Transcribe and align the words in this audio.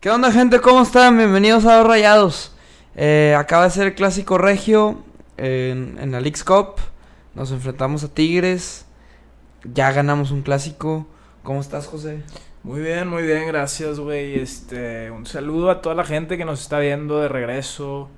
¿Qué 0.00 0.08
onda 0.08 0.32
gente? 0.32 0.62
¿Cómo 0.62 0.80
están? 0.80 1.18
Bienvenidos 1.18 1.66
a 1.66 1.76
Dos 1.76 1.86
Rayados. 1.86 2.56
Eh, 2.96 3.36
acaba 3.38 3.64
de 3.64 3.70
ser 3.70 3.88
el 3.88 3.94
clásico 3.94 4.38
regio 4.38 5.04
en, 5.36 6.10
la 6.10 6.22
League's 6.22 6.42
Cup. 6.42 6.76
Nos 7.34 7.52
enfrentamos 7.52 8.02
a 8.02 8.08
Tigres. 8.08 8.86
Ya 9.62 9.92
ganamos 9.92 10.30
un 10.30 10.40
clásico. 10.40 11.06
¿Cómo 11.42 11.60
estás, 11.60 11.86
José? 11.86 12.22
Muy 12.62 12.80
bien, 12.80 13.08
muy 13.08 13.24
bien, 13.24 13.46
gracias, 13.46 14.00
güey. 14.00 14.38
Este, 14.38 15.10
un 15.10 15.26
saludo 15.26 15.70
a 15.70 15.82
toda 15.82 15.94
la 15.94 16.04
gente 16.04 16.38
que 16.38 16.46
nos 16.46 16.62
está 16.62 16.78
viendo 16.78 17.20
de 17.20 17.28
regreso. 17.28 18.08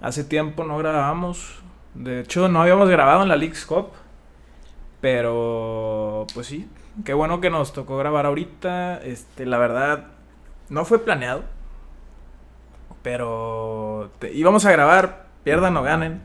Hace 0.00 0.24
tiempo 0.24 0.64
no 0.64 0.78
grabamos. 0.78 1.62
De 1.92 2.20
hecho, 2.20 2.48
no 2.48 2.62
habíamos 2.62 2.88
grabado 2.88 3.24
en 3.24 3.28
la 3.28 3.36
League's 3.36 3.66
Cup. 3.66 3.88
Pero, 5.02 6.26
pues 6.32 6.46
sí, 6.46 6.66
qué 7.04 7.12
bueno 7.12 7.42
que 7.42 7.50
nos 7.50 7.74
tocó 7.74 7.98
grabar 7.98 8.24
ahorita. 8.24 9.02
Este, 9.02 9.44
la 9.44 9.58
verdad, 9.58 10.13
no 10.74 10.84
fue 10.84 10.98
planeado. 11.04 11.44
Pero 13.02 14.10
te- 14.18 14.32
íbamos 14.32 14.64
a 14.64 14.72
grabar, 14.72 15.26
pierdan 15.44 15.76
o 15.76 15.82
ganen. 15.82 16.20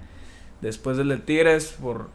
Después 0.62 0.98
del 0.98 1.09
de 1.09 1.17
Tigres, 1.17 1.75
por. 1.81 2.09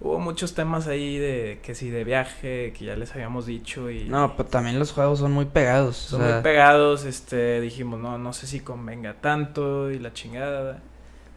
Hubo 0.00 0.18
muchos 0.18 0.54
temas 0.54 0.86
ahí 0.86 1.16
de 1.18 1.60
que 1.62 1.74
si 1.74 1.88
de 1.88 2.04
viaje, 2.04 2.74
que 2.76 2.84
ya 2.84 2.96
les 2.96 3.12
habíamos 3.14 3.46
dicho. 3.46 3.90
Y 3.90 4.04
No, 4.08 4.36
pero 4.36 4.48
también 4.48 4.78
los 4.78 4.92
juegos 4.92 5.20
son 5.20 5.32
muy 5.32 5.46
pegados. 5.46 5.96
son 5.96 6.20
o 6.20 6.24
sea, 6.24 6.34
muy 6.34 6.42
pegados. 6.42 7.04
Este, 7.04 7.60
dijimos, 7.60 8.00
no, 8.00 8.18
no 8.18 8.32
sé 8.32 8.46
si 8.46 8.60
convenga 8.60 9.14
tanto 9.20 9.90
y 9.90 9.98
la 9.98 10.12
chingada. 10.12 10.80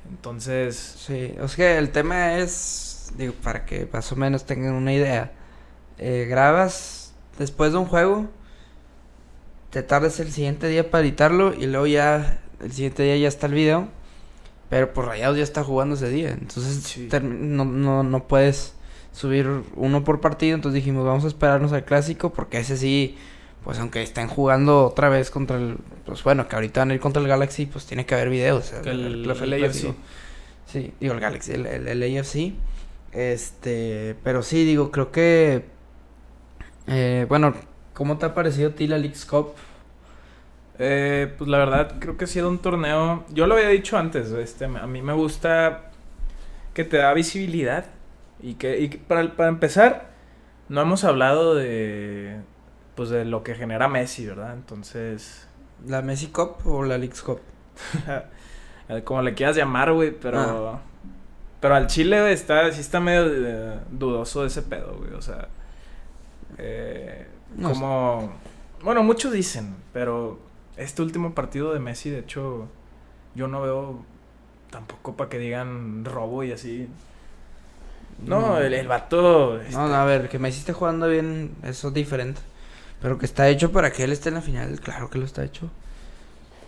Entonces, 0.09 0.76
Sí, 0.76 1.34
o 1.40 1.48
sea 1.48 1.57
que 1.73 1.77
el 1.77 1.91
tema 1.91 2.38
es, 2.38 3.13
digo, 3.18 3.34
para 3.43 3.65
que 3.65 3.88
más 3.91 4.12
o 4.12 4.15
menos 4.15 4.45
tengan 4.45 4.73
una 4.73 4.93
idea. 4.93 5.31
Eh, 5.98 6.26
grabas 6.29 7.13
después 7.38 7.71
de 7.71 7.77
un 7.79 7.85
juego, 7.85 8.27
te 9.77 9.84
tardas 9.84 10.20
el 10.20 10.31
siguiente 10.31 10.67
día 10.67 10.90
para 10.90 11.04
editarlo 11.04 11.54
y 11.54 11.67
luego 11.67 11.85
ya 11.85 12.40
el 12.63 12.72
siguiente 12.72 13.04
día 13.04 13.16
ya 13.18 13.27
está 13.27 13.45
el 13.45 13.54
video. 13.54 13.88
Pero 14.70 14.91
por 14.91 15.05
Rayados 15.05 15.38
ya 15.38 15.43
está 15.43 15.63
jugando 15.63 15.93
ese 15.96 16.10
día, 16.10 16.32
entonces 16.32 16.84
Sí. 16.84 17.07
no, 17.21 17.63
no, 17.63 18.01
no 18.04 18.27
puedes 18.27 18.74
subir 19.13 19.48
uno 19.76 20.04
por 20.04 20.20
partido. 20.20 20.55
Entonces 20.55 20.76
dijimos, 20.84 21.05
vamos 21.05 21.24
a 21.26 21.27
esperarnos 21.27 21.71
al 21.74 21.85
clásico 21.85 22.34
porque 22.34 22.57
ese 22.57 22.76
sí, 22.76 23.18
pues 23.63 23.77
aunque 23.79 24.01
estén 24.01 24.27
jugando 24.27 24.85
otra 24.88 25.10
vez 25.10 25.29
contra 25.29 25.57
el, 25.57 25.77
pues 26.07 26.23
bueno, 26.23 26.48
que 26.48 26.55
ahorita 26.55 26.82
van 26.82 26.90
a 26.91 26.94
ir 26.96 26.99
contra 26.99 27.21
el 27.21 27.27
Galaxy, 27.27 27.68
pues 27.68 27.85
tiene 27.85 28.05
que 28.07 28.16
haber 28.16 28.29
videos. 28.29 28.73
el, 28.73 28.88
el- 28.88 29.54
el. 29.54 29.63
AFC. 29.63 29.94
Sí, 30.66 30.91
digo 30.99 31.13
el 31.13 31.20
Galaxy, 31.20 31.51
el, 31.54 31.66
el, 31.68 31.88
el 31.88 32.18
AFC. 32.18 32.54
Este, 33.13 34.16
pero 34.23 34.41
sí, 34.41 34.66
digo, 34.66 34.90
creo 34.91 35.12
que. 35.12 35.66
Eh, 36.88 37.26
bueno, 37.29 37.54
¿cómo 37.94 38.18
te 38.18 38.26
ha 38.26 38.34
parecido 38.34 38.70
a 38.71 38.73
ti 38.73 38.88
la 38.88 38.98
League's 38.98 39.26
Cup? 39.26 39.54
Eh, 40.79 41.33
pues 41.37 41.49
la 41.49 41.57
verdad, 41.57 41.95
creo 41.99 42.17
que 42.17 42.25
ha 42.25 42.27
sido 42.27 42.49
un 42.49 42.59
torneo. 42.59 43.25
Yo 43.29 43.47
lo 43.47 43.55
había 43.55 43.70
dicho 43.70 43.97
antes, 43.97 44.31
este, 44.31 44.65
a 44.65 44.87
mí 44.87 45.01
me 45.01 45.13
gusta 45.13 45.91
que 46.73 46.83
te 46.83 46.97
da 46.97 47.13
visibilidad. 47.13 47.85
Y 48.39 48.53
que, 48.55 48.79
y 48.79 48.87
para, 48.89 49.35
para 49.35 49.49
empezar, 49.49 50.09
no 50.70 50.81
hemos 50.81 51.03
hablado 51.03 51.55
de. 51.55 52.39
Pues 52.95 53.09
de 53.09 53.25
lo 53.25 53.43
que 53.43 53.55
genera 53.55 53.87
Messi, 53.87 54.25
¿verdad? 54.25 54.53
Entonces. 54.53 55.48
¿La 55.85 56.01
Messi 56.01 56.27
Cup 56.27 56.57
o 56.65 56.83
la 56.83 56.98
League's 56.98 57.21
Cup? 57.21 57.39
eh, 58.89 59.01
como 59.03 59.21
le 59.21 59.33
quieras 59.33 59.55
llamar, 59.55 59.91
güey, 59.93 60.11
pero. 60.11 60.39
Ah. 60.39 60.81
Pero 61.59 61.73
al 61.75 61.87
Chile, 61.87 62.21
güey, 62.21 62.33
está, 62.33 62.71
sí 62.71 62.81
está 62.81 62.99
medio 62.99 63.25
eh, 63.27 63.79
dudoso 63.89 64.45
ese 64.45 64.61
pedo, 64.61 64.95
güey. 65.00 65.13
O 65.13 65.22
sea. 65.22 65.47
eh, 66.59 67.28
No, 67.55 67.69
como. 67.72 68.33
Bueno, 68.83 69.01
muchos 69.03 69.31
dicen, 69.31 69.75
pero 69.91 70.39
este 70.78 71.01
último 71.01 71.33
partido 71.33 71.73
de 71.73 71.79
Messi, 71.79 72.09
de 72.09 72.19
hecho, 72.19 72.67
yo 73.35 73.47
no 73.47 73.61
veo 73.61 74.00
tampoco 74.69 75.16
para 75.16 75.29
que 75.29 75.39
digan 75.39 76.06
robo 76.06 76.44
y 76.44 76.51
así. 76.51 76.88
No, 78.25 78.57
el, 78.57 78.73
el 78.73 78.87
vato. 78.87 79.59
este, 79.61 79.73
No, 79.73 79.87
no, 79.87 79.95
a 79.95 80.05
ver, 80.05 80.29
que 80.29 80.39
Messi 80.39 80.59
esté 80.59 80.73
jugando 80.73 81.07
bien, 81.07 81.55
eso 81.63 81.89
es 81.89 81.93
diferente. 81.93 82.41
Pero 83.01 83.17
que 83.17 83.25
está 83.25 83.47
hecho 83.47 83.71
para 83.71 83.91
que 83.91 84.03
él 84.03 84.11
esté 84.11 84.29
en 84.29 84.35
la 84.35 84.41
final, 84.41 84.79
claro 84.79 85.09
que 85.09 85.19
lo 85.19 85.25
está 85.25 85.43
hecho. 85.43 85.69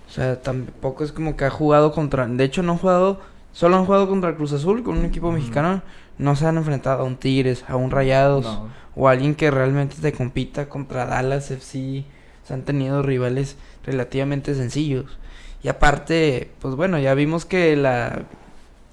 O 0.07 0.11
sea, 0.11 0.41
tampoco 0.41 1.03
es 1.03 1.11
como 1.11 1.35
que 1.35 1.45
ha 1.45 1.49
jugado 1.49 1.91
contra. 1.91 2.27
De 2.27 2.43
hecho, 2.43 2.63
no 2.63 2.73
han 2.73 2.77
jugado. 2.77 3.19
Solo 3.51 3.77
han 3.77 3.85
jugado 3.85 4.07
contra 4.07 4.29
el 4.29 4.35
Cruz 4.35 4.53
Azul, 4.53 4.83
con 4.83 4.97
un 4.97 5.05
equipo 5.05 5.31
mexicano. 5.31 5.81
No 6.17 6.35
se 6.35 6.45
han 6.45 6.57
enfrentado 6.57 7.01
a 7.01 7.03
un 7.03 7.17
Tigres, 7.17 7.63
a 7.67 7.75
un 7.75 7.89
Rayados. 7.91 8.45
no. 8.45 8.69
o 8.95 9.07
alguien 9.07 9.33
que 9.33 9.49
realmente 9.49 9.95
te 10.01 10.11
compita 10.11 10.67
contra 10.69 11.05
Dallas 11.05 11.49
FC. 11.49 12.05
Se 12.49 12.55
han 12.55 12.63
tenido 12.63 13.03
rivales 13.03 13.57
relativamente 13.85 14.55
sencillos. 14.55 15.19
Y 15.61 15.67
aparte, 15.67 16.49
pues 16.59 16.73
bueno, 16.73 16.97
ya 16.97 17.13
vimos 17.13 17.45
que 17.45 17.75
la 17.75 18.23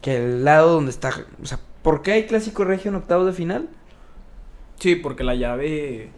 que 0.03 0.19
el 0.19 0.45
lado 0.45 0.75
donde 0.75 0.91
está, 0.91 1.25
o 1.43 1.47
sea, 1.47 1.59
¿por 1.81 2.03
qué 2.03 2.13
hay 2.13 2.27
clásico 2.27 2.65
regio 2.65 2.91
en 2.91 2.97
octavos 2.97 3.25
de 3.25 3.33
final? 3.33 3.71
Sí, 4.79 4.95
porque 4.95 5.25
la 5.25 5.35
llave. 5.35 6.11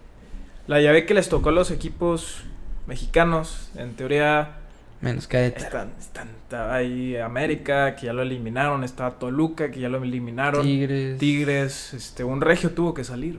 La 0.67 0.81
llave 0.81 1.07
que 1.07 1.15
les 1.15 1.29
tocó 1.29 1.51
a 1.51 1.53
los 1.53 1.71
equipos 1.71 2.43
mexicanos, 2.89 3.71
en 3.77 3.95
teoría. 3.95 4.57
Menos 5.01 5.29
que 5.29 5.47
Están, 5.47 5.93
están, 5.97 6.31
está 6.43 6.75
ahí 6.75 7.17
América, 7.19 7.95
que 7.95 8.07
ya 8.07 8.13
lo 8.13 8.23
eliminaron, 8.23 8.83
está 8.83 9.13
Toluca, 9.13 9.71
que 9.71 9.79
ya 9.79 9.89
lo 9.89 10.03
eliminaron. 10.03 10.65
Tigres. 10.65 11.19
Tigres, 11.19 11.95
este, 11.95 12.25
un 12.25 12.41
regio 12.41 12.73
tuvo 12.73 12.95
que 12.95 13.05
salir. 13.05 13.39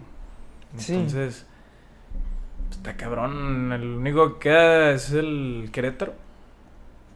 Sí. 0.78 1.06
Está 2.72 2.96
cabrón. 2.96 3.72
El 3.74 3.84
único 3.84 4.34
que 4.36 4.50
queda 4.50 4.92
es 4.92 5.12
el 5.12 5.70
Querétaro. 5.72 6.14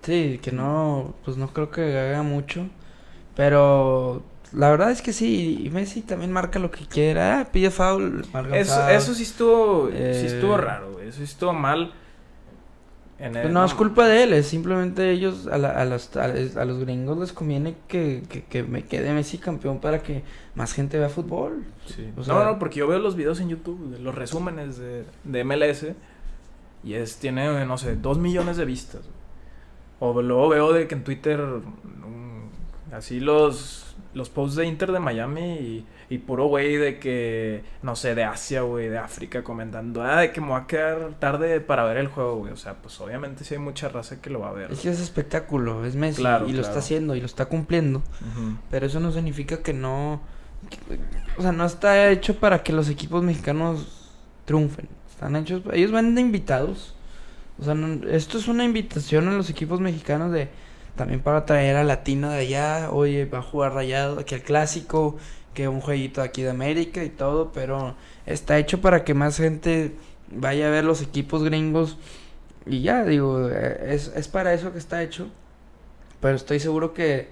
Sí, 0.02 0.40
que 0.44 0.52
no, 0.52 1.14
pues 1.24 1.38
no 1.38 1.48
creo 1.54 1.72
que 1.72 1.98
haga 1.98 2.24
mucho. 2.24 2.68
Pero 3.36 4.22
la 4.52 4.70
verdad 4.70 4.92
es 4.92 5.02
que 5.02 5.14
sí, 5.14 5.62
y 5.66 5.70
Messi 5.70 6.02
también 6.02 6.32
marca 6.32 6.60
lo 6.60 6.72
que 6.72 6.86
quiera. 6.86 7.40
Ah, 7.42 7.46
pide 7.52 7.72
foul, 7.72 8.26
marca 8.34 8.56
Eso, 8.58 8.76
foul. 8.76 8.92
eso 8.92 9.14
sí 9.14 9.24
estuvo, 9.24 9.88
sí 9.90 9.94
Eh, 9.98 10.24
estuvo 10.26 10.58
raro. 10.58 11.00
Eso 11.00 11.18
sí 11.20 11.24
estuvo 11.24 11.54
mal. 11.54 11.94
En 13.24 13.32
Pues 13.32 13.46
el- 13.46 13.54
no 13.54 13.64
es 13.64 13.74
culpa 13.74 14.06
de 14.06 14.24
él, 14.24 14.34
es 14.34 14.48
simplemente 14.48 15.10
ellos, 15.12 15.48
a, 15.48 15.58
la- 15.58 15.70
a 15.72 15.86
los, 15.86 16.14
a, 16.18 16.28
los 16.66 16.80
gringos 16.80 17.18
les 17.18 17.32
conviene 17.32 17.76
que, 17.88 18.24
que, 18.30 18.44
que 18.44 18.64
me 18.64 18.84
quede 18.84 19.14
Messi 19.14 19.38
campeón 19.38 19.80
para 19.80 20.04
que 20.04 20.24
más 20.56 20.74
gente 20.74 21.00
vea 21.00 21.08
fútbol. 21.08 21.64
Sí. 21.86 22.10
O 22.18 22.24
sea- 22.24 22.34
no, 22.34 22.44
no, 22.44 22.60
porque 22.60 22.80
yo 22.80 22.88
veo 22.88 23.00
los 23.00 23.16
videos 23.16 23.40
en 23.40 23.48
YouTube, 23.48 23.98
los 24.02 24.14
resúmenes 24.14 24.78
de, 24.78 25.06
de 25.24 25.44
MLS. 25.46 25.86
Y 26.84 26.96
es, 26.96 27.16
tiene, 27.16 27.66
no 27.66 27.78
sé, 27.78 27.96
dos 27.96 28.18
millones 28.18 28.58
de 28.58 28.66
vistas. 28.66 29.02
O 30.02 30.22
luego 30.22 30.50
veo 30.50 30.74
de 30.74 30.86
que 30.90 30.96
en 30.96 31.06
Twitter, 31.06 31.40
mm, 31.40 32.94
así 32.94 33.22
los, 33.22 33.83
los 34.14 34.30
posts 34.30 34.56
de 34.58 34.66
Inter 34.68 34.92
de 34.92 35.00
Miami 35.00 35.42
y, 35.42 35.86
y 36.10 36.18
puro 36.20 36.46
güey 36.46 36.76
de 36.78 37.00
que, 37.00 37.64
no 37.82 37.96
sé, 37.96 38.14
de 38.16 38.24
Asia, 38.24 38.62
güey, 38.62 38.90
de 38.90 38.98
África 38.98 39.44
comentando, 39.44 40.04
ah, 40.04 40.22
de 40.22 40.32
que 40.32 40.40
me 40.42 40.48
voy 40.48 40.62
a 40.62 40.68
quedar 40.68 41.14
tarde 41.20 41.60
para 41.62 41.84
ver 41.84 41.98
el 41.98 42.08
juego, 42.08 42.38
güey. 42.38 42.54
O 42.54 42.58
sea, 42.58 42.76
pues 42.76 43.00
obviamente 43.02 43.44
sí 43.44 43.56
hay 43.56 43.60
mucha 43.60 43.90
raza 43.90 44.22
que 44.22 44.30
lo 44.30 44.40
va 44.40 44.50
a 44.50 44.54
ver. 44.54 44.72
Es 44.72 44.80
que 44.82 44.90
es 44.90 45.00
espectáculo, 45.00 45.86
es 45.86 45.96
Messi 45.96 46.22
Claro, 46.22 46.48
y 46.48 46.54
lo 46.54 46.62
está 46.62 46.80
haciendo 46.80 47.16
y 47.16 47.20
lo 47.20 47.26
está 47.26 47.46
cumpliendo. 47.46 48.02
Pero 48.70 48.86
eso 48.86 49.00
no 49.00 49.12
significa 49.12 49.64
que 49.64 49.74
no... 49.74 50.22
que- 50.70 51.00
o 51.38 51.42
sea, 51.42 51.52
no 51.52 51.66
está 51.66 52.10
hecho 52.12 52.36
para 52.40 52.62
que 52.64 52.74
los 52.74 52.90
equipos 52.90 53.24
mexicanos 53.24 54.12
triunfen. 54.46 54.88
Están 55.10 55.36
hechos... 55.36 55.62
Ellos 55.74 55.92
van 55.92 56.14
de 56.16 56.22
invitados. 56.22 56.96
O 57.60 57.64
sea, 57.64 57.74
no- 57.76 58.08
esto 58.10 58.38
es 58.38 58.48
una 58.48 58.64
invitación 58.64 59.28
a 59.28 59.32
los 59.34 59.50
equipos 59.50 59.80
mexicanos 59.80 60.32
de... 60.32 60.50
También 60.96 61.22
para 61.22 61.46
traer 61.46 61.76
a 61.76 61.84
Latino 61.84 62.30
de 62.30 62.40
allá. 62.40 62.90
Oye, 62.92 63.26
va 63.26 63.40
a 63.40 63.42
jugar 63.42 63.74
rayado 63.74 64.20
aquí 64.20 64.36
al 64.36 64.42
clásico. 64.42 65.18
Que 65.54 65.68
un 65.68 65.82
jueguito 65.82 66.22
aquí 66.22 66.42
de 66.42 66.50
América 66.50 67.04
y 67.04 67.10
todo. 67.10 67.52
Pero 67.52 67.96
está 68.26 68.58
hecho 68.58 68.82
para 68.82 69.04
que 69.04 69.14
más 69.14 69.38
gente 69.38 69.96
vaya 70.32 70.68
a 70.68 70.72
ver 70.72 70.84
los 70.84 71.02
equipos 71.02 71.44
gringos. 71.44 71.98
Y 72.66 72.82
ya, 72.82 73.04
digo, 73.04 73.50
eh, 73.50 73.94
es, 73.94 74.12
es 74.16 74.28
para 74.28 74.54
eso 74.54 74.72
que 74.72 74.80
está 74.80 75.04
hecho. 75.04 75.28
Pero 76.22 76.36
estoy 76.36 76.60
seguro 76.60 76.94
que, 76.94 77.30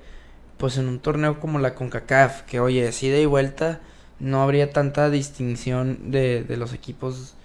pues 0.57 0.77
en 0.77 0.87
un 0.87 0.99
torneo 0.99 1.39
como 1.39 1.59
la 1.59 1.75
CONCACAF, 1.75 2.41
que 2.41 2.59
oye, 2.59 2.87
es 2.87 3.01
ida 3.01 3.17
y 3.17 3.25
vuelta, 3.25 3.79
no 4.19 4.43
habría 4.43 4.71
tanta 4.71 5.09
distinción 5.09 6.11
de, 6.11 6.43
de 6.43 6.57
los 6.57 6.73
equipos 6.73 7.35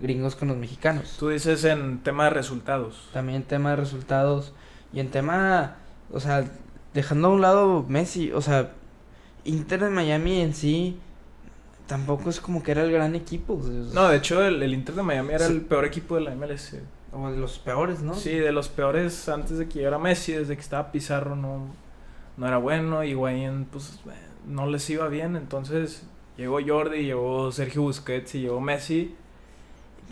gringos 0.00 0.34
con 0.34 0.48
los 0.48 0.56
mexicanos. 0.56 1.16
Tú 1.18 1.28
dices 1.28 1.64
en 1.64 2.00
tema 2.00 2.24
de 2.24 2.30
resultados. 2.30 3.08
También 3.12 3.44
tema 3.44 3.70
de 3.70 3.76
resultados 3.76 4.52
y 4.92 5.00
en 5.00 5.10
tema, 5.10 5.76
o 6.12 6.20
sea, 6.20 6.44
dejando 6.94 7.28
a 7.28 7.30
un 7.32 7.40
lado 7.40 7.84
Messi, 7.88 8.32
o 8.32 8.40
sea, 8.40 8.72
Inter 9.44 9.80
de 9.84 9.90
Miami 9.90 10.40
en 10.40 10.54
sí 10.54 10.98
tampoco 11.86 12.28
es 12.30 12.40
como 12.40 12.62
que 12.62 12.72
era 12.72 12.82
el 12.84 12.92
gran 12.92 13.14
equipo. 13.14 13.54
o 13.54 13.62
sea, 13.62 13.72
No, 13.94 14.08
de 14.08 14.16
hecho, 14.18 14.44
el, 14.44 14.62
el 14.62 14.74
Inter 14.74 14.94
de 14.94 15.02
Miami 15.02 15.34
era 15.34 15.46
Sí. 15.46 15.52
el 15.54 15.62
peor 15.62 15.84
equipo 15.84 16.16
de 16.16 16.22
la 16.22 16.34
MLS. 16.34 16.76
o 17.12 17.30
de 17.30 17.38
los 17.38 17.58
peores, 17.58 18.00
¿no? 18.02 18.14
Sí, 18.14 18.34
de 18.34 18.52
los 18.52 18.68
peores 18.68 19.28
antes 19.30 19.56
de 19.58 19.66
que 19.68 19.78
llegara 19.78 19.98
Messi, 19.98 20.32
desde 20.32 20.54
que 20.54 20.60
estaba 20.60 20.92
Pizarro 20.92 21.34
no, 21.36 21.66
no 22.36 22.46
era 22.46 22.58
bueno, 22.58 23.02
y 23.02 23.10
Higuaín 23.12 23.64
pues 23.72 23.98
no 24.46 24.66
les 24.66 24.88
iba 24.90 25.08
bien, 25.08 25.34
entonces 25.36 26.02
llegó 26.36 26.58
Jordi, 26.64 27.04
llegó 27.04 27.50
Sergio 27.50 27.80
Busquets 27.82 28.34
y 28.34 28.40
llegó 28.42 28.60
Messi 28.60 29.14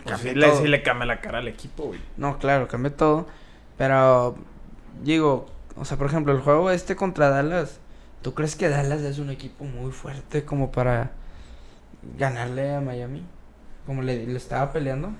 Pues 0.04 0.20
sí, 0.20 0.34
le, 0.34 0.50
sí 0.56 0.66
le 0.68 0.82
cambia 0.82 1.04
la 1.06 1.20
cara 1.20 1.38
al 1.38 1.48
equipo, 1.48 1.84
güey. 1.88 2.00
No, 2.16 2.38
claro, 2.38 2.66
cambió 2.66 2.92
todo. 2.92 3.26
Pero, 3.76 4.36
digo, 5.02 5.46
o 5.76 5.84
sea, 5.84 5.96
por 5.96 6.06
ejemplo, 6.06 6.32
el 6.32 6.40
juego 6.40 6.70
este 6.70 6.96
contra 6.96 7.28
Dallas, 7.28 7.78
¿tú 8.22 8.34
crees 8.34 8.56
que 8.56 8.68
Dallas 8.68 9.02
es 9.02 9.18
un 9.18 9.30
equipo 9.30 9.64
muy 9.64 9.92
fuerte 9.92 10.44
como 10.44 10.72
para 10.72 11.12
ganarle 12.18 12.74
a 12.74 12.80
Miami? 12.80 13.22
Como 13.86 14.02
le, 14.02 14.34
estaba 14.36 14.72
peleando. 14.72 15.10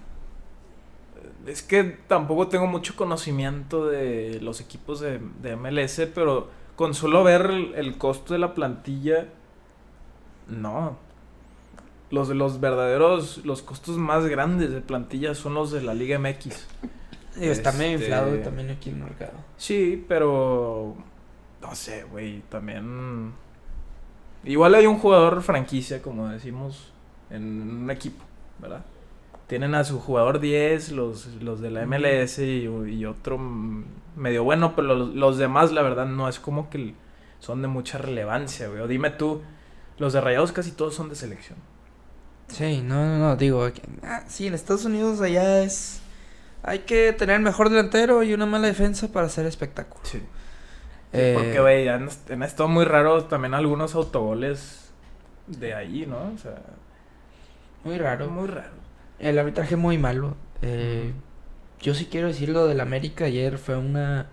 Es 1.47 1.63
que 1.63 1.85
tampoco 1.85 2.49
tengo 2.49 2.67
mucho 2.67 2.97
conocimiento 2.97 3.87
de 3.87 4.41
los 4.41 4.61
equipos 4.61 5.01
de, 5.01 5.21
de 5.43 5.57
MLS, 5.57 6.09
pero 6.15 6.49
con 6.75 6.95
solo 6.95 7.23
ver 7.23 7.43
el, 7.43 7.75
el 7.75 7.99
costo 7.99 8.33
de 8.33 8.39
la 8.41 8.55
plantilla, 8.55 9.29
no. 10.49 10.97
Los, 12.11 12.29
los 12.29 12.61
verdaderos, 12.61 13.45
los 13.45 13.63
costos 13.63 13.97
más 13.97 14.27
grandes 14.27 14.71
de 14.71 14.81
plantilla 14.81 15.35
son 15.35 15.55
los 15.55 15.73
de 15.73 15.83
la 15.83 15.95
Liga 15.95 16.19
MX. 16.19 16.67
Está 17.41 17.73
medio 17.73 17.95
Este- 17.99 18.05
inflado 18.07 18.37
también 18.39 18.71
aquí 18.71 18.91
el 18.91 18.97
mercado. 18.97 19.33
Sí, 19.57 20.05
pero 20.09 20.95
no 21.61 21.75
sé, 21.75 22.05
güey, 22.05 22.41
también 22.49 23.33
igual 24.45 24.75
hay 24.75 24.87
un 24.87 24.99
jugador 24.99 25.43
franquicia, 25.43 26.01
como 26.03 26.29
decimos, 26.29 26.93
en 27.31 27.83
un 27.83 27.91
equipo, 27.91 28.23
¿verdad? 28.59 28.85
Tienen 29.47 29.75
a 29.75 29.85
su 29.85 30.01
jugador 30.01 30.41
10, 30.41 30.93
los, 30.93 31.27
los 31.43 31.61
de 31.61 31.71
la 31.71 31.87
MLS 31.87 32.39
y, 32.41 32.65
y 32.65 33.05
otro 33.07 33.39
medio 34.17 34.43
bueno, 34.45 34.75
pero 34.75 34.95
los, 34.95 35.15
los 35.15 35.39
demás, 35.39 35.73
la 35.73 35.83
verdad, 35.83 36.07
no 36.07 36.29
es 36.29 36.41
como 36.41 36.69
que 36.71 36.95
son 37.39 37.63
de 37.63 37.69
mucha 37.69 37.99
relevancia, 37.99 38.69
güey. 38.69 38.81
O 38.81 38.89
dime 38.89 39.11
tú, 39.11 39.43
los 39.99 40.13
de 40.13 40.21
Rayados 40.21 40.51
casi 40.53 40.73
todos 40.73 40.95
son 40.95 41.09
de 41.09 41.15
selección. 41.15 41.59
Sí, 42.49 42.81
no, 42.83 43.05
no, 43.05 43.19
no, 43.19 43.37
digo, 43.37 43.65
aquí- 43.65 43.83
ah, 44.03 44.23
sí, 44.27 44.47
en 44.47 44.55
Estados 44.55 44.85
Unidos 44.85 45.21
allá 45.21 45.63
es... 45.63 46.01
Hay 46.67 46.81
que 46.81 47.13
tener 47.13 47.41
mejor 47.41 47.71
delantero 47.71 48.23
y 48.23 48.35
una 48.35 48.45
mala 48.45 48.67
defensa 48.67 49.09
para 49.09 49.27
hacer 49.27 49.47
espectáculo. 49.47 50.01
Sí. 50.05 50.21
Eh, 51.13 51.35
Porque, 51.37 51.61
güey, 51.61 51.89
han, 51.89 52.09
han 52.31 52.43
estado 52.43 52.69
muy 52.69 52.85
raros 52.85 53.29
también 53.29 53.55
algunos 53.55 53.95
autogoles 53.95 54.91
de 55.47 55.73
ahí, 55.75 56.05
¿no? 56.07 56.33
O 56.35 56.39
sea, 56.39 56.57
Muy 57.85 57.97
raro. 57.99 58.29
muy 58.29 58.49
raro. 58.49 58.71
El 59.19 59.39
arbitraje 59.39 59.77
muy 59.77 59.97
malo. 59.97 60.37
Eh, 60.61 61.13
yo 61.81 61.95
sí 61.95 62.07
quiero 62.11 62.27
decir 62.29 62.49
lo 62.49 62.67
del 62.67 62.81
América 62.81 63.27
ayer 63.27 63.59
fue 63.59 63.77
una 63.77 64.27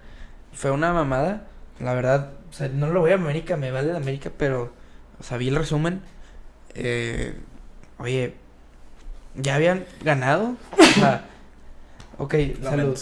fue 0.51 0.71
una 0.71 0.91
mamada. 0.91 1.43
La 1.79 1.93
verdad, 1.93 2.31
o 2.49 2.53
sea, 2.53 2.67
no 2.69 2.87
lo 2.87 2.99
voy 3.01 3.11
a 3.11 3.15
América, 3.15 3.57
me 3.57 3.71
vale 3.71 3.91
la 3.91 3.97
América, 3.97 4.31
pero 4.37 4.73
o 5.19 5.23
sea, 5.23 5.37
vi 5.37 5.49
el 5.49 5.55
resumen. 5.55 6.01
Eh, 6.73 7.35
oye, 7.99 8.33
ya 9.35 9.55
habían 9.55 9.85
ganado. 10.03 10.55
O 10.79 10.83
sea, 10.99 11.25
ok, 12.17 12.35
salud. 12.61 12.97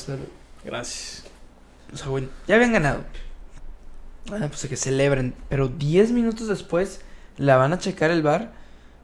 Gracias. 0.63 1.23
O 1.93 1.97
sea, 1.97 2.07
bueno, 2.07 2.27
ya 2.47 2.55
habían 2.55 2.73
ganado. 2.73 3.03
Ah, 4.31 4.47
pues 4.47 4.65
que 4.67 4.75
celebren. 4.77 5.33
Pero 5.49 5.67
10 5.67 6.11
minutos 6.11 6.47
después 6.47 7.01
la 7.37 7.57
van 7.57 7.73
a 7.73 7.79
checar 7.79 8.11
el 8.11 8.21
bar. 8.21 8.53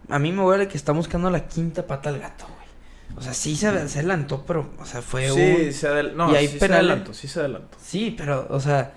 A 0.09 0.19
mí 0.19 0.31
me 0.31 0.43
huele 0.43 0.67
que 0.67 0.77
está 0.77 0.91
buscando 0.93 1.29
la 1.29 1.47
quinta 1.47 1.85
pata 1.87 2.09
al 2.09 2.19
gato, 2.19 2.45
güey. 2.45 3.17
O 3.17 3.21
sea, 3.21 3.33
sí 3.33 3.55
se, 3.55 3.89
se 3.89 3.99
adelantó, 3.99 4.43
pero, 4.45 4.69
o 4.79 4.85
sea, 4.85 5.01
fue 5.01 5.29
Sí, 5.29 5.65
un... 5.67 5.73
se 5.73 5.87
adel- 5.89 6.13
no, 6.13 6.31
y 6.39 6.47
sí 6.47 6.59
se 6.59 6.65
adelantó, 6.65 7.13
sí 7.13 7.27
se 7.27 7.39
adelantó. 7.39 7.77
Sí, 7.81 8.13
pero, 8.17 8.47
o 8.49 8.59
sea, 8.59 8.93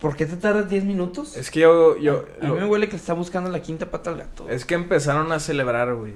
¿por 0.00 0.16
qué 0.16 0.26
te 0.26 0.36
tardas 0.36 0.68
10 0.68 0.84
minutos? 0.84 1.36
Es 1.36 1.50
que 1.50 1.60
yo, 1.60 1.96
yo, 1.98 2.24
a, 2.42 2.44
a 2.44 2.48
lo- 2.48 2.54
mí 2.54 2.60
me 2.60 2.66
huele 2.66 2.88
que 2.88 2.96
está 2.96 3.12
buscando 3.12 3.48
la 3.50 3.62
quinta 3.62 3.90
pata 3.90 4.10
al 4.10 4.16
gato. 4.18 4.48
es 4.50 4.64
que 4.64 4.74
empezaron 4.74 5.30
a 5.32 5.38
celebrar, 5.38 5.94
güey. 5.94 6.14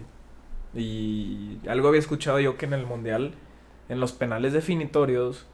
Y 0.74 1.58
algo 1.68 1.88
había 1.88 2.00
escuchado 2.00 2.40
yo 2.40 2.56
que 2.56 2.66
en 2.66 2.72
el 2.74 2.84
mundial, 2.86 3.34
en 3.90 4.00
los 4.00 4.12
penales 4.12 4.54
definitorios, 4.54 5.46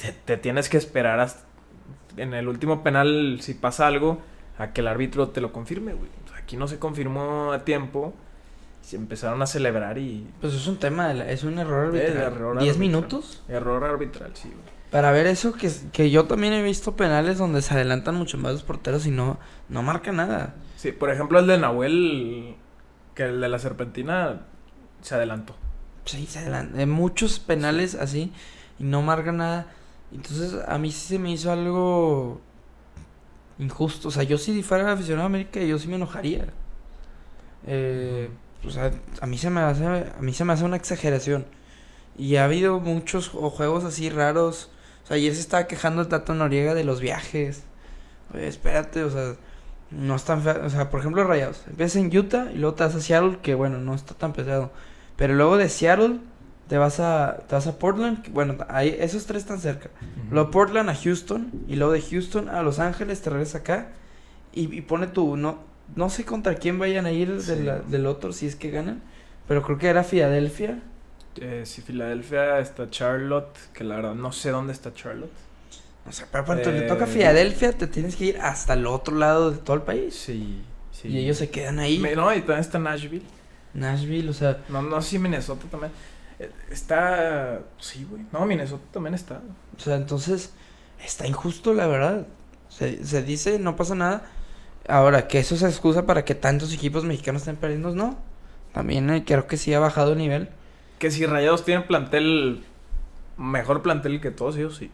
te, 0.00 0.12
te 0.12 0.36
tienes 0.38 0.68
que 0.70 0.78
esperar 0.78 1.20
hasta, 1.20 1.42
en 2.16 2.32
el 2.32 2.48
último 2.48 2.82
penal, 2.82 3.38
si 3.42 3.52
pasa 3.54 3.86
algo, 3.86 4.20
a 4.58 4.72
que 4.72 4.80
el 4.80 4.88
árbitro 4.88 5.28
te 5.28 5.40
lo 5.42 5.52
confirme, 5.52 5.92
güey. 5.92 6.08
Aquí 6.36 6.56
no 6.56 6.66
se 6.68 6.78
confirmó 6.78 7.52
a 7.52 7.64
tiempo, 7.64 8.14
se 8.80 8.96
empezaron 8.96 9.42
a 9.42 9.46
celebrar 9.46 9.98
y 9.98 10.26
Pues 10.40 10.54
es 10.54 10.66
un 10.66 10.76
tema, 10.78 11.12
la- 11.14 11.30
es 11.30 11.44
un 11.44 11.58
error 11.58 11.86
arbitral. 11.86 12.16
error 12.16 12.58
10 12.58 12.74
arbitral. 12.74 12.78
minutos. 12.78 13.42
error 13.48 13.84
arbitral, 13.84 14.30
sí, 14.34 14.48
güey. 14.48 14.72
Para 14.90 15.10
ver 15.10 15.26
eso, 15.26 15.54
que, 15.54 15.70
que 15.92 16.10
yo 16.10 16.24
también 16.26 16.52
he 16.52 16.62
visto 16.62 16.96
penales 16.96 17.38
donde 17.38 17.62
se 17.62 17.72
adelantan 17.72 18.14
mucho 18.14 18.36
más 18.36 18.52
los 18.52 18.62
porteros 18.62 19.06
y 19.06 19.10
no, 19.10 19.38
no 19.70 19.82
marca 19.82 20.12
nada. 20.12 20.54
Sí, 20.76 20.92
por 20.92 21.10
ejemplo, 21.10 21.38
el 21.38 21.46
de 21.46 21.56
Nahuel, 21.56 22.56
que 23.14 23.22
el 23.22 23.40
de 23.40 23.48
la 23.48 23.58
serpentina 23.58 24.42
se 25.00 25.14
adelantó. 25.14 25.56
Sí, 26.04 26.26
se 26.26 26.40
adelantan. 26.40 26.80
En 26.80 26.90
muchos 26.90 27.38
penales 27.38 27.94
así 27.94 28.32
y 28.78 28.84
no 28.84 29.02
marca 29.02 29.32
nada. 29.32 29.66
Entonces, 30.12 30.56
a 30.66 30.78
mí 30.78 30.90
sí 30.92 31.14
se 31.14 31.18
me 31.18 31.32
hizo 31.32 31.50
algo 31.52 32.40
injusto. 33.58 34.08
O 34.08 34.10
sea, 34.10 34.22
yo 34.24 34.38
si 34.38 34.62
fuera 34.62 34.92
aficionado 34.92 35.24
a 35.24 35.26
América, 35.26 35.60
yo 35.60 35.78
sí 35.78 35.88
me 35.88 35.96
enojaría. 35.96 36.46
Eh, 37.66 38.30
o 38.64 38.70
sea, 38.70 38.92
a 39.20 39.26
mí 39.26 39.38
se 39.38 39.50
me 39.50 39.60
hace, 39.60 39.84
a 39.86 40.20
mí 40.20 40.32
se 40.32 40.44
me 40.44 40.52
hace 40.52 40.64
una 40.64 40.76
exageración. 40.76 41.46
Y 42.18 42.36
ha 42.36 42.44
habido 42.44 42.80
muchos 42.80 43.30
o 43.34 43.50
juegos 43.50 43.84
así 43.84 44.10
raros. 44.10 44.70
O 45.04 45.06
sea, 45.06 45.16
ayer 45.16 45.34
se 45.34 45.40
estaba 45.40 45.66
quejando 45.66 46.02
el 46.02 46.08
Tato 46.08 46.34
Noriega 46.34 46.74
de 46.74 46.84
los 46.84 47.00
viajes. 47.00 47.64
Oye, 48.34 48.48
espérate, 48.48 49.04
o 49.04 49.10
sea, 49.10 49.36
no 49.90 50.16
es 50.16 50.24
tan 50.24 50.42
feo. 50.42 50.64
O 50.64 50.70
sea, 50.70 50.90
por 50.90 51.00
ejemplo, 51.00 51.24
Rayados. 51.24 51.64
Empiezas 51.68 51.96
en 51.96 52.16
Utah 52.16 52.50
y 52.52 52.58
luego 52.58 52.74
te 52.74 52.84
vas 52.84 52.94
a 52.94 53.00
Seattle, 53.00 53.38
que 53.42 53.54
bueno, 53.54 53.78
no 53.78 53.94
está 53.94 54.14
tan 54.14 54.32
pesado. 54.32 54.70
Pero 55.16 55.34
luego 55.34 55.56
de 55.58 55.68
Seattle 55.68 56.18
te 56.68 56.78
vas 56.78 57.00
a, 57.00 57.38
te 57.48 57.54
vas 57.54 57.66
a 57.66 57.78
Portland. 57.78 58.26
bueno, 58.32 58.56
ahí, 58.68 58.96
esos 58.98 59.26
tres 59.26 59.42
están 59.42 59.60
cerca. 59.60 59.90
Luego 60.30 60.50
Portland 60.50 60.88
a 60.90 60.94
Houston. 60.94 61.50
Y 61.68 61.76
luego 61.76 61.92
de 61.92 62.00
Houston 62.02 62.48
a 62.48 62.62
Los 62.62 62.78
Ángeles 62.78 63.20
te 63.22 63.30
regresas 63.30 63.56
acá. 63.62 63.88
Y, 64.52 64.74
y 64.74 64.80
pone 64.82 65.06
tu. 65.06 65.36
No, 65.36 65.58
no 65.96 66.08
sé 66.10 66.24
contra 66.24 66.54
quién 66.54 66.78
vayan 66.78 67.06
a 67.06 67.12
ir 67.12 67.32
de 67.42 67.56
Sí. 67.56 67.62
la- 67.62 67.80
del 67.80 68.06
otro 68.06 68.32
si 68.32 68.46
es 68.46 68.56
que 68.56 68.70
ganan. 68.70 69.02
Pero 69.48 69.62
creo 69.62 69.78
que 69.78 69.88
era 69.88 70.04
Filadelfia. 70.04 70.80
Eh, 71.36 71.62
si 71.64 71.80
Filadelfia 71.82 72.58
está 72.58 72.90
Charlotte, 72.90 73.58
que 73.72 73.84
la 73.84 73.96
verdad 73.96 74.14
no 74.14 74.32
sé 74.32 74.50
dónde 74.50 74.72
está 74.72 74.92
Charlotte. 74.94 75.30
O 76.06 76.12
sea, 76.12 76.26
pero 76.30 76.44
cuando 76.44 76.70
le 76.70 76.80
Eh, 76.84 76.88
toca 76.88 77.04
a 77.04 77.06
Filadelfia, 77.06 77.72
te 77.72 77.86
tienes 77.86 78.16
que 78.16 78.24
ir 78.26 78.38
hasta 78.40 78.74
el 78.74 78.86
otro 78.86 79.16
lado 79.16 79.50
de 79.50 79.58
todo 79.58 79.76
el 79.76 79.82
país. 79.82 80.14
Sí, 80.14 80.62
sí. 80.90 81.08
Y 81.08 81.18
ellos 81.18 81.38
se 81.38 81.48
quedan 81.50 81.78
ahí. 81.78 81.98
Me- 81.98 82.14
no, 82.16 82.32
y 82.34 82.38
también 82.40 82.58
está 82.60 82.78
Nashville. 82.78 83.24
Nashville, 83.74 84.28
o 84.28 84.32
sea. 84.32 84.62
No, 84.68 84.82
no, 84.82 85.00
sí, 85.02 85.18
Minnesota 85.18 85.66
también. 85.70 85.92
Eh, 86.38 86.50
Está. 86.70 87.60
Sí, 87.78 88.06
güey. 88.08 88.24
No, 88.32 88.44
Minnesota 88.46 88.84
también 88.92 89.14
está. 89.14 89.40
O 89.76 89.80
sea, 89.80 89.96
entonces 89.96 90.52
está 91.04 91.26
injusto, 91.26 91.74
la 91.74 91.86
verdad. 91.86 92.26
Se, 92.68 93.04
se 93.04 93.22
dice, 93.22 93.58
no 93.58 93.76
pasa 93.76 93.94
nada. 93.94 94.22
Ahora, 94.88 95.28
que 95.28 95.38
eso 95.38 95.56
se 95.56 95.66
excusa 95.66 96.06
para 96.06 96.24
que 96.24 96.34
tantos 96.34 96.72
equipos 96.72 97.04
mexicanos 97.04 97.42
estén 97.42 97.56
perdiendo, 97.56 97.94
no. 97.94 98.18
También 98.72 99.08
eh, 99.10 99.24
creo 99.24 99.46
que 99.46 99.56
sí 99.56 99.72
ha 99.74 99.78
bajado 99.78 100.12
el 100.12 100.18
nivel. 100.18 100.48
Que 100.98 101.10
si 101.10 101.26
Rayados 101.26 101.64
tienen 101.64 101.86
plantel. 101.86 102.64
Mejor 103.36 103.82
plantel 103.82 104.20
que 104.20 104.30
todos 104.30 104.56
ellos, 104.56 104.76
sí. 104.76 104.90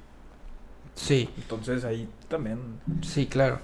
Sí, 0.95 1.29
Entonces 1.37 1.85
ahí 1.85 2.09
también. 2.29 2.59
sí, 3.03 3.27
claro. 3.27 3.61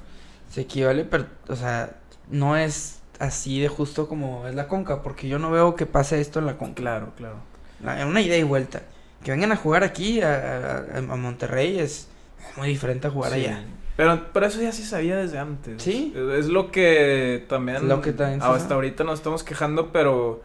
Se 0.50 0.60
equivale, 0.62 1.04
pero, 1.04 1.26
o 1.48 1.56
sea, 1.56 1.96
no 2.28 2.56
es 2.56 3.00
así 3.20 3.60
de 3.60 3.68
justo 3.68 4.08
como 4.08 4.46
es 4.46 4.54
la 4.54 4.68
Conca, 4.68 5.02
porque 5.02 5.28
yo 5.28 5.38
no 5.38 5.50
veo 5.50 5.74
que 5.74 5.86
pase 5.86 6.20
esto 6.20 6.38
en 6.38 6.46
la 6.46 6.56
Conca. 6.58 6.74
Claro, 6.76 7.12
claro. 7.16 7.36
La- 7.82 8.06
una 8.06 8.20
ida 8.20 8.36
y 8.36 8.42
vuelta. 8.42 8.82
Que 9.22 9.30
vengan 9.30 9.52
a 9.52 9.56
jugar 9.56 9.84
aquí, 9.84 10.20
a, 10.20 10.84
a- 10.94 10.98
a 10.98 11.16
Monterrey, 11.16 11.78
es 11.78 12.08
muy 12.56 12.68
diferente 12.68 13.06
a 13.06 13.10
jugar 13.10 13.32
Sí. 13.32 13.40
allá. 13.40 13.64
Pero, 13.96 14.26
pero 14.32 14.46
eso 14.46 14.60
ya 14.60 14.72
se 14.72 14.84
sabía 14.84 15.16
desde 15.16 15.38
antes. 15.38 15.82
Sí. 15.82 16.12
Es, 16.16 16.44
es 16.44 16.46
lo 16.48 16.70
que 16.72 17.44
también. 17.48 17.88
Lo 17.88 18.00
que 18.02 18.12
también 18.12 18.42
Hasta 18.42 18.58
sabe. 18.58 18.74
ahorita 18.74 19.04
nos 19.04 19.20
estamos 19.20 19.44
quejando, 19.44 19.92
pero. 19.92 20.42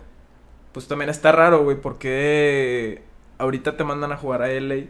Pues 0.71 0.87
también 0.87 1.09
está 1.09 1.31
raro, 1.31 1.63
güey, 1.63 1.75
porque 1.81 3.01
ahorita 3.39 3.75
te 3.75 3.83
mandan 3.83 4.11
a 4.11 4.17
jugar 4.17 4.43
a 4.43 4.49
LA. 4.49 4.85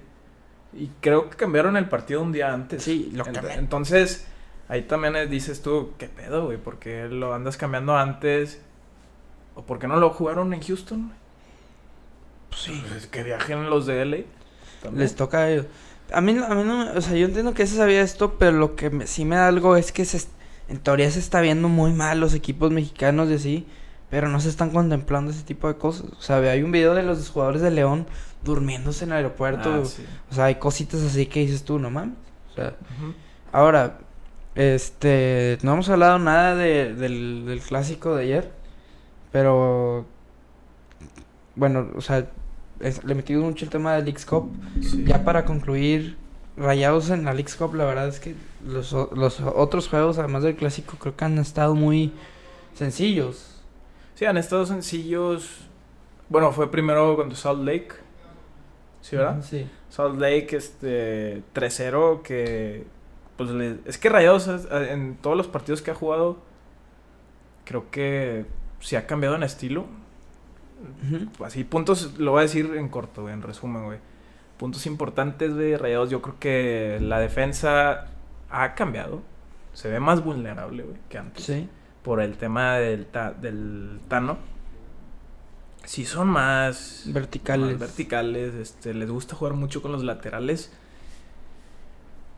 Y 0.74 0.92
creo 1.02 1.30
que 1.30 1.38
cambiaron 1.38 1.78
el 1.78 1.88
partido 1.88 2.22
un 2.22 2.32
día 2.34 2.54
antes. 2.54 2.84
Sí, 2.84 3.10
lo 3.14 3.24
cambiaron. 3.24 3.52
Entonces, 3.54 4.28
ahí 4.70 4.84
también 4.84 5.30
dices 5.30 5.62
tú, 5.62 5.92
¿qué 5.98 6.08
pedo, 6.08 6.46
güey? 6.46 6.58
¿Por 6.58 6.80
qué 6.80 7.10
lo 7.10 7.34
andas 7.34 7.58
cambiando 7.58 7.98
antes? 7.98 8.62
¿O 9.56 9.64
por 9.64 9.80
qué 9.80 9.88
no 9.88 9.98
lo 9.98 10.12
jugaron 10.12 10.54
en 10.54 10.62
Houston? 10.62 11.12
Pues 12.50 12.62
sí. 12.62 12.84
Pues 12.88 13.08
que 13.08 13.24
viajen 13.24 13.70
los 13.70 13.86
de 13.86 14.02
LA. 14.06 14.18
también. 14.82 15.02
Les 15.04 15.16
toca 15.16 15.40
a 15.40 15.50
ellos. 15.52 15.66
A 16.14 16.22
mí, 16.22 16.32
a 16.38 16.56
mí 16.56 16.64
no, 16.64 16.86
me- 16.86 16.92
o 16.92 17.02
sea, 17.02 17.16
yo 17.18 17.26
entiendo 17.26 17.54
que 17.54 17.68
se 17.68 17.76
sabía 17.76 18.02
esto, 18.02 18.36
pero 18.40 18.54
lo 18.58 18.76
que 18.76 18.90
me- 18.90 19.06
sí 19.08 19.26
me 19.26 19.36
da 19.36 19.48
algo 19.50 19.76
es 19.76 19.92
que 19.92 20.06
se, 20.06 20.26
en 20.70 20.80
teoría 20.80 21.12
se 21.12 21.20
está 21.20 21.42
viendo 21.42 21.68
muy 21.68 21.92
mal 21.92 22.20
los 22.20 22.34
equipos 22.34 22.72
mexicanos 22.72 23.30
y 23.30 23.34
así, 23.36 23.68
pero 24.10 24.28
no 24.30 24.40
se 24.40 24.50
están 24.50 24.70
contemplando 24.72 25.32
ese 25.32 25.44
tipo 25.44 25.68
de 25.68 25.76
cosas. 25.76 26.06
O 26.18 26.22
sea, 26.22 26.38
hay 26.38 26.64
un 26.64 26.72
video 26.72 26.96
de 26.96 27.04
los 27.04 27.30
jugadores 27.30 27.62
de 27.62 27.70
León 27.72 28.08
durmiéndose 28.44 29.04
en 29.04 29.12
el 29.12 29.18
aeropuerto. 29.18 29.82
Ah, 29.84 29.86
sí. 29.86 30.04
O 30.32 30.34
sea, 30.34 30.46
hay 30.46 30.56
cositas 30.56 31.02
así 31.02 31.26
que 31.28 31.42
dices 31.42 31.64
tú, 31.64 31.78
no 31.78 31.90
mames. 31.92 32.16
O 32.52 32.56
sea, 32.56 32.76
ahora, 33.52 34.00
este, 34.60 35.58
no 35.64 35.72
hemos 35.74 35.88
hablado 35.90 36.20
nada 36.20 36.54
de- 36.54 36.94
del, 36.94 37.46
del 37.46 37.62
clásico 37.62 38.14
de 38.16 38.24
ayer, 38.24 38.52
pero 39.32 40.06
bueno, 41.56 41.88
o 41.96 42.02
sea, 42.02 42.28
es- 42.82 43.04
le 43.06 43.16
metí 43.16 43.34
mucho 43.36 43.64
el 43.66 43.72
tema 43.72 43.96
del 43.96 44.04
Leagues 44.06 44.26
Cup. 44.26 44.52
Sí. 44.82 45.06
Ya 45.08 45.24
para 45.24 45.46
concluir, 45.46 46.18
Rayados 46.58 47.10
en 47.10 47.24
la 47.24 47.34
Leagues 47.34 47.56
Cup, 47.56 47.74
la 47.74 47.86
verdad 47.86 48.10
es 48.10 48.20
que 48.20 48.36
los, 48.66 48.92
los 48.92 49.40
otros 49.40 49.88
juegos, 49.88 50.18
además 50.18 50.44
del 50.44 50.58
clásico, 50.58 50.98
creo 51.00 51.16
que 51.16 51.24
han 51.24 51.38
estado 51.38 51.74
muy 51.74 52.12
sencillos. 52.74 53.62
Sí, 54.16 54.26
han 54.26 54.36
estado 54.36 54.66
sencillos. 54.66 55.62
Bueno, 56.28 56.52
fue 56.52 56.70
primero 56.70 57.16
contra 57.16 57.38
Salt 57.38 57.64
Lake. 57.64 57.90
¿Sí, 59.02 59.16
verdad? 59.16 59.42
Sí. 59.42 59.70
Salt 59.90 60.20
Lake, 60.20 60.50
este, 60.58 61.44
3-0, 61.54 62.22
que, 62.24 62.86
pues, 63.40 63.50
le- 63.52 63.80
es 63.86 63.98
que 63.98 64.10
Rayados 64.10 64.48
es- 64.48 64.68
en 64.70 65.16
todos 65.16 65.36
los 65.36 65.48
partidos 65.48 65.82
que 65.82 65.90
ha 65.92 65.96
jugado, 65.96 66.38
creo 67.66 67.90
que 67.90 68.46
se 68.82 68.98
ha 68.98 69.08
cambiado 69.08 69.36
en 69.36 69.42
estilo. 69.44 69.88
Así, 71.44 71.64
puntos, 71.64 72.20
lo 72.20 72.32
voy 72.32 72.40
a 72.40 72.44
decir 72.44 72.72
en 72.76 72.90
corto, 72.90 73.24
güey, 73.24 73.34
en 73.34 73.42
resumen, 73.42 73.86
güey. 73.86 74.00
Puntos 74.58 74.86
importantes 74.86 75.56
de 75.56 75.78
Rayados, 75.78 76.10
yo 76.10 76.22
creo 76.22 76.36
que 76.40 77.00
la 77.02 77.20
defensa 77.20 78.08
ha 78.50 78.76
cambiado. 78.76 79.22
Se 79.74 79.90
ve 79.90 80.00
más 80.00 80.24
vulnerable, 80.24 80.84
güey, 80.84 80.98
que 81.10 81.18
antes. 81.18 81.44
Sí. 81.46 81.70
Por 82.04 82.22
el 82.22 82.38
tema 82.38 82.76
del, 82.76 83.06
ta- 83.06 83.32
del 83.32 84.00
Tano. 84.08 84.38
Sí 85.86 86.06
son 86.06 86.28
más... 86.28 87.04
Verticales. 87.08 87.72
más 87.72 87.80
verticales, 87.80 88.54
este, 88.56 88.94
les 88.94 89.10
gusta 89.10 89.36
jugar 89.36 89.54
mucho 89.54 89.82
con 89.82 89.92
los 89.92 90.04
laterales. 90.04 90.72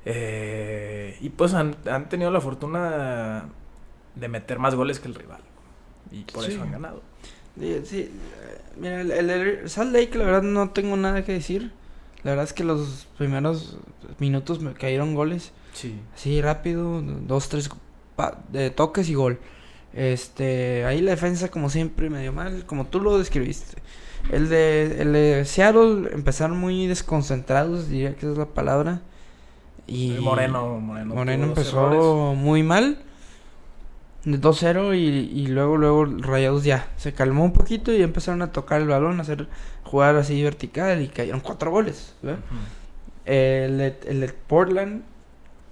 Eh, 0.05 1.17
y 1.21 1.29
pues 1.29 1.53
han, 1.53 1.75
han 1.89 2.09
tenido 2.09 2.31
la 2.31 2.41
fortuna 2.41 3.45
de 4.15 4.27
meter 4.27 4.59
más 4.59 4.75
goles 4.75 4.99
que 4.99 5.07
el 5.07 5.15
rival. 5.15 5.41
Y 6.11 6.23
por 6.23 6.43
Sí. 6.43 6.53
eso 6.53 6.61
han 6.63 6.71
ganado. 6.71 7.01
Sí, 7.59 7.81
sí, 7.85 7.99
eh, 7.99 8.11
mira, 8.77 9.01
el, 9.01 9.11
el- 9.11 9.29
el 9.29 9.69
Salt 9.69 9.93
Lake, 9.93 10.17
la 10.17 10.25
verdad, 10.25 10.41
no 10.43 10.69
tengo 10.71 10.97
nada 10.97 11.23
que 11.23 11.33
decir. 11.33 11.71
La 12.23 12.31
verdad 12.31 12.45
es 12.45 12.53
que 12.53 12.63
los 12.63 13.07
primeros 13.17 13.77
minutos 14.19 14.59
me 14.61 14.73
cayeron 14.73 15.15
goles. 15.15 15.51
Sí. 15.73 15.99
Así 16.15 16.41
rápido, 16.41 17.01
dos, 17.01 17.49
tres 17.49 17.69
de 18.51 18.69
toques 18.69 19.09
y 19.09 19.15
gol. 19.15 19.39
Este, 19.93 20.85
ahí 20.85 21.01
la 21.01 21.11
defensa 21.11 21.49
como 21.49 21.69
siempre 21.69 22.09
medio 22.09 22.31
mal, 22.31 22.65
como 22.65 22.85
tú 22.87 22.99
lo 23.01 23.17
describiste. 23.17 23.81
El 24.31 24.49
de, 24.49 25.01
el 25.01 25.13
de 25.13 25.45
Seattle 25.45 26.09
empezaron 26.13 26.57
muy 26.57 26.85
desconcentrados, 26.87 27.89
diría 27.89 28.11
que 28.13 28.19
esa 28.19 28.31
es 28.33 28.37
la 28.37 28.45
palabra. 28.45 29.01
Y 29.91 30.17
Moreno, 30.19 30.79
Moreno. 30.79 31.15
Moreno 31.15 31.43
empezó 31.45 31.91
errores. 31.91 32.37
muy 32.39 32.63
mal. 32.63 32.97
de 34.23 34.39
2-0 34.39 34.95
y, 34.95 34.99
y 35.41 35.47
luego 35.47 35.77
luego 35.77 36.05
Rayados 36.05 36.63
ya 36.63 36.89
se 36.97 37.13
calmó 37.13 37.43
un 37.43 37.53
poquito 37.53 37.91
y 37.91 38.01
empezaron 38.03 38.41
a 38.43 38.51
tocar 38.51 38.81
el 38.81 38.87
balón, 38.87 39.19
a 39.19 39.23
hacer 39.23 39.47
jugar 39.83 40.15
así 40.15 40.41
vertical 40.43 41.01
y 41.01 41.07
cayeron 41.07 41.41
cuatro 41.41 41.71
goles. 41.71 42.15
El, 43.25 43.77
de- 43.77 43.99
el 44.07 44.19
de 44.21 44.29
Portland 44.29 45.03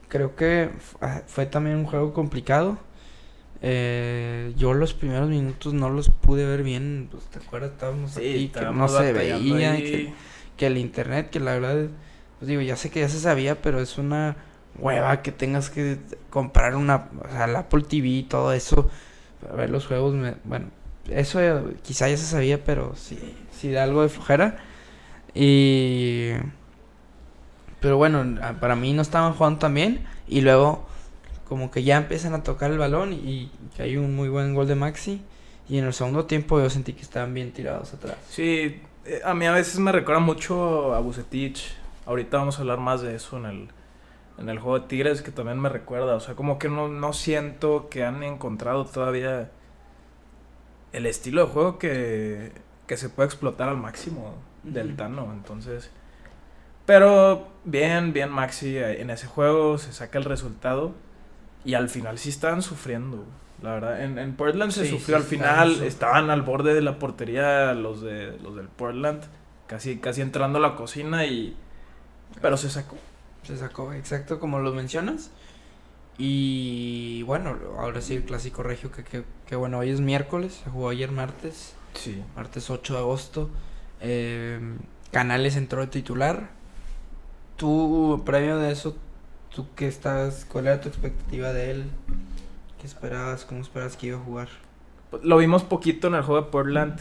creo 0.07 0.35
que 0.35 0.69
ah, 1.01 1.21
fue 1.27 1.45
también 1.45 1.77
un 1.77 1.85
juego 1.85 2.13
complicado. 2.13 2.77
Eh, 3.61 4.53
yo 4.57 4.73
los 4.73 4.93
primeros 4.93 5.29
minutos 5.29 5.73
no 5.73 5.89
los 5.89 6.09
pude 6.09 6.45
ver 6.45 6.63
bien. 6.63 7.07
Pues, 7.11 7.25
¿Te 7.25 7.39
acuerdas? 7.39 7.71
Estábamos 7.71 8.11
Sí, 8.11 8.19
aquí 8.21 8.49
que 8.49 8.61
no 8.65 8.87
se 8.87 9.13
veía. 9.13 9.75
Que, 9.77 10.13
que 10.57 10.67
el 10.67 10.77
internet, 10.77 11.29
que 11.29 11.39
la 11.39 11.53
verdad, 11.53 11.89
pues 12.39 12.47
digo, 12.49 12.61
ya 12.61 12.75
sé 12.75 12.89
que 12.89 13.01
ya 13.01 13.09
se 13.09 13.19
sabía, 13.19 13.61
pero 13.61 13.79
es 13.79 13.97
una 13.97 14.35
hueva 14.77 15.21
que 15.21 15.31
tengas 15.31 15.69
que 15.69 15.97
comprar 16.29 16.75
una, 16.75 17.09
Apple 17.57 17.83
TV 17.83 18.07
y 18.07 18.23
todo 18.23 18.53
eso 18.53 18.89
para 19.41 19.55
ver 19.55 19.69
los 19.69 19.85
juegos. 19.87 20.13
me- 20.15 20.35
bueno, 20.45 20.67
eso 21.09 21.39
quizá 21.83 22.07
ya 22.09 22.17
se 22.17 22.25
sabía, 22.25 22.63
pero 22.63 22.95
sí, 22.95 23.19
sí 23.51 23.71
da 23.71 23.83
algo 23.83 24.01
de 24.03 24.09
flojera. 24.09 24.57
Y. 25.33 26.31
Pero 27.79 27.97
bueno, 27.97 28.25
para 28.59 28.75
mí 28.75 28.93
no 28.93 29.01
estaban 29.01 29.33
jugando 29.33 29.59
tan 29.59 29.73
bien. 29.73 30.05
Y 30.27 30.41
luego, 30.41 30.85
como 31.47 31.71
que 31.71 31.83
ya 31.83 31.97
empiezan 31.97 32.33
a 32.33 32.43
tocar 32.43 32.71
el 32.71 32.77
balón 32.77 33.13
y 33.13 33.51
que 33.75 33.83
hay 33.83 33.97
un 33.97 34.15
muy 34.15 34.29
buen 34.29 34.53
gol 34.53 34.67
de 34.67 34.75
Maxi. 34.75 35.21
Y 35.69 35.77
en 35.77 35.85
el 35.85 35.93
segundo 35.93 36.25
tiempo 36.25 36.59
yo 36.59 36.69
sentí 36.69 36.93
que 36.93 37.01
estaban 37.01 37.33
bien 37.33 37.51
tirados 37.51 37.93
atrás. 37.93 38.15
Sí, 38.29 38.81
eh, 39.05 39.21
a 39.23 39.33
mí 39.33 39.45
a 39.45 39.51
veces 39.51 39.79
me 39.79 39.91
recuerda 39.91 40.19
mucho 40.19 40.93
a 40.93 40.99
Bucetich. 40.99 41.73
Ahorita 42.09 42.37
vamos 42.39 42.57
a 42.59 42.61
hablar 42.63 42.79
más 42.79 43.01
de 43.01 43.15
eso 43.15 43.37
en 43.37 43.45
el, 43.45 43.69
en 44.39 44.49
el 44.49 44.59
juego 44.59 44.79
de 44.81 44.87
Tigres, 44.87 45.21
que 45.23 45.31
también 45.31 45.59
me 45.59 45.69
recuerda. 45.69 46.15
O 46.15 46.21
sea, 46.21 46.35
como 46.35 46.59
que 46.59 46.69
no, 46.69 46.89
no 46.89 47.13
siento 47.13 47.89
que 47.89 48.03
han 48.05 48.23
encontrado 48.23 48.85
todavía 48.85 49.51
el 50.91 51.05
estilo 51.05 51.45
de 51.45 51.51
juego 51.51 51.79
que, 51.79 52.51
que 52.87 52.97
se 52.97 53.09
puede 53.09 53.27
explotar 53.27 53.69
al 53.69 53.77
máximo 53.77 54.35
del 54.63 54.89
Ujú. 54.89 54.95
Tano. 54.95 55.31
Entonces, 55.33 55.91
pero 56.85 57.49
bien, 57.65 58.13
bien 58.13 58.29
Maxi 58.31 58.77
eh, 58.77 59.01
en 59.01 59.09
ese 59.11 59.27
juego 59.27 59.77
se 59.77 59.93
saca 59.93 60.17
el 60.17 60.25
resultado. 60.25 60.93
Y 61.65 61.75
al 61.75 61.89
final 61.89 62.17
sí 62.19 62.29
estaban 62.29 62.61
sufriendo. 62.61 63.25
La 63.61 63.73
verdad, 63.73 64.03
en, 64.03 64.17
en 64.19 64.35
Portland 64.35 64.71
se 64.71 64.85
Sí, 64.85 64.89
sufrió 64.89 65.17
sí, 65.17 65.17
al 65.17 65.23
estaban 65.23 65.57
final. 65.57 65.69
sufriendo. 65.69 65.85
Estaban 65.85 66.29
al 66.29 66.41
borde 66.43 66.73
de 66.73 66.81
la 66.81 66.99
portería 66.99 67.73
los 67.73 68.01
de 68.01 68.37
los 68.39 68.55
del 68.55 68.67
Portland. 68.69 69.23
Casi, 69.67 69.99
casi 69.99 70.21
entrando 70.21 70.59
a 70.59 70.61
la 70.61 70.75
cocina 70.75 71.25
y. 71.25 71.55
Pero 72.41 72.57
se 72.57 72.69
sacó. 72.69 72.97
Se 73.43 73.57
sacó, 73.57 73.93
exacto 73.93 74.39
como 74.39 74.59
lo 74.59 74.73
mencionas. 74.73 75.31
Y 76.17 77.23
bueno, 77.23 77.55
ahora 77.77 78.01
sí 78.01 78.15
el 78.15 78.23
clásico 78.23 78.61
regio, 78.61 78.91
que, 78.91 79.03
que, 79.03 79.23
que 79.47 79.55
bueno, 79.55 79.79
hoy 79.79 79.89
es 79.89 80.01
miércoles, 80.01 80.61
se 80.63 80.69
jugó 80.69 80.89
ayer 80.89 81.11
martes, 81.11 81.73
Sí. 81.93 82.21
martes 82.35 82.69
8 82.69 82.93
de 82.93 82.99
agosto. 82.99 83.49
Eh, 84.01 84.59
Canales 85.11 85.55
entró 85.55 85.81
de 85.81 85.87
titular. 85.87 86.49
Tú, 87.55 88.21
previo 88.25 88.57
de 88.57 88.71
eso, 88.71 88.95
¿tú 89.53 89.67
qué 89.75 89.87
estás? 89.87 90.45
¿Cuál 90.45 90.67
era 90.67 90.81
tu 90.81 90.89
expectativa 90.89 91.51
de 91.53 91.71
él? 91.71 91.89
¿Qué 92.79 92.87
esperabas? 92.87 93.43
¿Cómo 93.45 93.61
esperabas 93.61 93.97
que 93.97 94.07
iba 94.07 94.17
a 94.17 94.21
jugar? 94.23 94.49
Lo 95.23 95.37
vimos 95.37 95.63
poquito 95.63 96.07
en 96.07 96.15
el 96.15 96.21
juego 96.21 96.41
de 96.45 96.51
Portland. 96.51 96.99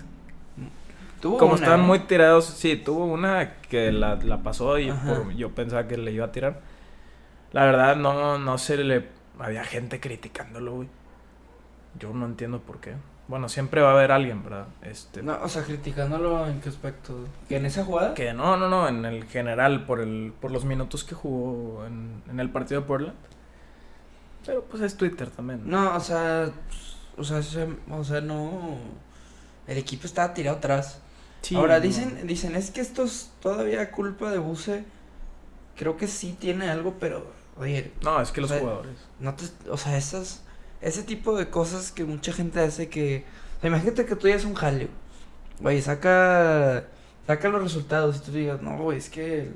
Tuvo 1.20 1.38
Como 1.38 1.52
una, 1.52 1.60
estaban 1.62 1.80
¿eh? 1.80 1.86
muy 1.86 1.98
tirados, 2.00 2.44
sí, 2.46 2.76
tuvo 2.76 3.04
una 3.06 3.54
que 3.68 3.90
la, 3.92 4.16
la 4.16 4.42
pasó 4.42 4.78
y 4.78 4.90
por- 4.92 5.32
yo 5.34 5.50
pensaba 5.54 5.88
que 5.88 5.96
le 5.96 6.12
iba 6.12 6.26
a 6.26 6.32
tirar. 6.32 6.60
La 7.52 7.64
verdad, 7.64 7.96
no, 7.96 8.38
no 8.38 8.58
se 8.58 8.76
le. 8.76 9.08
Había 9.38 9.64
gente 9.64 10.00
criticándolo, 10.00 10.74
güey. 10.76 10.88
Yo 11.98 12.12
no 12.12 12.26
entiendo 12.26 12.60
por 12.60 12.78
qué. 12.80 12.94
Bueno, 13.26 13.48
siempre 13.48 13.82
va 13.82 13.90
a 13.90 13.92
haber 13.92 14.10
alguien, 14.12 14.42
¿verdad? 14.42 14.68
Este, 14.82 15.22
No, 15.22 15.38
o 15.42 15.48
sea, 15.48 15.62
criticándolo 15.62 16.46
en 16.46 16.60
qué 16.60 16.68
aspecto. 16.70 17.14
¿Que 17.48 17.56
en 17.56 17.66
esa 17.66 17.84
jugada? 17.84 18.14
Que 18.14 18.32
no, 18.32 18.56
no, 18.56 18.68
no, 18.68 18.88
en 18.88 19.04
el 19.04 19.24
general, 19.24 19.84
por 19.84 20.00
el 20.00 20.32
por 20.40 20.50
los 20.50 20.64
minutos 20.64 21.04
que 21.04 21.14
jugó 21.14 21.84
en, 21.84 22.22
en 22.30 22.40
el 22.40 22.48
partido 22.50 22.80
de 22.80 22.86
Portland. 22.86 23.14
Pero 24.46 24.62
pues 24.64 24.82
es 24.82 24.96
Twitter 24.96 25.28
también. 25.30 25.62
No, 25.68 25.94
o 25.94 26.00
sea, 26.00 26.50
o 27.16 27.24
sea, 27.24 27.42
se- 27.42 27.68
o 27.90 28.04
sea, 28.04 28.20
no. 28.20 28.76
El 29.66 29.76
equipo 29.78 30.06
estaba 30.06 30.32
tirado 30.32 30.56
atrás. 30.58 31.02
Sí, 31.42 31.54
Ahora 31.54 31.80
dicen, 31.80 32.26
dicen, 32.26 32.54
es 32.56 32.70
que 32.70 32.80
esto 32.80 33.04
es 33.04 33.30
todavía 33.40 33.90
culpa 33.90 34.30
de 34.30 34.38
Buse. 34.38 34.84
Creo 35.76 35.96
que 35.96 36.06
sí 36.08 36.36
tiene 36.38 36.68
algo, 36.68 36.94
pero 36.98 37.30
oye, 37.56 37.92
No, 38.02 38.20
es 38.20 38.32
que 38.32 38.40
los 38.40 38.50
sea, 38.50 38.58
jugadores. 38.60 38.96
no 39.20 39.34
te, 39.34 39.44
o 39.70 39.76
sea, 39.76 39.96
esas, 39.96 40.42
ese 40.80 41.02
tipo 41.04 41.36
de 41.36 41.48
cosas 41.48 41.92
que 41.92 42.04
mucha 42.04 42.32
gente 42.32 42.60
hace 42.60 42.88
que, 42.88 43.24
o 43.58 43.60
sea, 43.60 43.68
imagínate 43.68 44.04
que 44.04 44.16
tú 44.16 44.28
ya 44.28 44.34
es 44.34 44.44
un 44.44 44.54
jaleo, 44.54 44.88
güey, 45.60 45.80
saca, 45.80 46.86
saca 47.26 47.48
los 47.48 47.62
resultados 47.62 48.16
y 48.16 48.20
tú 48.20 48.32
digas, 48.32 48.60
no, 48.60 48.76
güey, 48.78 48.98
es 48.98 49.08
que 49.08 49.40
el, 49.42 49.54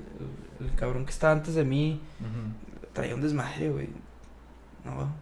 el- 0.60 0.66
el 0.68 0.74
cabrón 0.76 1.04
que 1.04 1.10
estaba 1.10 1.32
antes 1.32 1.56
de 1.56 1.64
mí 1.64 2.00
traía 2.92 3.16
un 3.16 3.20
desmadre, 3.20 3.70
güey, 3.70 3.88
no, 4.84 5.12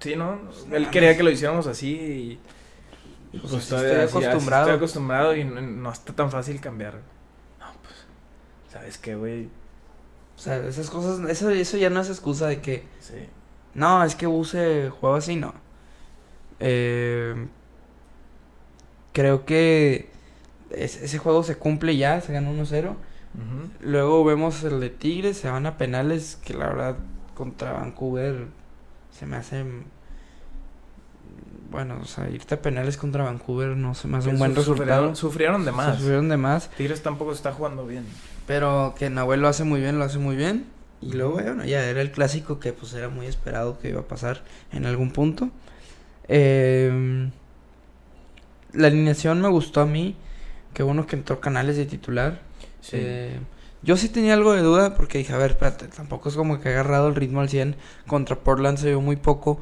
Sí, 0.00 0.16
¿no? 0.16 0.38
Pues, 0.44 0.66
Él 0.70 0.90
quería 0.90 1.16
que 1.16 1.22
lo 1.22 1.30
hiciéramos 1.30 1.66
así 1.66 1.88
y... 1.94 2.38
pues, 3.40 3.52
Pues 3.52 3.68
todavía 3.68 4.04
estoy 4.04 4.04
así- 4.04 4.16
así 4.18 4.26
acostumbrado. 4.26 4.62
Estoy 4.64 4.76
acostumbrado 4.76 5.36
y 5.36 5.44
no, 5.44 5.60
no 5.60 5.92
está 5.92 6.12
tan 6.12 6.30
fácil 6.30 6.60
cambiar. 6.60 6.94
No, 7.58 7.66
pues... 7.82 7.94
¿Sabes 8.72 8.98
qué, 8.98 9.14
güey? 9.16 9.46
O 10.36 10.38
sea, 10.38 10.56
esas 10.66 10.90
cosas, 10.90 11.28
eso, 11.30 11.50
eso 11.50 11.76
ya 11.76 11.90
no 11.90 12.00
es 12.00 12.08
excusa 12.08 12.46
de 12.48 12.60
que, 12.60 12.84
Sí. 13.00 13.14
no, 13.74 14.02
es 14.04 14.14
que 14.16 14.26
Buse 14.26 14.90
juega 15.00 15.18
así, 15.18 15.36
no. 15.36 15.54
Eh, 16.60 17.46
creo 19.12 19.44
que 19.44 20.10
es- 20.70 21.00
ese 21.02 21.18
juego 21.18 21.42
se 21.44 21.56
cumple 21.56 21.96
ya, 21.96 22.20
se 22.20 22.32
gana 22.32 22.50
1-0. 22.50 22.90
Ujú. 23.34 23.70
Luego 23.80 24.24
vemos 24.24 24.62
el 24.64 24.80
de 24.80 24.90
Tigres, 24.90 25.38
se 25.38 25.50
van 25.50 25.66
a 25.66 25.76
penales, 25.78 26.36
que 26.44 26.54
la 26.54 26.66
verdad 26.66 26.96
contra 27.34 27.72
Vancouver 27.72 28.46
se 29.10 29.26
me 29.26 29.36
hace... 29.36 29.64
Bueno, 31.74 31.98
o 32.00 32.04
sea, 32.04 32.30
irte 32.30 32.54
a 32.54 32.62
penales 32.62 32.96
contra 32.96 33.24
Vancouver 33.24 33.70
no 33.76 33.96
se 33.96 34.06
me 34.06 34.18
hace 34.18 34.28
un 34.28 34.38
buen 34.38 34.52
Su- 34.52 34.58
resultado. 34.60 34.86
Sufrieron, 34.86 35.16
sufrieron 35.16 35.64
de 35.64 35.72
más. 35.72 35.96
Sufrieron 35.98 36.28
de 36.28 36.36
más. 36.36 36.70
Tigres 36.76 37.02
tampoco 37.02 37.32
está 37.32 37.52
jugando 37.52 37.84
bien. 37.84 38.04
Pero 38.46 38.94
que 38.96 39.10
Nahuel 39.10 39.40
lo 39.40 39.48
hace 39.48 39.64
muy 39.64 39.80
bien, 39.80 39.98
lo 39.98 40.04
hace 40.04 40.18
muy 40.18 40.36
bien. 40.36 40.66
Y 41.02 41.14
luego, 41.14 41.32
bueno, 41.32 41.64
ya 41.64 41.82
era 41.84 42.00
el 42.00 42.12
clásico 42.12 42.60
que 42.60 42.72
pues 42.72 42.94
era 42.94 43.08
muy 43.08 43.26
esperado 43.26 43.80
que 43.80 43.88
iba 43.88 44.02
a 44.02 44.04
pasar 44.06 44.42
en 44.70 44.86
algún 44.86 45.10
punto. 45.10 45.50
Eh, 46.28 47.28
la 48.72 48.86
alineación 48.86 49.40
me 49.40 49.48
gustó 49.48 49.80
a 49.80 49.86
mí, 49.86 50.14
Qué 50.74 50.84
bueno 50.84 51.06
que 51.08 51.16
entró 51.16 51.40
Canales 51.40 51.76
de 51.76 51.86
titular. 51.86 52.40
Sí. 52.80 52.98
Eh, 53.00 53.38
yo 53.82 53.96
sí 53.96 54.08
tenía 54.08 54.34
algo 54.34 54.52
de 54.52 54.62
duda 54.62 54.94
porque 54.94 55.18
dije, 55.18 55.32
a 55.32 55.38
ver, 55.38 55.50
espérate, 55.52 55.88
tampoco 55.88 56.28
es 56.28 56.36
como 56.36 56.60
que 56.60 56.68
ha 56.68 56.72
agarrado 56.72 57.08
el 57.08 57.16
ritmo 57.16 57.40
al 57.40 57.48
100. 57.48 57.74
Contra 58.06 58.36
Portland 58.36 58.78
se 58.78 58.90
vio 58.90 59.00
muy 59.00 59.16
poco. 59.16 59.60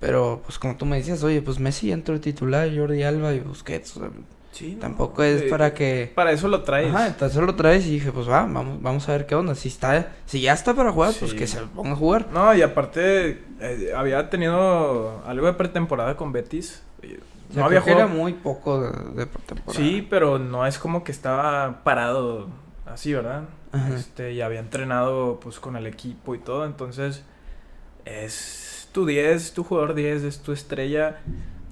Pero, 0.00 0.40
pues 0.44 0.58
como 0.58 0.76
tú 0.76 0.86
me 0.86 0.96
decías, 0.96 1.22
oye, 1.22 1.42
pues 1.42 1.58
Messi 1.60 1.92
entró 1.92 2.18
titular, 2.20 2.68
Jordi 2.74 3.02
Alba 3.02 3.32
y 3.34 3.40
Busquets. 3.40 3.96
o 3.96 4.00
sea, 4.00 4.10
Sí, 4.52 4.74
no, 4.74 4.80
tampoco 4.80 5.22
es 5.22 5.42
eh, 5.42 5.46
para 5.48 5.72
que... 5.74 6.10
Para 6.12 6.32
eso 6.32 6.48
lo 6.48 6.62
traes. 6.64 6.92
Ajá, 6.92 7.06
entonces 7.06 7.40
lo 7.40 7.54
traes 7.54 7.86
y 7.86 7.92
dije, 7.92 8.10
pues 8.10 8.28
va, 8.28 8.42
vamos, 8.42 8.82
vamos 8.82 9.08
a 9.08 9.12
ver 9.12 9.24
qué 9.26 9.36
onda. 9.36 9.54
Si 9.54 9.68
está, 9.68 10.12
si 10.26 10.40
ya 10.40 10.54
está 10.54 10.74
para 10.74 10.90
jugar, 10.90 11.12
pues 11.20 11.34
que 11.34 11.46
se 11.46 11.60
ponga 11.60 11.92
a 11.92 11.96
jugar. 11.96 12.26
No, 12.32 12.52
y 12.54 12.60
aparte, 12.62 13.42
eh, 13.60 13.92
había 13.96 14.28
tenido 14.28 15.22
algo 15.24 15.46
de 15.46 15.52
pretemporada 15.52 16.16
con 16.16 16.32
Betis. 16.32 16.82
Eh, 17.02 17.20
O 17.50 17.52
sea, 17.52 17.60
No 17.62 17.66
había 17.66 17.82
que 17.82 17.90
era 17.92 18.04
jugado. 18.06 18.20
muy 18.20 18.32
poco 18.32 18.80
de, 18.82 18.90
de 19.20 19.26
pretemporada. 19.26 19.72
Sí, 19.84 20.04
pero 20.10 20.38
no 20.40 20.66
es 20.66 20.78
como 20.78 21.04
que 21.04 21.12
estaba 21.12 21.84
parado 21.84 22.48
así, 22.86 23.14
¿verdad? 23.14 23.44
Ajá. 23.70 23.94
Este, 23.94 24.32
y 24.32 24.40
había 24.40 24.58
entrenado 24.58 25.38
pues 25.40 25.60
con 25.60 25.76
el 25.76 25.86
equipo 25.86 26.34
y 26.34 26.38
todo, 26.40 26.64
entonces 26.66 27.22
es 28.04 28.69
tu 28.92 29.06
10, 29.06 29.52
tu 29.52 29.64
jugador 29.64 29.94
10, 29.94 30.22
es 30.22 30.38
tu 30.40 30.52
estrella, 30.52 31.20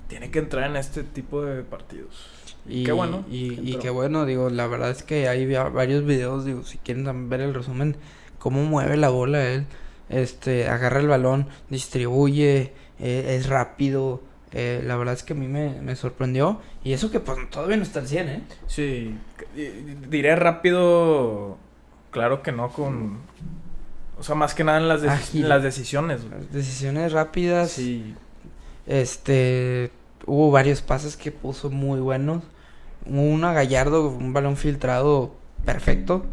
tiene 0.08 0.30
que 0.30 0.38
entrar 0.38 0.70
en 0.70 0.76
este 0.76 1.02
tipo 1.04 1.42
de 1.44 1.62
partidos. 1.62 2.26
Y, 2.66 2.84
Qué 2.84 2.92
bueno 2.92 3.24
Y, 3.30 3.76
qué 3.78 3.88
bueno, 3.90 4.26
digo, 4.26 4.50
la 4.50 4.66
verdad 4.66 4.90
es 4.90 5.02
que 5.02 5.28
hay 5.28 5.50
va- 5.50 5.68
varios 5.70 6.04
videos, 6.04 6.44
digo, 6.44 6.62
si 6.64 6.78
quieren 6.78 7.28
ver 7.28 7.40
el 7.40 7.54
resumen, 7.54 7.96
cómo 8.38 8.62
mueve 8.64 8.96
la 8.96 9.08
bola 9.08 9.48
él. 9.52 9.66
Este, 10.08 10.68
agarra 10.68 11.00
el 11.00 11.08
balón, 11.08 11.48
distribuye, 11.70 12.72
eh, 12.98 13.36
es 13.38 13.48
rápido. 13.48 14.22
eh, 14.52 14.82
la 14.86 14.96
verdad 14.96 15.12
es 15.12 15.22
que 15.22 15.34
a 15.34 15.36
mí 15.36 15.46
me, 15.46 15.80
me 15.82 15.94
sorprendió. 15.94 16.60
Y 16.82 16.94
eso 16.94 17.10
que 17.10 17.20
pues 17.20 17.38
todavía 17.50 17.76
no 17.76 17.82
está 17.82 18.00
al 18.00 18.08
100, 18.08 18.28
¿eh? 18.30 18.42
Sí, 18.66 19.14
diré 20.08 20.36
rápido, 20.36 21.58
claro 22.10 22.42
que 22.42 22.52
no 22.52 22.70
con... 22.70 23.18
O 24.18 24.22
sea, 24.22 24.34
más 24.34 24.54
que 24.54 24.64
nada 24.64 24.78
en 24.78 24.88
las, 24.88 25.02
en 25.34 25.48
las 25.48 25.62
decisiones. 25.62 26.28
güey. 26.28 26.40
Decisiones 26.50 27.12
rápidas. 27.12 27.70
Sí, 27.70 28.14
Este, 28.86 29.90
hubo 30.26 30.50
varios 30.50 30.82
pases 30.82 31.16
que 31.16 31.30
puso 31.30 31.70
muy 31.70 32.00
buenos. 32.00 32.42
Hubo 33.06 33.22
uno 33.22 33.48
a 33.48 33.52
Gallardo, 33.52 34.08
un 34.08 34.32
balón 34.32 34.56
filtrado 34.56 35.34
perfecto. 35.64 36.24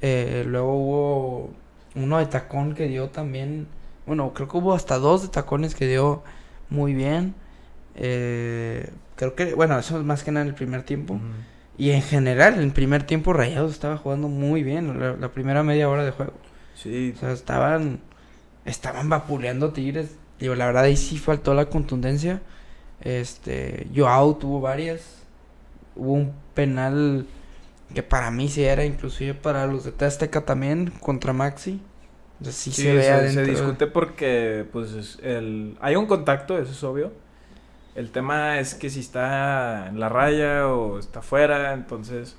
Eh, 0.00 0.44
luego 0.46 0.74
hubo 0.74 1.50
uno 1.94 2.18
de 2.18 2.26
tacón 2.26 2.74
que 2.74 2.88
dio 2.88 3.08
también. 3.10 3.66
Bueno, 4.06 4.32
creo 4.34 4.48
que 4.48 4.56
hubo 4.56 4.74
hasta 4.74 4.98
dos 4.98 5.22
de 5.22 5.28
tacones 5.28 5.74
que 5.74 5.86
dio 5.86 6.22
muy 6.70 6.92
bien. 6.94 7.34
Eh, 7.94 8.90
creo 9.16 9.34
que, 9.34 9.54
bueno, 9.54 9.78
eso 9.78 9.98
es 9.98 10.04
más 10.04 10.24
que 10.24 10.32
nada 10.32 10.42
en 10.42 10.48
el 10.48 10.54
primer 10.54 10.82
tiempo. 10.82 11.20
Y 11.78 11.90
en 11.90 12.02
general, 12.02 12.54
en 12.54 12.60
el 12.62 12.72
primer 12.72 13.04
tiempo 13.04 13.32
Rayados 13.32 13.72
estaba 13.72 13.96
jugando 13.96 14.28
muy 14.28 14.62
bien. 14.62 14.98
La, 14.98 15.12
la 15.14 15.28
primera 15.28 15.62
media 15.62 15.88
hora 15.88 16.04
de 16.04 16.10
juego. 16.10 16.32
Sí, 16.82 17.12
O 17.16 17.20
sea, 17.20 17.32
estaban, 17.32 18.00
estaban 18.64 19.08
vapuleando 19.08 19.72
Tigres. 19.72 20.16
Digo, 20.38 20.54
la 20.54 20.66
verdad 20.66 20.84
ahí 20.84 20.96
sí 20.96 21.18
faltó 21.18 21.54
la 21.54 21.66
contundencia. 21.66 22.40
Este, 23.00 23.86
Joao 23.94 24.36
tuvo 24.36 24.60
varias. 24.60 25.22
Hubo 25.94 26.12
un 26.12 26.32
penal 26.54 27.26
que 27.94 28.02
para 28.02 28.30
mí 28.30 28.48
sí 28.48 28.64
era, 28.64 28.84
inclusive 28.84 29.34
para 29.34 29.66
los 29.66 29.84
de 29.84 30.06
Azteca 30.06 30.44
también, 30.44 30.90
contra 31.00 31.32
Maxi. 31.32 31.80
O 32.40 32.44
sea, 32.44 32.52
sí, 32.52 32.72
Sí, 32.72 32.82
se 32.82 32.92
ve 32.94 33.30
se, 33.30 33.44
discute 33.44 33.86
porque, 33.86 34.66
pues, 34.72 34.92
es 34.92 35.18
el... 35.22 35.76
hay 35.80 35.96
un 35.96 36.06
contacto, 36.06 36.58
eso 36.58 36.72
es 36.72 36.82
obvio. 36.82 37.12
El 37.94 38.10
tema 38.10 38.58
es 38.58 38.74
que 38.74 38.88
si 38.88 39.00
está 39.00 39.88
en 39.88 40.00
la 40.00 40.08
raya 40.08 40.66
o 40.66 40.98
está 40.98 41.20
fuera, 41.20 41.74
entonces, 41.74 42.36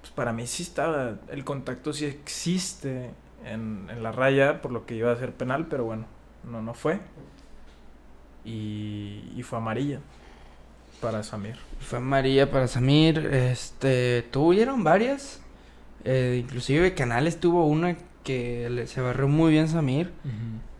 pues 0.00 0.12
para 0.12 0.32
mí 0.32 0.46
sí 0.46 0.62
está, 0.62 1.18
el 1.28 1.44
contacto 1.44 1.92
sí 1.92 2.04
existe 2.04 3.10
en, 3.46 3.88
en 3.90 4.02
la 4.02 4.12
raya, 4.12 4.60
por 4.62 4.72
lo 4.72 4.84
que 4.86 4.94
iba 4.96 5.10
a 5.12 5.16
ser 5.16 5.32
penal, 5.32 5.66
pero 5.68 5.84
bueno, 5.84 6.04
no, 6.44 6.60
no 6.62 6.74
fue. 6.74 7.00
Y, 8.44 9.32
y 9.36 9.42
fue 9.42 9.58
amarilla 9.58 10.00
para 11.00 11.22
Samir. 11.22 11.56
Fue 11.80 12.00
María 12.00 12.50
para 12.50 12.68
Samir. 12.68 13.18
Este, 13.32 14.22
tuvieron 14.30 14.84
varias. 14.84 15.40
Eh, 16.04 16.38
inclusive 16.40 16.94
Canales 16.94 17.40
tuvo 17.40 17.66
una 17.66 17.96
que 18.22 18.70
le- 18.70 18.86
se 18.86 19.00
barrió 19.00 19.28
muy 19.28 19.50
bien 19.52 19.68
Samir. 19.68 20.12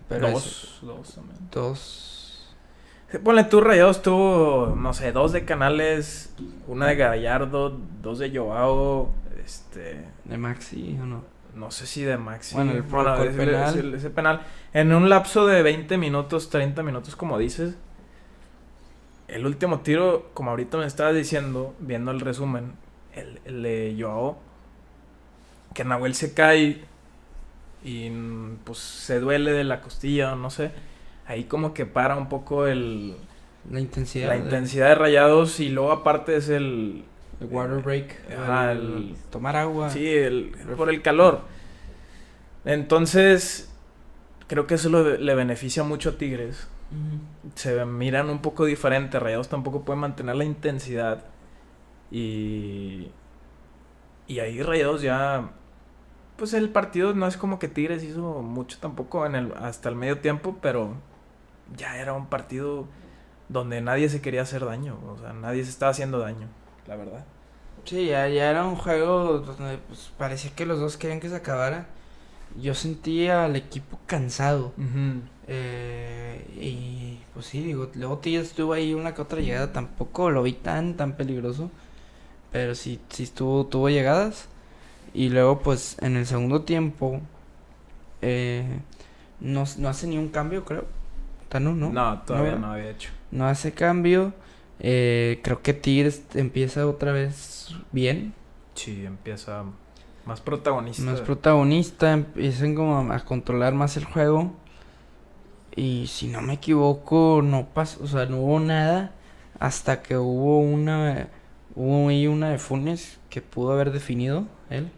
Pero 0.09 0.31
dos, 0.31 0.79
dos 0.83 1.15
también. 1.15 1.37
dos. 1.51 2.55
Ponle 3.25 3.45
tú, 3.45 3.61
Rayados 3.61 4.03
tuvo, 4.03 4.75
no 4.77 4.93
sé, 4.93 5.13
dos 5.13 5.33
de 5.33 5.45
Canales, 5.45 6.33
una 6.67 6.87
de 6.87 6.97
Gallardo, 6.97 7.77
dos 8.03 8.19
de 8.19 8.37
Joao, 8.37 9.11
este, 9.45 10.05
De 10.25 10.37
Maxi 10.39 10.99
o 11.01 11.07
no. 11.07 11.23
No 11.57 11.71
sé 11.71 11.87
si 11.87 12.03
de 12.03 12.17
Maxi. 12.19 12.55
Bueno, 12.55 12.73
el- 12.73 12.83
Bueno, 12.83 13.15
el 13.23 13.29
ese, 13.31 13.39
penal. 13.39 13.79
ese- 13.79 13.97
ese 13.97 14.11
penal. 14.11 14.43
En 14.73 14.93
un 14.93 15.09
lapso 15.09 15.47
de 15.47 15.63
20 15.63 15.97
minutos, 15.99 16.51
30 16.51 16.83
minutos, 16.83 17.17
como 17.17 17.39
dices, 17.39 17.77
el 19.29 19.45
último 19.47 19.81
tiro, 19.81 20.31
como 20.35 20.51
ahorita 20.51 20.79
me 20.79 20.87
estabas 20.87 21.15
diciendo, 21.15 21.75
viendo 21.81 22.11
el 22.13 22.21
resumen, 22.21 22.75
el, 23.15 23.41
el 23.45 23.63
de 23.63 23.97
Joao, 23.99 24.39
que 25.75 25.85
Nahuel 25.85 26.15
se 26.15 26.33
cae 26.33 26.85
y 27.85 28.11
pues 28.65 28.79
se 28.79 29.21
duele 29.21 29.53
de 29.53 29.65
la 29.65 29.81
costilla, 29.81 30.35
no 30.35 30.51
sé. 30.51 30.71
Ahí 31.27 31.45
como 31.45 31.75
que 31.75 31.87
para 31.87 32.17
un 32.17 32.29
poco 32.29 32.67
el, 32.67 33.17
La 33.71 33.81
intensidad. 33.81 34.29
la 34.29 34.35
de- 34.35 34.41
intensidad 34.41 34.89
de 34.89 34.95
rayados 34.95 35.59
y 35.61 35.69
luego 35.71 35.93
aparte 35.93 36.37
es 36.37 36.49
el... 36.49 37.05
El 37.41 37.49
water 37.49 37.83
break. 37.83 38.17
Ajá, 38.33 38.73
el 38.73 38.79
el- 38.79 39.17
tomar 39.31 39.57
agua. 39.57 39.91
Sí, 39.91 40.07
el, 40.07 40.53
por 40.77 40.89
el 40.91 41.03
calor. 41.03 41.43
Entonces, 42.65 43.71
creo 44.49 44.67
que 44.67 44.75
eso 44.75 44.89
lo- 44.89 45.17
le 45.17 45.35
beneficia 45.35 45.83
mucho 45.83 46.11
a 46.11 46.19
Tigres. 46.19 46.69
Se 47.55 47.85
miran 47.85 48.31
un 48.31 48.41
poco 48.41 48.65
diferente. 48.65 49.19
Rayados 49.19 49.49
tampoco 49.49 49.83
puede 49.85 49.99
mantener 49.99 50.37
la 50.37 50.45
intensidad. 50.45 51.25
Y... 52.11 53.11
Y 54.29 54.39
ahí 54.41 54.63
Rayados 54.63 55.03
ya... 55.03 55.51
Pues 56.37 56.53
el 56.53 56.69
partido 56.69 57.15
no 57.15 57.27
es 57.27 57.37
como 57.37 57.59
que 57.59 57.69
Tigres 57.69 58.05
hizo 58.05 58.43
mucho 58.43 58.77
tampoco 58.79 59.25
en 59.25 59.35
el, 59.37 59.53
hasta 59.55 59.89
el 59.89 59.95
medio 59.97 60.19
tiempo, 60.19 60.59
pero 60.61 60.93
ya 61.77 61.99
era 61.99 62.13
un 62.13 62.27
partido 62.27 62.87
donde 63.49 63.81
nadie 63.81 64.11
se 64.11 64.21
quería 64.21 64.43
hacer 64.43 64.65
daño. 64.67 64.99
O 65.09 65.17
sea, 65.19 65.33
nadie 65.33 65.65
se 65.65 65.71
estaba 65.71 65.93
haciendo 65.93 66.19
daño, 66.19 66.49
la 66.87 66.97
verdad. 66.97 67.25
Sí, 67.85 68.07
ya, 68.07 68.29
ya 68.29 68.51
era 68.51 68.65
un 68.65 68.77
juego 68.77 69.39
donde 69.39 69.79
pues, 69.87 70.11
parecía 70.19 70.51
que 70.55 70.67
los 70.67 70.81
dos 70.81 70.97
querían 70.97 71.21
que 71.21 71.29
se 71.29 71.37
acabara. 71.37 71.87
Yo 72.61 72.75
sentía 72.75 73.45
al 73.45 73.55
equipo 73.57 73.99
cansado. 74.07 74.73
Eh, 75.47 76.45
y 76.61 77.21
pues 77.35 77.47
sí, 77.47 77.61
digo, 77.63 77.91
luego 77.95 78.19
Tigres 78.19 78.49
estuvo 78.49 78.73
ahí 78.73 78.95
una 78.95 79.15
que 79.15 79.23
otra 79.23 79.41
llegada. 79.41 79.73
Tampoco 79.73 80.31
lo 80.31 80.43
vi 80.43 80.53
tan, 80.53 80.97
tan 80.97 81.17
peligroso. 81.17 81.71
Pero 82.51 82.75
sí, 82.75 83.01
sí 83.11 83.25
estuvo, 83.25 83.67
tuvo 83.67 83.89
llegadas. 83.91 84.49
Y 85.15 85.29
luego, 85.29 85.61
pues, 85.61 85.97
en 86.01 86.17
el 86.17 86.27
segundo 86.27 86.63
tiempo, 86.63 87.21
eh, 88.23 88.81
no, 89.41 89.65
no 89.79 89.89
hace 89.89 90.07
ni 90.07 90.19
un 90.19 90.29
cambio, 90.29 90.65
creo. 90.65 90.87
Tano, 91.49 91.75
¿no? 91.75 91.91
No, 91.91 92.23
todavía 92.23 92.53
No. 92.53 92.59
no 92.59 92.73
había 92.73 92.91
hecho. 92.91 93.11
No 93.31 93.47
hace 93.47 93.73
cambio. 93.73 94.33
Eh, 94.81 95.41
creo 95.43 95.63
que 95.63 95.73
Tigres 95.75 96.23
empieza 96.35 96.87
otra 96.87 97.13
vez 97.13 97.75
bien. 97.93 98.35
Sí, 98.75 99.05
empieza 99.07 99.65
más 100.27 100.41
protagonista. 100.41 101.03
Más 101.03 101.21
protagonista. 101.21 102.13
Empiezan 102.13 102.75
como 102.75 103.13
a, 103.13 103.21
controlar 103.21 103.75
más 103.75 103.97
el 103.97 104.05
juego. 104.05 104.53
Y 105.75 106.07
si 106.09 106.29
no 106.29 106.41
me 106.41 106.55
equivoco, 106.55 107.41
no 107.43 107.67
pasó, 107.67 108.03
o 108.03 108.07
sea, 108.07 108.27
no 108.27 108.39
hubo 108.41 108.61
nada 108.61 109.13
hasta 109.59 110.03
que 110.03 110.17
hubo 110.17 110.59
una, 110.61 111.29
hubo 111.75 112.09
ahí 112.09 112.27
una 112.27 112.51
de 112.51 112.59
Funes 112.59 113.19
que 113.31 113.43
pudo 113.43 113.73
haber 113.73 113.93
definido 113.93 114.45
él. 114.71 114.91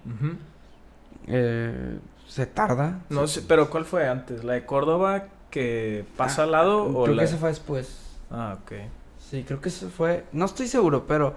Eh, 1.26 1.98
se 2.26 2.46
tarda. 2.46 3.00
No 3.10 3.26
se- 3.26 3.40
sé, 3.40 3.46
pero 3.48 3.70
¿cuál 3.70 3.84
fue 3.84 4.08
antes? 4.08 4.44
¿La 4.44 4.54
de 4.54 4.64
Córdoba 4.66 5.26
que 5.50 6.04
pasa 6.16 6.42
Ah, 6.42 6.44
al 6.44 6.52
lado 6.52 6.84
o 6.84 7.04
Creo 7.04 7.14
la... 7.16 7.22
que 7.22 7.28
esa 7.28 7.38
fue 7.38 7.48
después. 7.48 7.98
Ah, 8.30 8.58
ok. 8.62 8.72
Sí, 9.30 9.44
creo 9.44 9.60
que 9.60 9.68
eso 9.68 9.90
fue. 9.90 10.24
No 10.32 10.44
estoy 10.46 10.68
seguro, 10.68 11.06
pero 11.06 11.34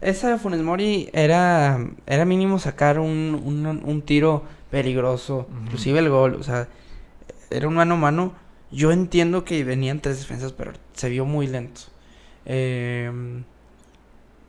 esa 0.00 0.30
de 0.30 0.38
Funes 0.38 0.62
Mori 0.62 1.10
era, 1.12 1.78
era 2.06 2.24
mínimo 2.24 2.58
sacar 2.58 2.98
un, 2.98 3.40
un, 3.44 3.66
un 3.84 4.02
tiro 4.02 4.44
peligroso, 4.70 5.48
Ujú. 5.48 5.58
inclusive 5.64 5.98
el 6.00 6.10
gol, 6.10 6.34
o 6.36 6.42
sea, 6.42 6.68
era 7.50 7.68
un 7.68 7.74
mano 7.74 7.94
a 7.94 7.98
mano. 7.98 8.34
Yo 8.72 8.92
entiendo 8.92 9.44
que 9.44 9.64
venían 9.64 10.00
tres 10.00 10.18
defensas, 10.20 10.52
pero 10.52 10.72
se 10.94 11.08
vio 11.10 11.24
muy 11.26 11.46
lento. 11.48 11.82
Eh, 12.46 13.10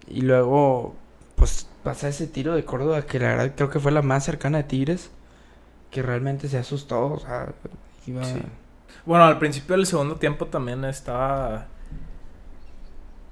y 0.08 0.21
luego, 0.21 0.95
pues 1.36 1.67
pasa 1.84 2.08
ese 2.10 2.28
tiro 2.28 2.56
de 2.56 2.65
Córdoba, 2.65 3.04
que 3.06 3.19
la 3.19 3.30
verdad 3.30 3.54
creo 3.56 3.69
que 3.69 3.80
fue 3.80 3.91
la 3.91 4.02
más 4.02 4.24
cercana 4.26 4.60
de 4.60 4.63
Tigres, 4.65 5.12
que 5.91 6.02
realmente 6.02 6.50
se 6.50 6.58
asustó, 6.58 7.13
o 7.13 7.19
sea, 7.19 7.54
iba... 8.08 8.24
Sí. 8.24 8.41
Bueno, 9.06 9.26
al 9.26 9.39
principio 9.39 9.76
del 9.76 9.86
segundo 9.86 10.15
tiempo 10.17 10.48
también 10.48 10.84
estaba... 10.86 11.67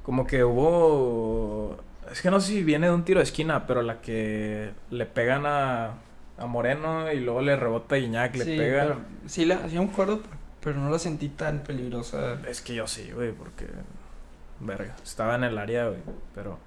Como 0.03 0.27
que 0.27 0.43
hubo 0.43 1.77
Es 2.11 2.21
que 2.21 2.29
no 2.29 2.39
sé 2.39 2.47
si 2.53 2.63
viene 2.63 2.87
de 2.87 2.93
un 2.93 3.03
tiro 3.05 3.19
de 3.19 3.23
esquina, 3.23 3.65
pero 3.65 3.81
la 3.81 4.01
que 4.01 4.71
le 4.91 5.05
pegan 5.05 5.45
a, 5.45 5.93
a 6.37 6.45
Moreno 6.45 7.11
y 7.11 7.19
luego 7.19 7.41
le 7.41 7.55
rebota 7.55 7.95
a 7.95 7.97
Iñak, 7.97 8.35
le 8.35 8.45
sí, 8.45 8.57
pega. 8.57 8.83
pero- 8.83 8.99
sí, 9.27 9.45
la, 9.45 9.67
sí 9.69 9.77
me 9.77 9.85
acuerdo, 9.85 10.21
pero 10.61 10.77
no 10.79 10.89
la 10.89 10.99
sentí 10.99 11.29
tan 11.29 11.59
peligrosa. 11.63 12.37
Es 12.47 12.61
que 12.61 12.75
yo 12.75 12.87
sí, 12.87 13.11
güey, 13.13 13.31
porque. 13.31 13.67
Verga, 14.59 14.95
estaba 15.03 15.35
en 15.35 15.43
el 15.45 15.57
área, 15.57 15.87
güey, 15.87 15.99
pero. 16.35 16.57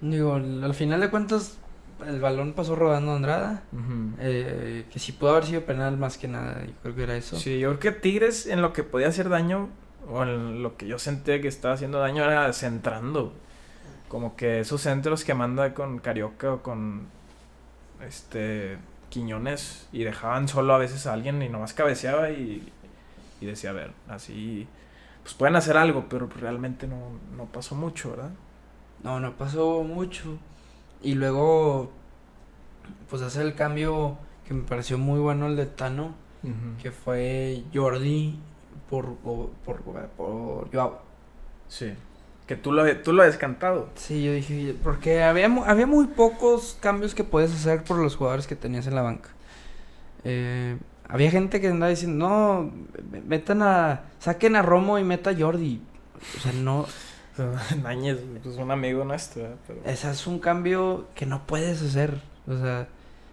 Digo, 0.00 0.34
al 0.34 0.62
al 0.62 0.74
final 0.74 1.00
de 1.00 1.10
cuentas, 1.10 1.58
el 2.06 2.20
balón 2.20 2.52
pasó 2.52 2.76
rodando 2.76 3.12
a 3.12 3.16
Andrada. 3.16 3.62
eh, 4.20 4.84
que 4.92 4.98
sí 4.98 5.12
pudo 5.12 5.30
haber 5.30 5.44
sido 5.46 5.62
penal 5.64 5.96
más 5.96 6.18
que 6.18 6.28
nada. 6.28 6.62
Yo 6.64 6.72
creo 6.82 6.94
que 6.94 7.02
era 7.04 7.16
eso. 7.16 7.36
Sí, 7.36 7.58
yo 7.58 7.78
creo 7.78 7.94
que 7.94 8.00
Tigres 8.00 8.46
en 8.46 8.62
lo 8.62 8.72
que 8.72 8.84
podía 8.84 9.08
hacer 9.08 9.28
daño, 9.28 9.68
o 10.06 10.22
en 10.22 10.62
lo 10.62 10.76
que 10.76 10.86
yo 10.86 10.98
sentía 10.98 11.40
que 11.40 11.48
estaba 11.48 11.74
haciendo 11.74 11.98
daño, 11.98 12.24
era 12.24 12.52
centrando. 12.52 13.32
Como 14.08 14.36
que 14.36 14.60
esos 14.60 14.80
centros 14.80 15.24
que 15.24 15.34
manda 15.34 15.74
con 15.74 15.98
Carioca 15.98 16.54
o 16.54 16.62
con 16.62 17.08
este 18.06 18.78
Quiñones 19.10 19.88
y 19.92 20.04
dejaban 20.04 20.48
solo 20.48 20.74
a 20.74 20.78
veces 20.78 21.06
a 21.06 21.14
alguien 21.14 21.42
y 21.42 21.48
nomás 21.48 21.74
cabeceaba 21.74 22.30
y, 22.30 22.72
y 23.40 23.46
decía, 23.46 23.70
a 23.70 23.74
ver, 23.74 23.92
así 24.08 24.68
pues 25.28 25.34
pueden 25.34 25.56
hacer 25.56 25.76
algo, 25.76 26.06
pero 26.08 26.26
realmente 26.26 26.86
no, 26.86 26.96
no 27.36 27.44
pasó 27.44 27.74
mucho, 27.74 28.12
¿verdad? 28.12 28.30
No, 29.04 29.20
no 29.20 29.36
pasó 29.36 29.82
mucho. 29.82 30.38
Y 31.02 31.16
luego, 31.16 31.92
pues 33.10 33.20
hace 33.20 33.42
el 33.42 33.54
cambio 33.54 34.16
que 34.46 34.54
me 34.54 34.62
pareció 34.62 34.96
muy 34.96 35.20
bueno 35.20 35.46
el 35.46 35.56
de 35.56 35.66
Tano, 35.66 36.14
que 36.82 36.92
fue 36.92 37.62
Jordi 37.74 38.38
por, 38.88 39.14
por, 39.16 39.50
por, 39.64 39.80
por 40.16 40.70
Joao. 40.72 41.00
Sí. 41.68 41.92
Que 42.46 42.56
tú 42.56 42.72
lo, 42.72 42.84
tú 43.02 43.12
lo 43.12 43.22
has 43.22 43.36
cantado. 43.36 43.90
Sí, 43.94 44.24
yo 44.24 44.32
dije, 44.32 44.74
porque 44.82 45.22
había, 45.22 45.46
había 45.66 45.86
muy 45.86 46.06
pocos 46.06 46.78
cambios 46.80 47.14
que 47.14 47.22
puedes 47.24 47.52
hacer 47.52 47.84
por 47.84 47.98
los 47.98 48.16
jugadores 48.16 48.46
que 48.46 48.56
tenías 48.56 48.86
en 48.86 48.94
la 48.94 49.02
banca. 49.02 49.28
Eh, 50.24 50.78
había 51.08 51.30
gente 51.30 51.60
que 51.60 51.68
andaba 51.68 51.90
diciendo, 51.90 52.26
no, 52.28 52.72
me- 53.10 53.20
metan 53.20 53.62
a, 53.62 54.02
saquen 54.18 54.56
a 54.56 54.62
Romo 54.62 54.98
y 54.98 55.04
meta 55.04 55.30
a 55.30 55.36
Jordi. 55.38 55.80
O 56.36 56.40
sea, 56.40 56.52
no, 56.52 56.86
Náñez, 57.82 58.18
pues 58.42 58.56
un 58.56 58.70
amigo 58.70 59.04
nuestro. 59.04 59.56
Pero... 59.66 59.80
ese 59.84 60.10
es 60.10 60.26
un 60.26 60.38
cambio 60.38 61.06
que 61.14 61.26
no 61.26 61.46
puedes 61.46 61.82
hacer. 61.82 62.20
O 62.46 62.56
sea, 62.56 62.88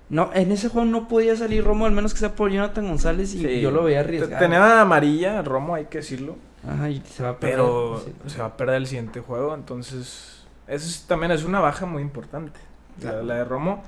no, 0.09 0.29
en 0.33 0.51
ese 0.51 0.69
juego 0.69 0.85
no 0.87 1.07
podía 1.07 1.35
salir 1.35 1.63
Romo, 1.63 1.85
al 1.85 1.91
menos 1.91 2.13
que 2.13 2.19
sea 2.19 2.35
por 2.35 2.51
Jonathan 2.51 2.87
González 2.87 3.33
y 3.33 3.39
Sí. 3.41 3.61
yo 3.61 3.71
lo 3.71 3.83
veía 3.83 4.01
arriesgado. 4.01 4.39
Tenía 4.39 4.81
amarilla, 4.81 5.41
Romo, 5.41 5.75
hay 5.75 5.85
que 5.85 5.99
decirlo. 5.99 6.35
Ajá, 6.67 6.89
y 6.89 7.01
se 7.01 7.23
va 7.23 7.29
a 7.29 7.39
perder. 7.39 7.55
Pero 7.57 8.01
Sí, 8.05 8.13
se 8.27 8.39
va 8.39 8.45
a 8.45 8.57
perder 8.57 8.75
el 8.75 8.87
siguiente 8.87 9.19
juego, 9.21 9.53
entonces 9.55 10.45
eso 10.67 10.87
es- 10.87 11.05
también 11.07 11.31
es 11.31 11.43
una 11.43 11.59
baja 11.59 11.85
muy 11.85 12.01
importante. 12.01 12.59
La, 13.01 13.09
Claro. 13.11 13.23
la 13.23 13.35
de 13.35 13.43
Romo, 13.45 13.83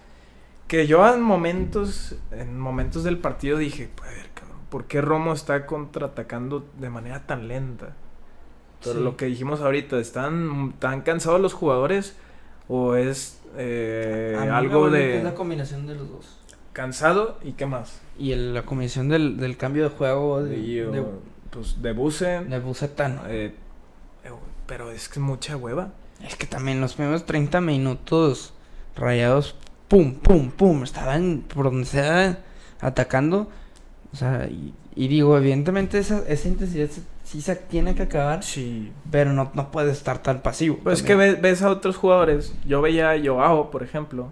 que 0.68 0.86
yo 0.88 1.08
en 1.14 1.22
momentos, 1.22 2.16
en 2.32 2.60
momentos 2.60 3.04
del 3.04 3.18
partido 3.20 3.58
dije, 3.58 3.90
"Pues, 3.96 4.10
a 4.10 4.14
ver, 4.14 4.30
cabrón, 4.34 4.58
¿por 4.70 4.86
qué 4.86 5.02
Romo 5.02 5.34
está 5.34 5.66
contraatacando 5.66 6.66
de 6.80 6.90
manera 6.90 7.26
tan 7.26 7.48
lenta? 7.48 7.94
Pero 8.84 8.98
Sí. 8.98 9.04
lo 9.04 9.18
que 9.18 9.26
dijimos 9.26 9.62
ahorita, 9.62 9.98
¿están 9.98 10.74
tan 10.78 11.02
cansados 11.02 11.40
los 11.42 11.54
jugadores 11.54 12.16
o 12.68 12.96
es 12.96 13.37
eh, 13.58 14.36
A 14.38 14.42
mí 14.42 14.48
me 14.48 14.54
algo 14.54 14.90
de 14.90 15.18
Es 15.20 15.24
la 15.24 15.34
combinación 15.36 15.88
de 15.88 15.96
los 15.96 16.10
dos. 16.10 16.38
cansado 16.74 17.38
y 17.44 17.54
qué 17.54 17.66
más? 17.66 18.00
Y 18.20 18.32
el- 18.34 18.54
la 18.54 18.64
combinación 18.64 19.10
del, 19.10 19.38
del 19.38 19.58
cambio 19.58 19.84
de 19.84 19.90
juego 19.90 20.44
de, 20.44 20.58
Y, 20.58 20.76
de, 20.76 21.04
pues 21.50 21.82
de 21.82 21.92
Busen, 21.94 22.50
de 22.50 22.60
Bucetano. 22.60 23.22
eh, 23.28 23.54
eh, 24.24 24.30
pero 24.66 24.92
es 24.92 25.08
que 25.10 25.20
es 25.20 25.26
mucha 25.26 25.56
hueva. 25.58 25.94
Es 26.24 26.36
que 26.36 26.46
también 26.48 26.82
los 26.82 26.94
primeros 26.96 27.26
30 27.26 27.62
minutos 27.62 28.54
rayados, 28.96 29.56
pum, 29.88 30.16
pum, 30.16 30.52
pum, 30.52 30.84
estaban 30.84 31.44
por 31.48 31.66
donde 31.66 31.86
sea 31.86 32.40
atacando. 32.82 33.50
O 34.12 34.16
sea, 34.16 34.48
y, 34.50 34.74
y 34.96 35.08
digo, 35.08 35.38
evidentemente 35.38 36.00
esa, 36.00 36.24
esa 36.28 36.48
intensidad 36.48 36.90
se- 36.90 37.02
sí 37.28 37.42
se 37.42 37.58
tiene 37.58 37.94
que 37.94 38.04
acabar, 38.04 38.42
Sí, 38.42 38.94
pero 39.12 39.34
no, 39.34 39.52
no 39.54 39.70
puede 39.70 39.92
estar 39.92 40.20
tan 40.20 40.42
pasivo. 40.42 40.80
Pues 40.82 41.00
es 41.00 41.06
que 41.06 41.16
ves, 41.16 41.42
ves 41.42 41.62
a 41.62 41.70
otros 41.70 41.98
jugadores. 41.98 42.56
Yo 42.66 42.82
veía 42.82 43.12
a 43.12 43.20
Joao, 43.22 43.70
por 43.70 43.84
ejemplo. 43.84 44.32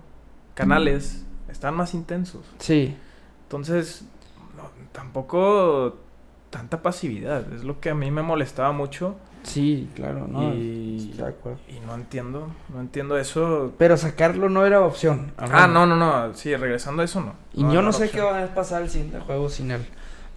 Canales. 0.53 1.25
Están 1.49 1.73
más 1.75 1.93
intensos. 1.93 2.41
Sí, 2.59 2.95
Entonces, 3.43 4.05
no, 4.55 4.69
tampoco 4.93 5.97
tanta 6.49 6.81
pasividad. 6.81 7.51
Es 7.53 7.65
lo 7.65 7.81
que 7.81 7.89
a 7.89 7.95
mí 7.95 8.11
me 8.11 8.21
molestaba 8.21 8.71
mucho. 8.71 9.17
sí, 9.43 9.89
claro, 9.93 10.27
no. 10.29 10.53
y, 10.53 11.13
de 11.17 11.27
acuerdo. 11.27 11.59
y 11.67 11.85
no 11.85 11.95
entiendo. 11.95 12.47
No 12.73 12.79
entiendo 12.79 13.17
eso. 13.17 13.73
Pero 13.77 13.97
sacarlo 13.97 14.47
no 14.47 14.65
era 14.65 14.79
opción. 14.79 15.33
Ah, 15.37 15.67
no, 15.67 15.85
no, 15.85 15.97
no. 15.97 16.33
Sí, 16.33 16.55
regresando 16.55 17.01
a 17.01 17.05
eso, 17.05 17.19
no. 17.19 17.33
Y 17.53 17.61
yo 17.73 17.81
no 17.81 17.91
sé 17.91 18.09
qué 18.09 18.21
va 18.21 18.41
a 18.41 18.47
pasar 18.55 18.83
el 18.83 18.89
siguiente 18.89 19.19
juego 19.19 19.49
sin 19.49 19.71
él. 19.71 19.85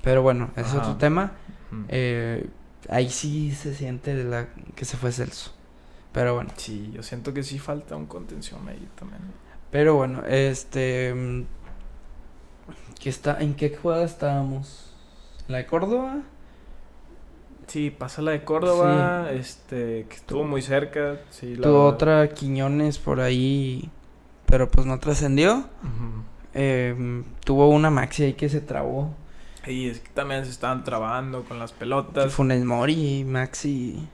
Pero 0.03 0.23
bueno, 0.23 0.51
ese 0.57 0.71
es 0.71 0.75
otro 0.75 0.97
tema. 0.97 1.33
Mm. 1.71 1.85
Eh, 1.89 2.49
ahí 2.89 3.11
sí 3.11 3.53
se 3.53 3.75
siente 3.75 4.15
la 4.25 4.49
que 4.75 4.85
se 4.85 4.97
fue 4.97 5.13
Celso. 5.13 5.53
Pero 6.13 6.35
bueno. 6.35 6.51
Sí, 6.57 6.91
yo 6.93 7.03
siento 7.03 7.35
que 7.35 7.43
sí 7.43 7.59
falta 7.59 7.97
un 7.97 8.07
contención 8.07 8.67
ahí 8.69 8.89
también. 8.99 9.21
Pero 9.71 9.97
bueno, 9.97 10.25
este. 10.27 11.15
mm, 11.15 11.45
¿qué 13.01 13.11
está, 13.11 13.39
¿En 13.41 13.55
qué 13.55 13.77
jugada 13.77 14.05
estábamos? 14.05 14.95
¿La 15.49 15.59
de 15.59 15.67
Córdoba? 15.67 16.23
Sí, 17.67 17.91
pasa 17.91 18.23
la 18.23 18.31
de 18.31 18.45
Córdoba, 18.45 19.31
este, 19.31 20.07
que 20.09 20.17
estuvo 20.17 20.43
muy 20.45 20.63
cerca. 20.63 21.21
Sí, 21.29 21.55
la 21.55 21.65
Tuvo 21.65 21.85
otra 21.85 22.29
Quiñones 22.31 22.99
por 22.99 23.21
ahí, 23.21 23.91
pero 24.47 24.71
pues 24.71 24.87
no 24.87 24.99
trascendió. 24.99 25.69
Eh, 26.55 27.23
tuvo 27.45 27.69
una 27.69 27.91
Maxi 27.91 28.25
ahí 28.25 28.33
que 28.33 28.49
se 28.49 28.63
trabó. 28.63 29.15
Y 29.67 29.89
es 29.89 30.01
que 30.01 30.09
también 30.11 30.45
se 30.45 30.51
estaban 30.51 30.85
trabando 30.85 31.45
con 31.45 31.59
las 31.59 31.73
pelotas. 31.73 32.33
Funes 32.33 32.65
Mori 32.65 33.25
Maxi. 33.25 34.09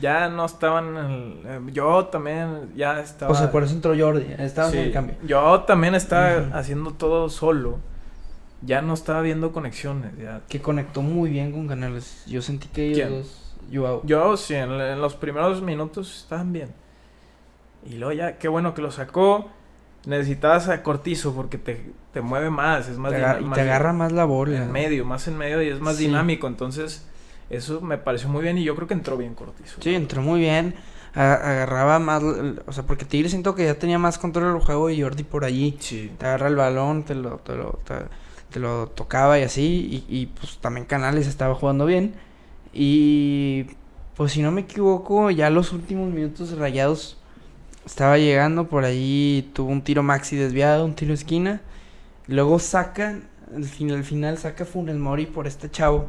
Ya 0.00 0.28
no 0.28 0.44
estaban. 0.44 0.96
en 0.96 1.04
el- 1.10 1.40
eh, 1.46 1.60
yo 1.72 2.04
también 2.06 2.70
ya 2.76 3.00
estaba. 3.00 3.32
O 3.32 3.34
sea, 3.34 3.50
por 3.50 3.64
eso 3.64 3.74
entró 3.74 3.92
Jordi. 3.98 4.26
Estaba 4.38 4.70
Sí, 4.70 4.78
en 4.78 4.84
el 4.84 4.92
cambio. 4.92 5.16
Yo 5.26 5.60
también 5.62 5.94
estaba 5.96 6.56
haciendo 6.56 6.92
todo 6.92 7.28
solo. 7.28 7.78
Ya 8.62 8.82
no 8.82 8.94
estaba 8.94 9.20
viendo 9.22 9.52
conexiones. 9.52 10.16
Ya. 10.18 10.42
Que 10.48 10.60
conectó 10.60 11.02
muy 11.02 11.30
bien 11.30 11.50
con 11.50 11.66
Canales. 11.66 12.22
Yo 12.26 12.40
sentí 12.42 12.68
que 12.68 12.88
ellos 12.92 12.96
¿Quién? 13.68 13.88
dos. 13.90 14.02
Yo 14.04 14.36
sí, 14.36 14.54
en, 14.54 14.70
en 14.72 15.00
los 15.00 15.14
primeros 15.14 15.62
minutos 15.62 16.22
estaban 16.22 16.52
bien. 16.52 16.72
Y 17.84 17.94
luego 17.94 18.12
ya, 18.12 18.36
qué 18.38 18.48
bueno 18.48 18.74
que 18.74 18.82
lo 18.82 18.90
sacó. 18.90 19.48
Necesitabas 20.06 20.68
a 20.68 20.82
Cortizo 20.82 21.34
porque 21.34 21.58
te, 21.58 21.92
te 22.12 22.20
mueve 22.22 22.48
más, 22.50 22.88
es 22.88 22.96
más 22.96 23.10
Te 23.12 23.18
dina- 23.18 23.30
agar- 23.32 23.42
y 23.42 23.44
más 23.44 23.54
te 23.56 23.60
agarra 23.62 23.92
más 23.92 24.12
la 24.12 24.24
bola. 24.24 24.56
en 24.62 24.72
medio, 24.72 25.04
más 25.04 25.28
en 25.28 25.36
medio 25.36 25.62
y 25.62 25.68
es 25.68 25.80
más 25.80 25.96
Sí. 25.96 26.06
dinámico. 26.06 26.46
Entonces, 26.46 27.06
eso 27.50 27.80
me 27.82 27.98
pareció 27.98 28.28
muy 28.30 28.42
bien 28.42 28.56
y 28.58 28.64
yo 28.64 28.74
creo 28.76 28.88
que 28.88 28.94
entró 28.94 29.16
bien 29.18 29.34
Cortizo. 29.34 29.76
Sí, 29.80 29.94
entró 29.94 30.22
muy 30.22 30.40
bien. 30.40 30.74
a- 31.12 31.34
agarraba 31.34 31.98
más. 31.98 32.22
O 32.22 32.72
sea, 32.72 32.84
porque 32.84 33.04
Tigre 33.04 33.28
siento 33.28 33.56
que 33.56 33.64
ya 33.64 33.74
tenía 33.74 33.98
más 33.98 34.16
control 34.16 34.52
del 34.54 34.62
juego 34.62 34.90
y 34.90 35.02
Jordi 35.02 35.24
por 35.24 35.44
allí. 35.44 35.76
Sí. 35.80 36.08
Te 36.16 36.24
agarra 36.26 36.46
el 36.46 36.54
balón, 36.54 37.02
te 37.02 37.16
lo, 37.16 37.38
te 37.38 37.56
lo, 37.56 37.80
te, 37.84 37.94
te 38.48 38.60
lo 38.60 38.86
tocaba 38.86 39.36
y 39.38 39.42
así. 39.42 40.04
Y, 40.08 40.16
y, 40.20 40.26
pues 40.26 40.58
también 40.58 40.86
Canales 40.86 41.26
estaba 41.26 41.56
jugando 41.56 41.84
bien. 41.84 42.14
Y 42.72 43.66
pues 44.16 44.32
si 44.32 44.40
no 44.42 44.52
me 44.52 44.60
equivoco, 44.62 45.30
ya 45.30 45.50
los 45.50 45.72
últimos 45.72 46.12
minutos 46.12 46.56
rayados 46.56 47.18
estaba 47.84 48.18
llegando 48.18 48.68
por 48.68 48.84
ahí. 48.84 49.50
Tuvo 49.52 49.70
un 49.70 49.82
tiro 49.82 50.02
maxi 50.02 50.36
desviado, 50.36 50.84
un 50.84 50.94
tiro 50.94 51.14
esquina. 51.14 51.60
Luego 52.26 52.58
sacan, 52.58 53.24
al 53.54 53.64
final, 53.64 53.98
al 53.98 54.04
final 54.04 54.38
saca 54.38 54.64
Funes 54.64 54.96
Mori 54.96 55.26
por 55.26 55.46
este 55.46 55.70
chavo. 55.70 56.08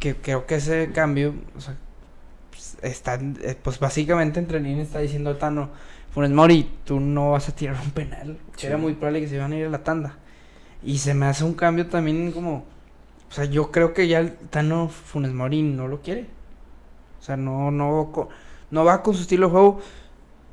Que 0.00 0.16
creo 0.16 0.46
que 0.46 0.56
ese 0.56 0.90
cambio, 0.92 1.34
o 1.56 1.60
sea, 1.60 1.76
pues, 2.50 2.76
está, 2.82 3.14
eh, 3.14 3.56
pues 3.62 3.78
básicamente 3.78 4.38
entre 4.40 4.60
líneas 4.60 4.88
está 4.88 5.00
diciendo 5.00 5.36
Tano, 5.36 5.70
Funes 6.12 6.30
Mori, 6.30 6.70
tú 6.84 7.00
no 7.00 7.32
vas 7.32 7.48
a 7.48 7.54
tirar 7.54 7.76
un 7.84 7.90
penal. 7.90 8.38
Sí. 8.56 8.66
Era 8.66 8.76
muy 8.76 8.94
probable 8.94 9.20
que 9.20 9.28
se 9.28 9.36
iban 9.36 9.52
a 9.52 9.56
ir 9.56 9.66
a 9.66 9.70
la 9.70 9.84
tanda. 9.84 10.16
Y 10.82 10.98
se 10.98 11.14
me 11.14 11.26
hace 11.26 11.44
un 11.44 11.54
cambio 11.54 11.86
también 11.88 12.32
como, 12.32 12.64
o 13.28 13.32
sea, 13.32 13.44
yo 13.44 13.70
creo 13.70 13.92
que 13.92 14.08
ya 14.08 14.20
el 14.20 14.32
Tano 14.32 14.88
Funes 14.88 15.32
Mori 15.32 15.62
no 15.62 15.88
lo 15.88 16.00
quiere. 16.00 16.26
O 17.20 17.22
sea, 17.22 17.36
no, 17.36 17.70
no, 17.70 18.28
no 18.70 18.84
va 18.84 19.02
con 19.02 19.14
su 19.14 19.22
estilo 19.22 19.46
de 19.46 19.52
juego. 19.52 19.80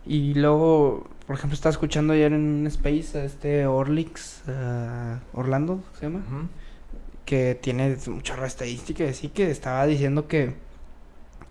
Y 0.08 0.34
luego, 0.36 1.08
por 1.26 1.36
ejemplo, 1.36 1.56
estaba 1.56 1.72
escuchando 1.72 2.14
ayer 2.14 2.32
en 2.34 2.42
un 2.62 2.68
space 2.68 3.18
a 3.20 3.24
este 3.26 3.66
Orlix, 3.66 4.44
ah, 4.48 5.20
Orlando, 5.34 5.84
se 6.00 6.06
llama 6.06 6.24
que 7.26 7.56
tiene 7.60 7.98
mucha 8.08 8.46
estadística 8.46 9.04
y 9.04 9.08
así 9.08 9.30
que 9.30 9.50
estaba 9.50 9.86
diciendo 9.88 10.28
que 10.28 10.54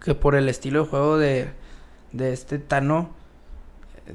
que 0.04 0.14
por 0.14 0.34
el 0.36 0.48
estilo 0.48 0.84
de 0.84 0.88
juego 0.88 1.16
de, 1.18 1.48
de 2.12 2.32
este 2.32 2.58
Tano 2.58 3.10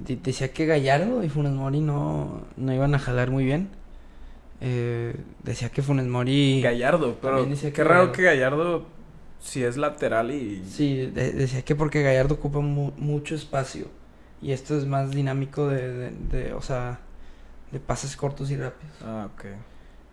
de- 0.05 0.15
decía 0.17 0.53
que 0.53 0.65
Gallardo 0.67 1.23
y 1.23 1.29
Funes 1.29 1.51
Mori 1.51 1.79
no, 1.81 2.43
no 2.57 2.73
iban 2.73 2.93
a 2.95 2.99
jalar 2.99 3.31
muy 3.31 3.43
bien. 3.43 3.69
Eh, 4.61 5.15
decía 5.43 5.69
que 5.69 5.81
Funes 5.81 6.05
Mori 6.05 6.61
Gallardo, 6.61 7.17
pero 7.21 7.43
decía 7.45 7.73
qué 7.73 7.83
raro 7.83 8.03
Gallardo- 8.07 8.11
que 8.13 8.21
Gallardo 8.23 8.85
si 9.41 9.63
es 9.63 9.77
lateral 9.77 10.31
y 10.31 10.63
sí 10.65 11.07
de- 11.07 11.31
decía 11.31 11.61
que 11.63 11.75
porque 11.75 12.03
Gallardo 12.03 12.35
ocupa 12.35 12.59
mu- 12.59 12.91
mucho 12.97 13.35
espacio 13.35 13.87
Y 14.41 14.51
esto 14.53 14.77
es 14.77 14.85
más 14.85 15.11
dinámico 15.11 15.67
de, 15.67 15.91
de, 15.91 16.11
de, 16.31 16.53
o 16.53 16.61
sea, 16.61 16.99
de 17.71 17.79
pases 17.79 18.15
cortos 18.15 18.49
y 18.51 18.57
rápidos. 18.57 18.95
Ah, 19.05 19.27
ok. 19.33 19.45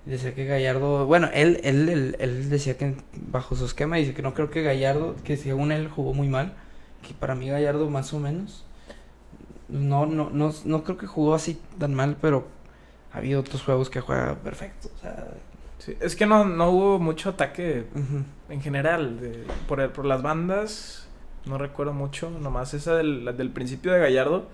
Decía 0.04 0.34
que 0.34 0.44
Gallardo, 0.46 1.06
bueno, 1.06 1.28
él, 1.34 1.60
él, 1.64 1.88
él, 1.88 2.16
él 2.20 2.48
decía 2.50 2.76
que 2.78 2.96
bajo 3.28 3.56
su 3.56 3.64
esquema 3.64 3.96
dice 3.96 4.14
que 4.14 4.22
no 4.22 4.34
creo 4.34 4.50
que 4.50 4.62
Gallardo, 4.62 5.16
que 5.24 5.36
según 5.36 5.72
él 5.72 5.88
jugó 5.88 6.14
muy 6.14 6.28
mal, 6.28 6.52
que 7.06 7.12
para 7.14 7.34
mí 7.34 7.48
Gallardo 7.48 7.88
más 7.90 8.12
o 8.12 8.20
menos. 8.20 8.64
No, 9.68 10.06
no, 10.06 10.30
no, 10.30 10.52
no 10.64 10.84
creo 10.84 10.96
que 10.96 11.06
jugó 11.06 11.34
así 11.34 11.60
tan 11.78 11.92
mal, 11.94 12.16
pero 12.20 12.46
ha 13.12 13.18
habido 13.18 13.40
otros 13.40 13.62
juegos 13.62 13.90
que 13.90 14.00
juega 14.00 14.34
perfecto. 14.36 14.88
O 14.96 15.00
sea, 15.00 15.26
Sí, 15.78 15.94
es 16.00 16.16
que 16.16 16.24
no, 16.24 16.44
no 16.46 16.70
hubo 16.70 16.98
mucho 16.98 17.28
ataque 17.30 17.84
en 18.48 18.60
general. 18.62 19.20
de- 19.20 19.44
por, 19.68 19.92
por 19.92 20.04
las 20.06 20.22
bandas, 20.22 21.06
no 21.46 21.59
recuerdo 21.59 21.92
mucho. 21.92 22.30
Nomás 22.30 22.74
esa 22.74 22.94
del, 22.96 23.24
la 23.24 23.32
del 23.32 23.50
principio 23.50 23.92
de 23.92 24.00
Gallardo. 24.00 24.46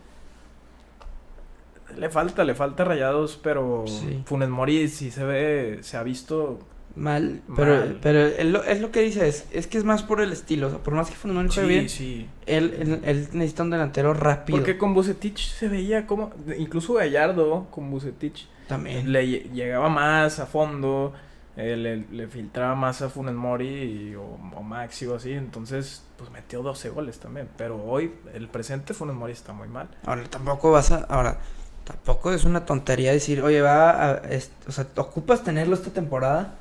Le 1.97 2.09
falta, 2.09 2.45
le 2.45 2.55
falta 2.55 2.85
rayados, 2.85 3.39
pero 3.43 3.85
Sí. 3.87 4.23
Funes 4.25 4.49
Mori 4.49 4.89
sí 4.89 5.11
se 5.11 5.25
ve, 5.25 5.79
se 5.83 5.97
ha 5.97 6.03
visto. 6.03 6.59
Mal, 6.95 7.41
pero, 7.57 7.75
Mal. 7.77 7.99
pero 8.03 8.27
él, 8.27 8.53
lo- 8.53 8.65
es 8.65 8.81
lo 8.83 8.91
que 8.91 9.01
dice, 9.01 9.27
es, 9.27 9.47
es 9.51 9.67
que 9.67 9.79
es 9.79 9.85
más 9.85 10.03
por 10.03 10.21
el 10.21 10.31
estilo. 10.33 10.67
O 10.67 10.71
sea, 10.71 10.79
por 10.79 10.95
más 10.95 11.09
que 11.11 11.17
Funes 11.17 11.35
Mori 11.37 11.49
Sí, 11.51 11.61
bien, 11.63 11.89
sí. 11.89 12.29
él, 12.47 12.75
él, 12.79 13.01
él 13.05 13.29
necesita 13.33 13.63
un 13.63 13.71
delantero 13.71 14.13
rápido. 14.15 14.59
Porque 14.59 14.77
con 14.79 14.93
Bucetich 14.95 15.39
se 15.53 15.69
veía 15.69 16.07
como. 16.07 16.31
Incluso 16.59 16.95
Gallardo 16.95 17.67
con 17.71 17.91
Bucetich 17.91 18.47
También. 18.69 19.11
le 19.13 19.25
lle- 19.25 19.53
llegaba 19.53 19.89
más 19.91 20.39
a 20.39 20.47
fondo. 20.47 21.13
Eh, 21.57 21.77
le, 21.77 21.97
le 22.11 22.29
filtraba 22.29 22.75
más 22.75 23.03
a 23.03 23.09
Funes 23.11 23.35
Mori 23.35 23.69
y- 23.69 24.15
o, 24.15 24.23
o 24.57 24.63
Maxi 24.63 25.07
o 25.07 25.17
así. 25.17 25.33
Entonces, 25.33 26.03
pues 26.17 26.31
metió 26.31 26.63
12 26.63 26.89
goles 26.91 27.19
también. 27.19 27.49
Pero 27.57 27.83
hoy, 27.85 28.15
el 28.35 28.49
presente 28.49 28.95
Funes 28.95 29.15
Mori 29.17 29.33
está 29.33 29.53
muy 29.53 29.69
mal. 29.69 29.89
Ahora, 30.07 30.25
tampoco 30.25 30.71
vas 30.71 30.91
a. 30.93 31.05
Ahora, 31.05 31.39
tampoco 31.85 32.33
es 32.33 32.45
una 32.45 32.65
tontería 32.65 33.13
decir, 33.13 33.43
oye, 33.43 33.61
va 33.61 33.91
a. 33.91 34.15
es- 34.31 34.53
o 34.67 34.73
sea, 34.73 34.87
ocupas 34.97 35.43
tenerlo 35.45 35.75
esta 35.75 35.91
temporada 35.91 36.55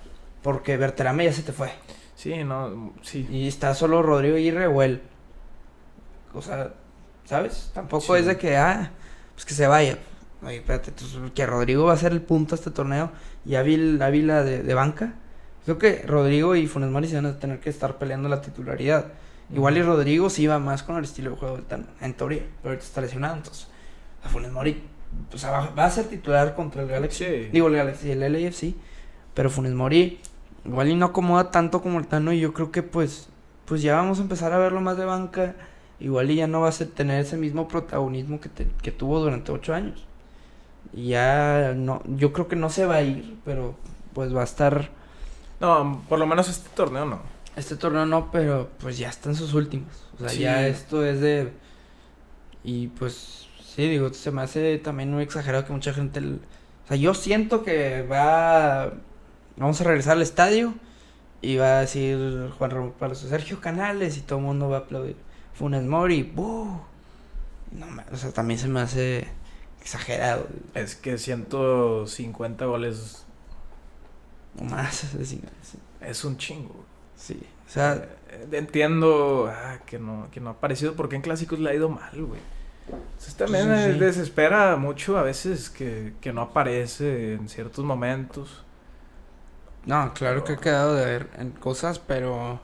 porque 0.44 0.78
Berterame 0.78 1.26
ya 1.26 1.34
se 1.34 1.44
te 1.44 1.54
fue. 1.54 1.72
Sí, 2.16 2.44
no, 2.44 2.94
sí. 3.02 3.28
Y 3.32 3.48
está 3.48 3.74
solo 3.74 4.02
Rodrigo 4.04 4.36
o 4.36 4.82
él. 4.84 5.02
O 6.34 6.42
sea, 6.42 6.74
¿sabes? 7.26 7.72
Tampoco 7.74 8.14
Sí. 8.16 8.22
es 8.22 8.26
de 8.26 8.38
que, 8.38 8.58
ah, 8.58 8.92
pues 9.34 9.46
que 9.46 9.54
se 9.54 9.68
vaya. 9.68 9.98
Oye, 10.44 10.58
espérate, 10.58 10.90
entonces, 10.92 11.20
que 11.34 11.46
Rodrigo 11.46 11.86
va 11.86 11.94
a 11.94 11.98
ser 11.98 12.12
el 12.14 12.22
punto 12.22 12.56
a 12.56 12.58
este 12.58 12.72
torneo 12.72 13.12
y 13.46 13.56
Ávila, 13.56 14.06
Ávila 14.08 14.44
de, 14.44 14.64
de 14.64 14.74
banca. 14.74 15.14
Creo 15.66 15.78
que 15.78 16.04
Rodrigo 16.08 16.56
y 16.56 16.68
Funes 16.68 16.90
Mori 16.90 17.08
se 17.08 17.16
van 17.16 17.26
a 17.28 17.40
tener 17.40 17.60
que 17.60 17.70
estar 17.70 17.98
peleando 17.98 18.30
la 18.30 18.42
titularidad. 18.42 19.08
Igual 19.54 19.78
y 19.78 19.82
Rodrigo 19.84 20.30
sí 20.30 20.48
va 20.48 20.60
más 20.60 20.82
con 20.84 20.96
el 20.98 21.04
estilo 21.04 21.32
de 21.32 21.36
juego 21.38 21.58
de 21.58 21.64
Tano, 21.64 21.86
en 22.00 22.14
teoría, 22.14 22.44
pero 22.62 22.70
ahorita 22.72 22.86
está 22.86 23.02
lesionado, 23.02 23.36
entonces 23.36 23.68
a 24.24 24.30
Funes 24.30 24.52
Mori 24.52 24.82
o 25.34 25.38
sea, 25.38 25.52
va, 25.52 25.70
va 25.78 25.86
a 25.86 25.92
ser 25.92 26.06
titular 26.06 26.56
contra 26.56 26.84
el 26.84 26.88
Galaxy. 26.88 27.26
Sí. 27.26 27.50
Digo 27.52 27.68
el 27.68 27.76
Galaxy, 27.76 28.12
el 28.12 28.22
LAFC, 28.22 28.76
pero 29.34 29.50
Funes 29.50 29.74
Mori 29.74 30.20
igual 30.64 30.88
y 30.90 30.96
no 30.96 31.08
acomoda 31.08 31.52
tanto 31.52 31.82
como 31.82 32.00
el 32.00 32.08
Tano 32.08 32.32
y 32.32 32.40
yo 32.40 32.54
creo 32.54 32.72
que 32.72 32.82
pues 32.82 33.28
pues 33.66 33.82
ya 33.82 33.96
vamos 33.96 34.20
a 34.20 34.22
empezar 34.22 34.54
a 34.54 34.58
verlo 34.58 34.80
más 34.82 34.96
de 34.98 35.04
banca, 35.06 35.56
igual 36.00 36.32
y 36.32 36.36
ya 36.36 36.48
no 36.48 36.62
va 36.62 36.70
a 36.70 36.72
ser- 36.72 36.88
tener 36.90 37.20
ese 37.20 37.36
mismo 37.38 37.68
protagonismo 37.68 38.40
que, 38.40 38.48
te- 38.50 38.68
que 38.82 38.92
tuvo 38.92 39.20
durante 39.20 39.52
ocho 39.52 39.74
años. 39.74 40.06
Ya 40.94 41.74
no, 41.76 42.02
yo 42.06 42.34
creo 42.34 42.48
que 42.48 42.56
no 42.56 42.70
se 42.70 42.86
va 42.86 42.96
a 42.96 43.02
ir, 43.02 43.38
pero 43.46 43.76
pues 44.14 44.36
va 44.36 44.42
a 44.42 44.46
estar 44.46 44.90
No, 45.60 46.04
por 46.10 46.20
lo 46.20 46.26
menos 46.28 46.50
este 46.50 46.70
torneo 46.76 47.06
no. 47.06 47.22
este 47.56 47.76
torneo 47.78 48.06
no, 48.06 48.32
pero 48.32 48.70
pues 48.80 48.98
ya 48.98 49.10
están 49.10 49.36
sus 49.36 49.54
últimos. 49.54 49.88
O 50.16 50.20
sea, 50.20 50.30
Sí. 50.30 50.40
ya 50.40 50.68
esto 50.68 51.06
es 51.06 51.22
de. 51.22 51.52
Y 52.64 52.88
pues, 52.90 53.48
sí, 53.64 53.88
digo, 53.88 54.14
se 54.14 54.32
me 54.32 54.42
hace 54.42 54.78
también 54.80 55.12
muy 55.12 55.24
exagerado 55.24 55.66
que 55.66 55.74
mucha 55.74 55.94
gente. 55.94 56.20
O 56.20 56.88
sea, 56.88 56.98
yo 56.98 57.14
siento 57.14 57.64
que 57.64 58.04
va. 58.04 58.94
Vamos 59.58 59.80
a 59.82 59.84
regresar 59.84 60.14
al 60.18 60.22
estadio 60.22 60.74
y 61.42 61.58
va 61.58 61.78
a 61.78 61.82
decir 61.82 62.52
Juan 62.58 62.72
Ramón 62.72 62.94
Palacio, 63.00 63.30
Sergio 63.30 63.60
Canales 63.62 64.18
y 64.18 64.22
todo 64.22 64.40
el 64.40 64.46
mundo 64.46 64.70
va 64.70 64.78
a 64.78 64.80
aplaudir. 64.82 65.16
Funes 65.54 65.84
Mori, 65.84 66.24
¡buh! 66.24 66.80
No, 67.72 67.86
o 68.12 68.16
sea, 68.18 68.32
también 68.32 68.60
se 68.60 68.68
me 68.68 68.80
hace 68.82 69.28
exagerado. 69.82 70.48
Es 70.74 70.96
que 70.96 71.18
150 71.18 72.66
goles 72.66 73.26
O 74.58 74.64
más, 74.64 75.04
es 76.02 76.26
un 76.26 76.38
chingo. 76.38 76.86
Sí. 77.16 77.40
O 77.68 77.70
sea, 77.70 78.08
Eh, 78.30 78.48
entiendo 78.54 79.48
ah, 79.52 79.80
que 79.86 80.00
no 80.00 80.30
que 80.32 80.40
no 80.40 80.50
ha 80.50 80.54
aparecido 80.54 80.96
porque 80.96 81.16
en 81.18 81.22
clásicos 81.22 81.60
le 81.60 81.70
ha 81.70 81.74
ido 81.76 81.90
mal, 81.90 82.12
güey. 82.26 82.42
Entonces 83.14 83.36
también 83.38 83.70
Sí, 83.70 84.00
desespera 84.00 84.76
mucho 84.78 85.18
a 85.18 85.24
veces 85.24 85.70
que, 85.70 86.16
que 86.22 86.34
no 86.34 86.42
aparece 86.42 87.34
en 87.36 87.50
ciertos 87.50 87.86
momentos. 87.86 88.66
No, 89.86 90.12
claro 90.16 90.44
que 90.44 90.54
he 90.54 90.58
quedado 90.58 90.96
de 90.96 91.06
ver 91.06 91.30
en 91.38 91.52
cosas, 91.52 92.00
pero 92.00 92.60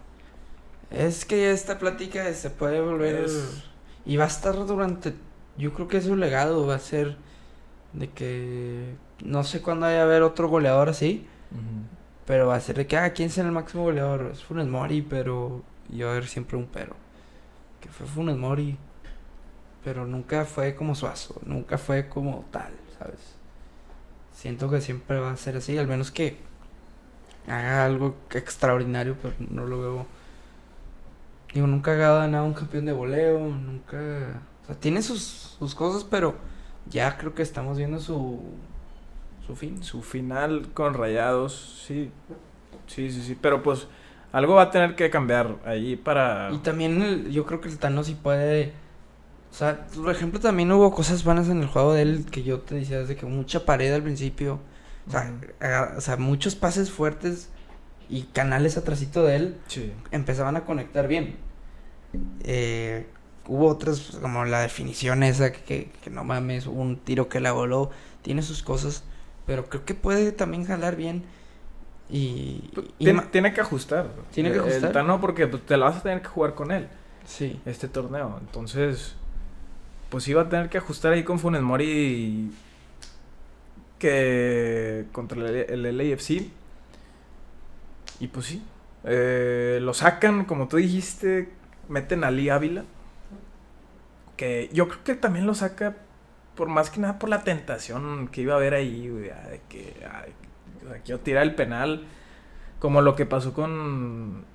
es 0.89 1.25
que 1.25 1.51
esta 1.51 1.79
plática 1.79 2.33
se 2.33 2.49
puede 2.49 2.81
volver 2.81 3.25
Es- 3.25 3.63
y 4.05 4.17
va 4.17 4.25
a 4.25 4.27
estar 4.27 4.55
durante, 4.65 5.13
yo 5.57 5.73
creo 5.73 5.87
que 5.87 6.01
su 6.01 6.15
legado 6.15 6.65
va 6.67 6.75
a 6.75 6.79
ser 6.79 7.17
de 7.93 8.09
que 8.09 8.95
no 9.23 9.43
sé 9.43 9.61
cuándo 9.61 9.85
vaya 9.85 10.01
a 10.01 10.03
haber 10.03 10.21
otro 10.21 10.47
goleador 10.49 10.89
así, 10.89 11.25
pero 12.25 12.47
va 12.47 12.55
a 12.55 12.59
ser 12.59 12.77
de 12.77 12.87
que 12.87 12.97
ah, 12.97 13.13
quién 13.13 13.29
será 13.29 13.47
el 13.47 13.53
máximo 13.53 13.83
goleador, 13.83 14.29
es 14.31 14.43
Funes 14.43 14.67
Mori, 14.67 15.01
pero 15.01 15.63
y 15.89 16.01
va 16.01 16.09
a 16.09 16.11
haber 16.11 16.27
siempre 16.27 16.57
un 16.57 16.65
pero, 16.65 16.95
que 17.81 17.89
fue 17.89 18.05
Funes 18.05 18.37
Mori, 18.37 18.77
pero 19.83 20.05
nunca 20.05 20.45
fue 20.45 20.75
como 20.75 20.95
Suazo, 20.95 21.39
nunca 21.45 21.77
fue 21.77 22.09
como 22.09 22.45
tal, 22.51 22.71
¿sabes? 22.99 23.35
Siento 24.33 24.69
que 24.69 24.81
siempre 24.81 25.19
va 25.19 25.31
a 25.31 25.37
ser 25.37 25.57
así, 25.57 25.77
al 25.77 25.87
menos 25.87 26.11
que 26.11 26.37
haga 27.47 27.85
algo 27.85 28.15
extraordinario, 28.31 29.15
pero 29.21 29.33
no 29.49 29.65
lo 29.65 29.79
veo. 29.79 30.05
Digo, 31.53 31.67
nunca 31.67 31.91
ha 31.91 32.19
ganado 32.19 32.45
un 32.45 32.53
campeón 32.53 32.85
de 32.85 32.93
voleo, 32.93 33.39
nunca. 33.39 34.41
O 34.67 34.73
sea, 34.73 34.79
tiene 34.79 35.01
sus, 35.01 35.55
sus 35.59 35.75
cosas, 35.75 36.03
pero 36.03 36.35
ya 36.89 37.17
creo 37.17 37.33
que 37.33 37.41
estamos 37.41 37.77
viendo 37.77 37.99
su, 37.99 38.41
su 39.45 39.55
fin. 39.55 39.81
Su 39.83 40.01
final 40.01 40.69
con 40.73 40.93
rayados, 40.93 41.83
sí. 41.87 42.11
Sí, 42.87 43.11
sí, 43.11 43.21
sí. 43.21 43.37
Pero 43.39 43.63
pues 43.63 43.87
algo 44.31 44.55
va 44.55 44.63
a 44.63 44.71
tener 44.71 44.95
que 44.95 45.09
cambiar 45.09 45.55
ahí 45.65 45.95
para. 45.95 46.49
Y 46.51 46.57
también 46.59 47.01
el- 47.01 47.31
yo 47.31 47.45
creo 47.45 47.61
que 47.61 47.69
el 47.69 47.77
Tano 47.79 48.03
sí 48.03 48.15
puede. 48.15 48.73
O 49.51 49.53
sea, 49.53 49.87
por 49.87 50.11
ejemplo, 50.11 50.39
también 50.39 50.71
hubo 50.71 50.91
cosas 50.91 51.23
buenas 51.23 51.47
en 51.49 51.61
el 51.61 51.67
juego 51.67 51.93
de 51.93 52.01
él 52.01 52.25
que 52.29 52.43
yo 52.43 52.59
te 52.59 52.75
decía 52.75 52.99
desde 52.99 53.15
que 53.15 53.25
mucha 53.25 53.65
pared 53.65 53.93
al 53.93 54.03
principio. 54.03 54.59
O 55.07 55.11
sea, 55.11 55.33
o 55.97 56.01
sea, 56.01 56.17
muchos 56.17 56.55
pases 56.55 56.91
fuertes 56.91 57.49
y 58.09 58.23
canales 58.23 58.75
atrasito 58.77 59.23
de 59.23 59.35
él 59.37 59.57
Sí. 59.67 59.93
empezaban 60.11 60.57
a 60.57 60.65
conectar 60.65 61.07
bien. 61.07 61.37
Eh, 62.43 63.07
hubo 63.47 63.67
otras, 63.67 63.99
pues, 64.01 64.17
como 64.19 64.45
la 64.45 64.61
definición 64.61 65.23
esa, 65.23 65.51
que, 65.51 65.61
que, 65.61 65.91
que 66.03 66.09
no 66.09 66.23
mames, 66.23 66.67
un 66.67 66.97
tiro 66.97 67.29
que 67.29 67.39
la 67.39 67.51
voló, 67.51 67.89
tiene 68.21 68.41
sus 68.41 68.63
cosas, 68.63 69.03
pero 69.45 69.69
creo 69.69 69.85
que 69.85 69.93
puede 69.93 70.31
también 70.31 70.65
jalar 70.65 70.95
bien. 70.95 71.23
Y, 72.09 72.69
tiene 73.31 73.53
que 73.53 73.61
ajustar. 73.61 74.07
Tiene 74.31 74.51
que 74.51 74.59
ajustar. 74.59 74.85
El 74.85 74.91
Tano 74.91 75.19
porque 75.19 75.47
pues, 75.47 75.65
te 75.65 75.75
la 75.77 75.85
vas 75.85 75.97
a 75.97 76.03
tener 76.03 76.21
que 76.21 76.27
jugar 76.27 76.53
con 76.55 76.71
él. 76.71 76.87
sí, 77.25 77.59
este 77.65 77.87
torneo. 77.87 78.37
Entonces, 78.39 79.15
pues 80.09 80.27
iba 80.27 80.43
a 80.43 80.49
tener 80.49 80.69
que 80.69 80.77
ajustar 80.77 81.13
ahí 81.13 81.23
con 81.23 81.39
Funes 81.39 81.61
Mori 81.61 82.51
que 83.99 85.05
contra 85.11 85.49
el, 85.49 85.85
el 85.85 85.97
LAFC. 85.97 86.49
Y 88.19 88.27
pues 88.27 88.45
sí, 88.47 88.63
eh, 89.03 89.79
lo 89.81 89.93
sacan, 89.93 90.45
como 90.45 90.67
tú 90.67 90.77
dijiste, 90.77 91.49
meten 91.87 92.23
a 92.23 92.31
Lee 92.31 92.49
Ávila. 92.49 92.83
Que 94.37 94.69
yo 94.71 94.87
creo 94.87 95.03
que 95.03 95.15
también 95.15 95.45
lo 95.45 95.53
saca 95.55 95.97
por 96.55 96.69
más 96.69 96.89
que 96.89 96.99
nada 96.99 97.19
por 97.19 97.29
la 97.29 97.43
tentación 97.43 98.29
que 98.29 98.41
iba 98.41 98.53
a 98.53 98.57
haber 98.57 98.73
ahí, 98.73 99.09
güey, 99.09 99.23
de 99.25 99.61
que 99.69 99.93
ay, 100.11 100.31
o 100.85 100.89
sea, 100.89 101.01
quiero 101.01 101.19
tirar 101.19 101.43
el 101.43 101.53
penal. 101.55 102.05
Como 102.79 103.01
lo 103.01 103.15
que 103.15 103.25
pasó 103.25 103.53
con 103.53 104.45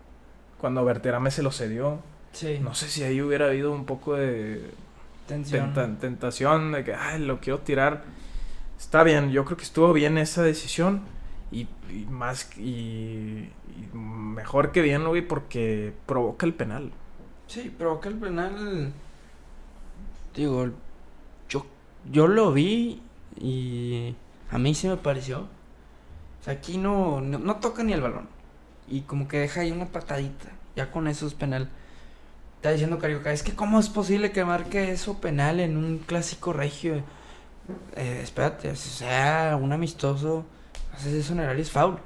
cuando 0.58 0.84
Berterame 0.84 1.30
se 1.32 1.42
lo 1.42 1.50
cedió. 1.50 2.00
sí, 2.32 2.58
No 2.62 2.74
sé 2.74 2.88
si 2.88 3.02
ahí 3.02 3.20
hubiera 3.20 3.46
habido 3.46 3.72
un 3.72 3.84
poco 3.84 4.14
de 4.14 4.70
tensión. 5.26 5.74
tenta- 5.74 5.98
tentación 6.00 6.72
de 6.72 6.84
que, 6.84 6.94
ay, 6.94 7.20
lo 7.24 7.40
quiero 7.40 7.58
tirar. 7.60 8.04
Está 8.78 9.02
bien, 9.02 9.30
yo 9.32 9.44
creo 9.44 9.56
que 9.56 9.64
estuvo 9.64 9.92
bien 9.92 10.18
esa 10.18 10.42
decisión. 10.42 11.02
Y, 11.50 11.66
y 11.90 12.06
más, 12.08 12.56
y, 12.56 13.50
y 13.92 13.96
mejor 13.96 14.72
que 14.72 14.80
bien, 14.82 15.04
güey, 15.04 15.22
porque 15.22 15.92
provoca 16.06 16.46
el 16.46 16.54
penal. 16.54 16.92
Sí, 17.48 17.72
provoca 17.76 18.08
el 18.08 18.14
penal. 18.16 18.92
Digo, 20.34 20.70
yo, 21.48 21.66
yo 22.10 22.26
lo 22.26 22.52
vi 22.52 23.02
y 23.40 24.14
a 24.50 24.58
mí 24.58 24.74
sí 24.74 24.88
me 24.88 24.96
pareció. 24.96 25.40
O 26.40 26.44
sea, 26.44 26.54
aquí 26.54 26.78
no, 26.78 27.20
no, 27.20 27.38
no 27.38 27.56
toca 27.56 27.82
ni 27.82 27.92
el 27.92 28.00
balón. 28.00 28.28
Y 28.88 29.02
como 29.02 29.28
que 29.28 29.38
deja 29.38 29.60
ahí 29.60 29.72
una 29.72 29.86
patadita. 29.86 30.48
Ya 30.74 30.90
con 30.90 31.06
eso 31.06 31.26
es 31.26 31.34
penal. 31.34 31.68
Está 32.56 32.70
diciendo 32.70 32.98
Carioca, 32.98 33.32
es 33.32 33.42
que 33.42 33.54
cómo 33.54 33.80
es 33.80 33.88
posible 33.88 34.30
que 34.30 34.44
marque 34.44 34.92
eso 34.92 35.20
penal 35.20 35.58
en 35.58 35.76
un 35.76 35.98
clásico 35.98 36.52
regio. 36.52 37.02
Eh, 37.96 38.20
espérate, 38.22 38.74
sea 38.76 39.58
un 39.60 39.72
amistoso, 39.72 40.44
haces 40.92 41.12
eso 41.12 41.32
en 41.32 41.40
el 41.40 41.48
área 41.48 41.62
es 41.62 41.70
foul. 41.70 41.98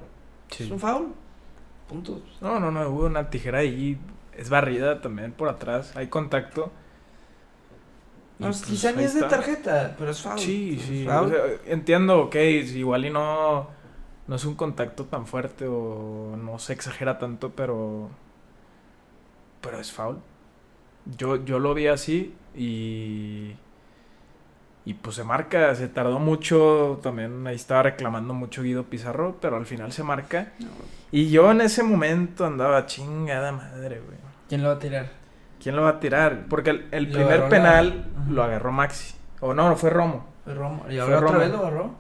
Es 0.59 0.71
un 0.71 0.81
foul. 0.81 1.15
Punto. 1.89 2.23
No, 2.41 2.59
no, 2.59 2.71
no, 2.71 2.89
hubo 2.89 3.05
una 3.07 3.29
tijera 3.31 3.59
ahí, 3.59 3.99
es 4.35 4.49
barrida 4.49 5.01
también 5.01 5.33
por 5.33 5.49
atrás, 5.49 5.95
hay 5.95 6.09
contacto. 6.09 6.73
No, 8.39 8.51
Y, 8.51 8.53
quizá 8.53 8.93
pues, 8.93 8.97
ni 8.97 9.05
es 9.05 9.15
de 9.15 9.23
tarjeta, 9.23 9.95
pero 9.99 10.11
es 10.11 10.21
foul. 10.21 10.39
Sí, 10.39 10.79
sí. 10.79 11.05
foul. 11.05 11.27
o 11.27 11.29
sea, 11.29 11.43
entiendo, 11.67 12.21
ok, 12.21 12.35
igual 12.35 13.07
y 13.07 13.11
no, 13.11 13.69
no 14.27 14.37
es 14.37 14.45
un 14.45 14.55
contacto 14.55 15.05
tan 15.05 15.27
fuerte 15.27 15.67
o 15.67 16.37
no 16.37 16.59
se 16.59 16.73
exagera 16.73 17.19
tanto, 17.19 17.51
pero. 17.51 18.11
Pero 19.61 19.81
es 19.81 19.93
foul. 19.93 20.19
Yo, 21.17 21.45
yo 21.45 21.59
lo 21.59 21.75
vi 21.75 21.87
así 21.87 22.35
y. 22.55 23.55
Y 24.85 24.95
pues 24.95 25.17
se 25.17 25.25
marca, 25.25 25.75
se 25.75 25.89
tardó 25.89 26.21
mucho. 26.21 27.01
También 27.03 27.45
ahí 27.47 27.57
estaba 27.57 27.85
reclamando 27.85 28.35
mucho 28.35 28.63
Guido 28.63 28.85
Pizarro, 28.85 29.37
pero 29.41 29.57
al 29.57 29.67
final 29.67 29.93
se 29.93 30.05
marca. 30.05 30.53
Y 31.11 31.31
yo 31.31 31.51
en 31.51 31.61
ese 31.61 31.83
momento 31.83 32.47
andaba 32.47 32.87
chingada 32.87 33.51
madre, 33.51 34.01
güey. 34.01 34.19
¿Quién 34.49 34.63
lo 34.63 34.69
va 34.69 34.75
a 34.75 34.79
tirar? 34.79 35.11
¿Quién 35.63 35.77
lo 35.77 35.83
va 35.83 35.91
a 35.91 36.01
tirar? 36.01 36.47
Porque 36.49 36.71
el, 36.91 37.11
primer 37.11 37.49
penal 37.49 38.07
lo 38.29 38.43
agarró 38.43 38.73
Maxi. 38.73 39.15
O 39.41 39.55
no, 39.55 39.69
no 39.69 39.77
fue 39.77 39.91
Romo. 39.91 40.27
Fue 40.45 40.55
Romo. 40.55 40.85
¿Y 40.89 40.99
ahora 40.99 41.17
otra 41.17 41.29
Romo. 41.29 41.39
vez 41.39 41.51
lo 41.51 41.59
agarró? 41.59 41.95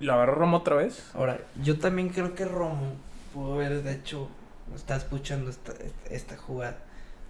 ¿Lo 0.00 0.12
agarró 0.12 0.34
Romo 0.34 0.56
otra 0.58 0.76
vez? 0.76 1.10
Ahora, 1.14 1.38
yo 1.62 1.78
también 1.78 2.10
creo 2.10 2.34
que 2.34 2.44
Romo 2.44 2.94
pudo 3.32 3.54
haber, 3.54 3.82
de 3.82 3.92
hecho, 3.92 4.28
está 4.74 4.96
escuchando 4.96 5.50
esta, 5.50 5.72
esta 6.10 6.36
jugada. 6.36 6.78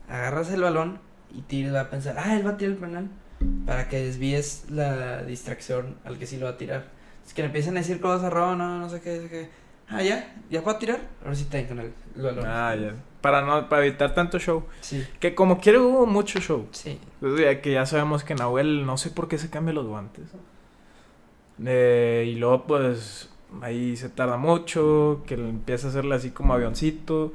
Agarras 0.08 0.50
el 0.50 0.62
balón 0.62 0.98
y 1.32 1.42
Tigres 1.42 1.74
va 1.74 1.82
a 1.82 1.90
pensar, 1.90 2.16
ah, 2.18 2.36
él 2.36 2.46
va 2.46 2.50
a 2.50 2.56
tirar 2.56 2.74
el 2.74 2.78
penal. 2.78 3.08
Para 3.66 3.88
que 3.88 4.04
desvíes 4.04 4.70
la 4.70 5.22
distracción 5.22 5.96
al 6.04 6.18
que 6.18 6.26
sí 6.26 6.38
lo 6.38 6.46
va 6.46 6.52
a 6.52 6.56
tirar. 6.56 6.84
Es 7.26 7.34
que 7.34 7.42
le 7.42 7.46
empiezan 7.46 7.76
a 7.76 7.80
decir 7.80 8.00
cosas 8.00 8.24
a 8.24 8.30
Romo, 8.30 8.56
no, 8.56 8.78
no 8.78 8.88
sé 8.88 9.00
qué, 9.00 9.16
no 9.16 9.22
sé 9.22 9.28
qué. 9.28 9.50
Ah, 9.88 10.02
ya, 10.02 10.34
ya 10.50 10.62
puedo 10.62 10.76
tirar. 10.78 11.00
Ahora 11.22 11.34
sí 11.36 11.42
está 11.42 11.64
con 11.68 11.78
el, 11.78 11.92
balón. 12.16 12.44
Ah, 12.46 12.74
ya. 12.74 12.94
Para 13.20 13.42
no, 13.42 13.68
para 13.68 13.84
evitar 13.86 14.14
tanto 14.14 14.38
show. 14.38 14.64
Sí, 14.80 15.06
Que 15.20 15.34
como 15.34 15.60
quiere 15.60 15.78
hubo 15.78 16.06
mucho 16.06 16.40
show. 16.40 16.66
sí. 16.72 16.98
O 17.22 17.36
sea, 17.36 17.60
que 17.60 17.72
ya 17.72 17.86
sabemos 17.86 18.24
que 18.24 18.34
Nahuel 18.34 18.84
no 18.86 18.96
sé 18.98 19.10
por 19.10 19.28
qué 19.28 19.38
se 19.38 19.48
cambia 19.50 19.72
los 19.74 19.86
guantes. 19.86 20.24
Eh, 21.64 22.24
y 22.28 22.34
luego 22.36 22.64
pues 22.66 23.30
ahí 23.62 23.96
se 23.96 24.08
tarda 24.08 24.36
mucho, 24.36 25.22
que 25.26 25.34
empieza 25.34 25.86
a 25.86 25.90
hacerle 25.90 26.14
así 26.16 26.30
como 26.30 26.52
avioncito. 26.54 27.32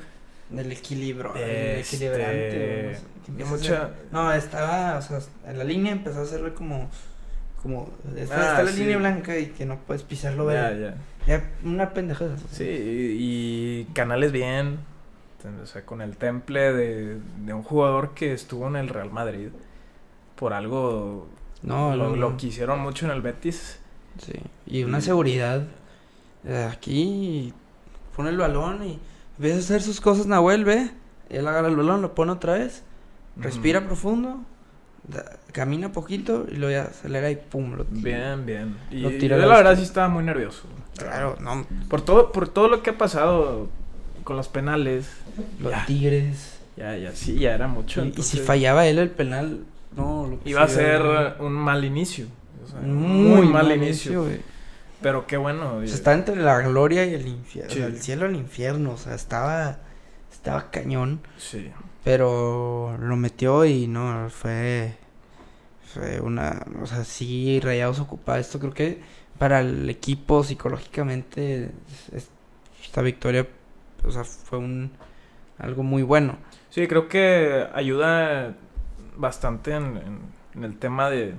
Del 0.50 0.72
equilibrio, 0.72 1.34
el 1.36 1.42
Este, 1.80 1.96
equilibrante. 1.96 3.00
no 3.30 3.58
sé, 3.58 3.76
a 3.76 3.84
hacer- 3.84 3.94
No, 4.12 4.34
estaba, 4.34 4.98
o 4.98 5.02
sea, 5.02 5.20
en 5.48 5.58
la 5.58 5.64
línea 5.64 5.94
empezó 5.94 6.20
a 6.20 6.24
hacerle 6.24 6.54
como, 6.54 6.90
como, 7.62 7.90
está, 8.16 8.36
Ah, 8.38 8.50
está 8.52 8.64
la 8.64 8.72
sí. 8.72 8.80
línea 8.80 8.98
blanca 8.98 9.38
y 9.38 9.48
que 9.48 9.66
no 9.66 9.78
puedes 9.80 10.04
pisarlo, 10.04 10.52
Ya, 10.52 10.72
ya. 10.74 10.96
Ya, 11.28 11.52
una 11.64 11.94
pendejada. 11.94 12.36
Sí, 12.52 12.64
y, 12.64 13.82
y 13.82 13.94
Canales 13.94 14.32
bien. 14.32 14.80
O 15.62 15.66
sea, 15.66 15.86
con 15.86 16.02
el 16.02 16.18
temple 16.18 16.74
de, 16.74 17.18
de 17.46 17.54
un 17.54 17.64
jugador 17.64 18.14
que 18.14 18.34
estuvo 18.34 18.68
en 18.68 18.76
el 18.76 18.90
Real 18.90 19.12
Madrid. 19.12 19.50
Por 20.36 20.54
algo 20.54 21.28
No, 21.64 21.96
lo, 21.96 22.10
no, 22.10 22.16
lo 22.16 22.38
quisieron 22.38 22.80
mucho 22.80 23.06
en 23.06 23.12
el 23.12 23.22
Betis. 23.22 23.80
Sí, 24.20 24.34
y 24.68 24.84
una 24.84 25.00
Y- 25.00 25.02
seguridad. 25.02 25.64
eh, 26.46 26.68
aquí 26.72 27.54
pone 28.16 28.30
el 28.30 28.38
balón 28.38 28.84
y 28.84 29.00
empieza 29.38 29.58
a 29.58 29.60
hacer 29.60 29.82
sus 29.84 30.02
cosas, 30.02 30.26
Nahuel, 30.28 30.66
ve. 30.66 30.90
Él 31.30 31.48
agarra 31.48 31.68
el 31.70 31.76
balón, 31.76 32.02
lo 32.02 32.14
pone 32.16 32.32
otra 32.34 32.54
vez, 32.54 32.84
respira 33.38 33.86
profundo, 33.86 34.44
da- 35.08 35.38
camina 35.52 35.92
poquito 35.92 36.46
y 36.52 36.56
luego 36.56 36.72
ya 36.72 36.84
acelera 36.90 37.30
y 37.32 37.36
pum, 37.36 37.74
lo 37.76 37.86
tira. 37.86 38.02
Bien, 38.36 38.46
bien. 38.46 38.78
Y 38.90 39.00
Lo 39.02 39.10
yo 39.12 39.28
la 39.38 39.48
verdad 39.58 39.74
este. 39.74 39.78
sí 39.86 39.88
estaba 39.90 40.08
muy 40.10 40.24
nervioso. 40.24 40.64
Claro, 40.98 41.38
no, 41.40 41.66
Por 41.90 42.02
todo, 42.02 42.32
por 42.32 42.48
todo 42.50 42.68
lo 42.68 42.84
que 42.84 42.92
ha 42.92 42.98
pasado 42.98 43.70
con 44.24 44.36
los 44.38 44.48
penales. 44.48 45.10
los 45.60 45.72
Ya. 45.72 45.86
Tigres. 45.86 46.60
Ya, 46.78 46.96
ya, 46.98 47.12
sí, 47.14 47.38
ya 47.38 47.54
era 47.54 47.68
mucho. 47.68 48.04
Y, 48.06 48.14
si 48.24 48.38
fallaba 48.40 48.86
él 48.88 48.98
el 48.98 49.10
penal, 49.10 49.66
no, 49.96 50.28
lo 50.28 50.40
que 50.42 50.50
Iba 50.50 50.64
a 50.64 50.68
ser 50.68 51.02
era 51.02 51.38
un 51.40 51.54
mal 51.54 51.84
inicio. 51.84 52.26
o 52.64 52.68
sea, 52.70 52.80
muy, 52.82 53.48
mal, 53.48 53.72
inicio. 53.72 54.26
Pero 55.02 55.26
qué 55.28 55.38
bueno. 55.38 55.78
O 55.78 55.86
sea, 55.86 55.94
estaba 55.96 56.16
entre 56.16 56.36
la 56.38 56.60
gloria 56.62 57.06
y 57.06 57.14
el 57.14 57.28
infierno, 57.28 57.72
Sí. 57.74 57.82
el 57.82 58.00
cielo 58.02 58.26
y 58.28 58.30
el 58.30 58.36
infierno, 58.38 58.92
o 58.94 58.98
sea, 58.98 59.16
estaba, 59.16 59.80
estaba 60.32 60.70
cañón. 60.72 61.22
Sí. 61.38 61.70
Pero 62.04 62.96
lo 63.00 63.16
metió 63.16 63.66
y 63.66 63.88
no, 63.88 64.30
fue. 64.30 64.96
Fue 65.94 66.20
una. 66.22 66.66
O 66.82 66.86
sea, 66.86 67.04
sí, 67.04 67.60
Rayados 67.62 68.00
ocupaba 68.00 68.40
esto. 68.40 68.60
Creo 68.60 68.74
que 68.74 69.02
para 69.38 69.60
el 69.62 69.90
equipo 69.90 70.44
psicológicamente. 70.44 71.72
es- 72.14 72.30
esta 72.84 73.02
victoria. 73.02 73.48
O 74.06 74.12
sea, 74.12 74.24
fue 74.24 74.60
un. 74.60 74.92
Algo 75.58 75.84
muy 75.84 76.02
bueno. 76.04 76.38
Sí, 76.70 76.88
creo 76.88 77.08
que 77.08 77.68
ayuda 77.74 78.56
bastante 79.18 79.72
en, 79.76 79.98
en- 79.98 80.20
en 80.56 80.64
el 80.64 80.78
tema 80.78 81.10
de. 81.10 81.36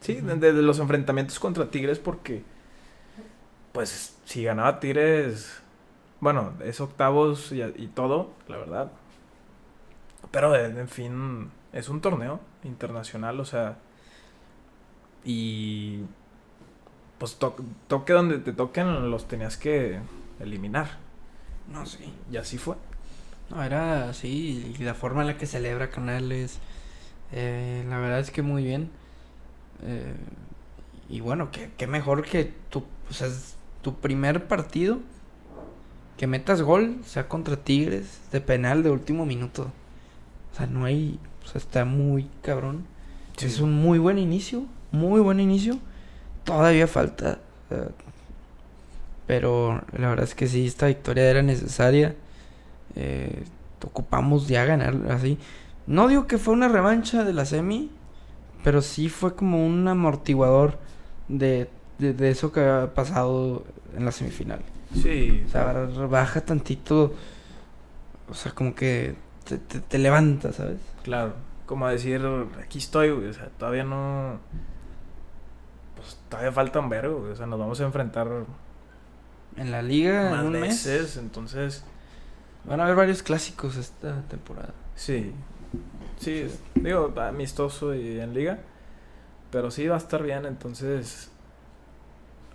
Sí, 0.00 0.14
de, 0.14 0.32
Ujú. 0.32 0.40
de- 0.40 0.52
de 0.52 0.62
los 0.62 0.78
enfrentamientos 0.78 1.38
contra 1.38 1.70
Tigres, 1.70 1.98
porque. 1.98 2.42
Pues 3.72 4.16
si 4.24 4.44
ganaba 4.44 4.80
Tigres. 4.80 5.60
Bueno, 6.20 6.52
es 6.64 6.80
octavos 6.80 7.50
y, 7.52 7.62
y 7.62 7.88
todo, 7.88 8.32
la 8.48 8.56
verdad. 8.58 8.92
Pero 10.30 10.54
eh, 10.54 10.66
en 10.66 10.88
fin, 10.88 11.50
es 11.72 11.88
un 11.88 12.00
torneo 12.00 12.40
internacional, 12.64 13.40
o 13.40 13.44
sea. 13.44 13.78
Y. 15.24 16.00
Pues 17.18 17.36
to- 17.36 17.56
toque 17.88 18.12
donde 18.12 18.38
te 18.38 18.52
toquen, 18.52 19.10
los 19.10 19.28
tenías 19.28 19.56
que 19.56 20.00
eliminar. 20.40 20.98
No, 21.72 21.86
sí. 21.86 22.12
Y 22.30 22.36
así 22.36 22.58
fue. 22.58 22.76
No, 23.50 23.62
era 23.62 24.08
así. 24.08 24.74
Y 24.78 24.82
la 24.82 24.94
forma 24.94 25.20
en 25.22 25.28
la 25.28 25.36
que 25.38 25.46
celebra 25.46 25.90
Canales. 25.90 26.58
eh, 27.32 27.84
la 27.88 27.98
verdad 27.98 28.18
es 28.20 28.30
que 28.30 28.42
muy 28.42 28.64
bien. 28.64 28.90
Eh, 29.84 30.14
y 31.08 31.20
bueno, 31.20 31.50
qué, 31.50 31.70
qué 31.76 31.86
mejor 31.86 32.24
que 32.24 32.52
tu, 32.70 32.84
o 33.10 33.12
sea, 33.12 33.26
es 33.28 33.56
tu 33.82 33.94
primer 33.96 34.48
partido. 34.48 34.98
Que 36.16 36.26
metas 36.26 36.62
gol, 36.62 36.98
sea 37.04 37.28
contra 37.28 37.56
Tigres, 37.56 38.20
de 38.32 38.40
penal 38.40 38.82
de 38.82 38.90
último 38.90 39.26
minuto. 39.26 39.70
O 40.52 40.56
sea, 40.56 40.66
no 40.66 40.84
hay. 40.84 41.18
Sea, 41.52 41.58
está 41.60 41.84
muy 41.84 42.28
cabrón. 42.42 42.84
Sí. 43.36 43.46
Es 43.46 43.60
un 43.60 43.72
muy 43.74 43.98
buen 43.98 44.18
inicio. 44.18 44.64
Muy 44.90 45.20
buen 45.20 45.40
inicio. 45.40 45.78
Todavía 46.44 46.86
falta. 46.86 47.38
eh, 47.70 47.88
pero 49.26 49.82
la 49.96 50.08
verdad 50.08 50.24
es 50.24 50.34
que 50.34 50.46
sí, 50.46 50.66
esta 50.66 50.86
victoria 50.86 51.30
era 51.30 51.42
necesaria. 51.42 52.14
Eh, 52.96 53.44
ocupamos 53.84 54.48
ya 54.48 54.64
ganar 54.64 54.94
así. 55.10 55.38
No 55.86 56.08
digo 56.08 56.26
que 56.26 56.38
fue 56.38 56.54
una 56.54 56.68
revancha 56.68 57.24
de 57.24 57.32
la 57.32 57.44
semi, 57.44 57.90
pero 58.64 58.82
sí 58.82 59.08
fue 59.08 59.34
como 59.34 59.66
un 59.66 59.86
amortiguador 59.88 60.78
de, 61.28 61.68
de, 61.98 62.12
de 62.14 62.30
eso 62.30 62.52
que 62.52 62.60
había 62.60 62.94
pasado 62.94 63.64
en 63.96 64.04
la 64.04 64.12
semifinal. 64.12 64.60
Sí. 65.00 65.44
O 65.46 65.50
sea, 65.50 65.72
baja 66.10 66.40
tantito. 66.42 67.14
O 68.28 68.34
sea, 68.34 68.52
como 68.52 68.74
que 68.74 69.14
te, 69.44 69.58
te, 69.58 69.80
te 69.80 69.98
levanta, 69.98 70.52
¿sabes? 70.52 70.78
Claro, 71.02 71.34
como 71.66 71.88
decir, 71.88 72.20
aquí 72.62 72.78
estoy, 72.78 73.10
güey, 73.10 73.28
o 73.28 73.32
sea, 73.32 73.48
todavía 73.58 73.84
no... 73.84 74.38
Pues 75.96 76.18
todavía 76.28 76.52
falta 76.52 76.80
un 76.80 76.88
vergo, 76.88 77.20
güey, 77.20 77.32
o 77.32 77.36
sea, 77.36 77.46
nos 77.46 77.58
vamos 77.58 77.80
a 77.80 77.84
enfrentar 77.84 78.28
En 79.56 79.70
la 79.70 79.82
liga, 79.82 80.30
más 80.30 80.40
en 80.40 80.46
un 80.46 80.60
mes, 80.60 81.16
entonces, 81.16 81.84
van 82.64 82.80
a 82.80 82.84
haber 82.84 82.96
varios 82.96 83.22
clásicos 83.22 83.76
esta 83.76 84.22
temporada. 84.22 84.70
sí, 84.96 85.32
sí, 86.18 86.38
es- 86.38 86.60
digo, 86.74 87.12
amistoso 87.20 87.94
y 87.94 88.20
en 88.20 88.34
liga, 88.34 88.58
pero 89.50 89.70
sí 89.70 89.86
va 89.86 89.94
a 89.96 89.98
estar 89.98 90.22
bien, 90.22 90.44
entonces, 90.46 91.30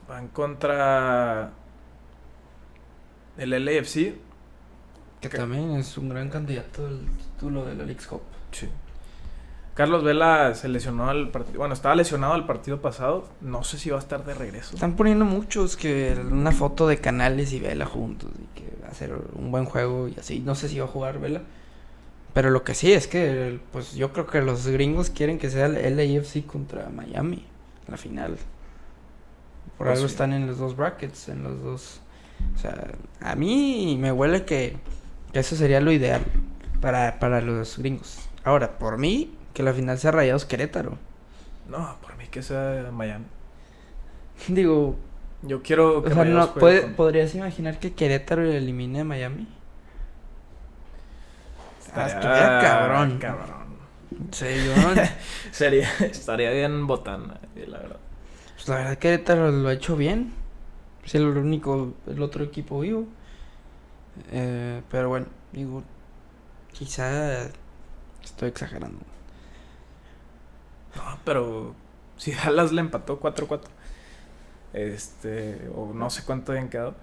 van 0.08 0.28
contra 0.30 1.52
el 3.38 3.52
LAFC, 3.66 4.16
Que 5.22 5.30
también 5.30 5.72
es 5.72 5.98
un 5.98 6.10
gran 6.10 6.30
candidato 6.30 6.86
al 6.86 7.00
título 7.34 7.66
de 7.66 7.76
la 7.76 7.84
League's 7.86 8.08
Cup. 8.08 8.22
sí. 8.52 8.68
Carlos 9.74 10.04
Vela 10.04 10.56
se 10.56 10.70
lesionó 10.70 11.08
al 11.08 11.30
partido, 11.30 11.60
bueno, 11.60 11.76
estaba 11.76 11.94
lesionado 11.94 12.34
al 12.34 12.48
partido 12.48 12.82
pasado, 12.82 13.30
no 13.42 13.64
sé 13.64 13.78
si 13.78 13.92
va 13.92 13.98
a 13.98 14.00
estar 14.00 14.26
de 14.26 14.34
regreso. 14.34 14.74
Están 14.74 14.96
poniendo 14.96 15.24
muchos 15.24 15.78
que 15.78 16.18
una 16.32 16.52
foto 16.52 16.88
de 16.88 16.98
Canales 16.98 17.54
y 17.54 17.60
Vela 17.60 17.86
juntos 17.86 18.32
y 18.40 18.60
que 18.60 18.76
va 18.84 18.88
a 18.88 18.94
ser 18.96 19.14
un 19.36 19.52
buen 19.52 19.66
juego 19.66 20.08
y 20.08 20.16
así. 20.20 20.40
No 20.40 20.56
sé 20.56 20.68
si 20.68 20.80
va 20.80 20.86
a 20.86 20.88
jugar 20.88 21.20
Vela. 21.20 21.44
Pero 22.34 22.50
lo 22.50 22.64
que 22.64 22.74
sí 22.74 22.92
es 22.92 23.06
que, 23.08 23.60
pues 23.72 23.94
yo 23.94 24.12
creo 24.14 24.26
que 24.26 24.42
los 24.42 24.66
gringos 24.66 25.12
quieren 25.12 25.38
que 25.38 25.52
sea 25.52 25.68
el 25.68 25.96
LAFC 25.96 26.44
contra 26.48 26.90
Miami, 26.90 27.46
la 27.88 27.98
final. 27.98 28.38
Por 29.78 29.86
Pues 29.86 29.98
algo 29.98 30.08
sí. 30.08 30.14
están 30.14 30.34
en 30.34 30.48
los 30.48 30.58
dos 30.58 30.76
brackets, 30.76 31.30
en 31.30 31.44
los 31.44 31.62
dos. 31.62 32.02
O 32.56 32.58
sea, 32.60 32.88
a 33.22 33.36
mí 33.36 33.96
me 34.00 34.12
huele 34.12 34.44
que 34.44 34.78
eso 35.40 35.56
sería 35.56 35.82
lo 35.82 35.92
ideal. 35.92 36.22
Para, 36.82 37.20
para 37.20 37.42
los 37.42 37.78
gringos. 37.78 38.20
Ahora, 38.44 38.78
por 38.78 38.98
mí, 38.98 39.34
que 39.54 39.64
la 39.64 39.74
final 39.74 39.98
sea 39.98 40.12
Rayados 40.12 40.46
Querétaro. 40.46 40.98
No, 41.70 41.98
por 42.02 42.16
mí 42.18 42.26
que 42.30 42.42
sea 42.44 42.90
Miami. 42.92 43.26
Digo, 44.48 44.96
Yo 45.42 45.62
quiero 45.64 46.00
o 46.00 46.04
que 46.04 46.14
sea, 46.14 46.24
Rayados 46.24 46.48
no, 46.50 46.54
puede- 46.60 46.82
con- 46.84 46.94
¿podrías 46.94 47.34
imaginar 47.36 47.80
que 47.80 47.94
Querétaro 47.94 48.44
elimine 48.44 49.02
a 49.02 49.04
Miami? 49.04 49.48
Estuviera 51.88 52.60
cabrón. 52.62 53.18
cabrón. 53.20 53.68
Sí, 54.32 54.46
yo 54.66 54.74
Sería, 55.52 55.90
estaría 56.00 56.52
bien 56.52 56.88
botana, 56.88 57.40
la 57.56 57.78
verdad. 57.80 57.98
Pues 58.56 58.68
la 58.70 58.76
verdad 58.78 58.98
Querétaro 58.98 59.52
lo 59.52 59.70
ha 59.70 59.74
hecho 59.74 59.96
bien. 59.96 60.34
Es 61.06 61.16
el 61.16 61.26
único, 61.26 61.94
el 62.08 62.22
otro 62.22 62.44
equipo 62.44 62.80
vivo. 62.82 63.06
Eh, 64.32 64.82
pero 64.90 65.10
bueno, 65.10 65.28
digo, 65.52 65.84
quizá 66.72 67.44
estoy 68.24 68.50
exagerando. 68.50 69.00
No, 70.96 71.20
pero 71.24 71.76
si 72.18 72.32
Dallas 72.32 72.72
le 72.72 72.82
empató 72.82 73.20
4-4. 73.20 73.62
Este, 74.74 75.70
o 75.76 75.94
no 75.94 76.10
sé 76.10 76.24
cuánto 76.24 76.52
habían 76.52 76.70
quedado. 76.70 76.96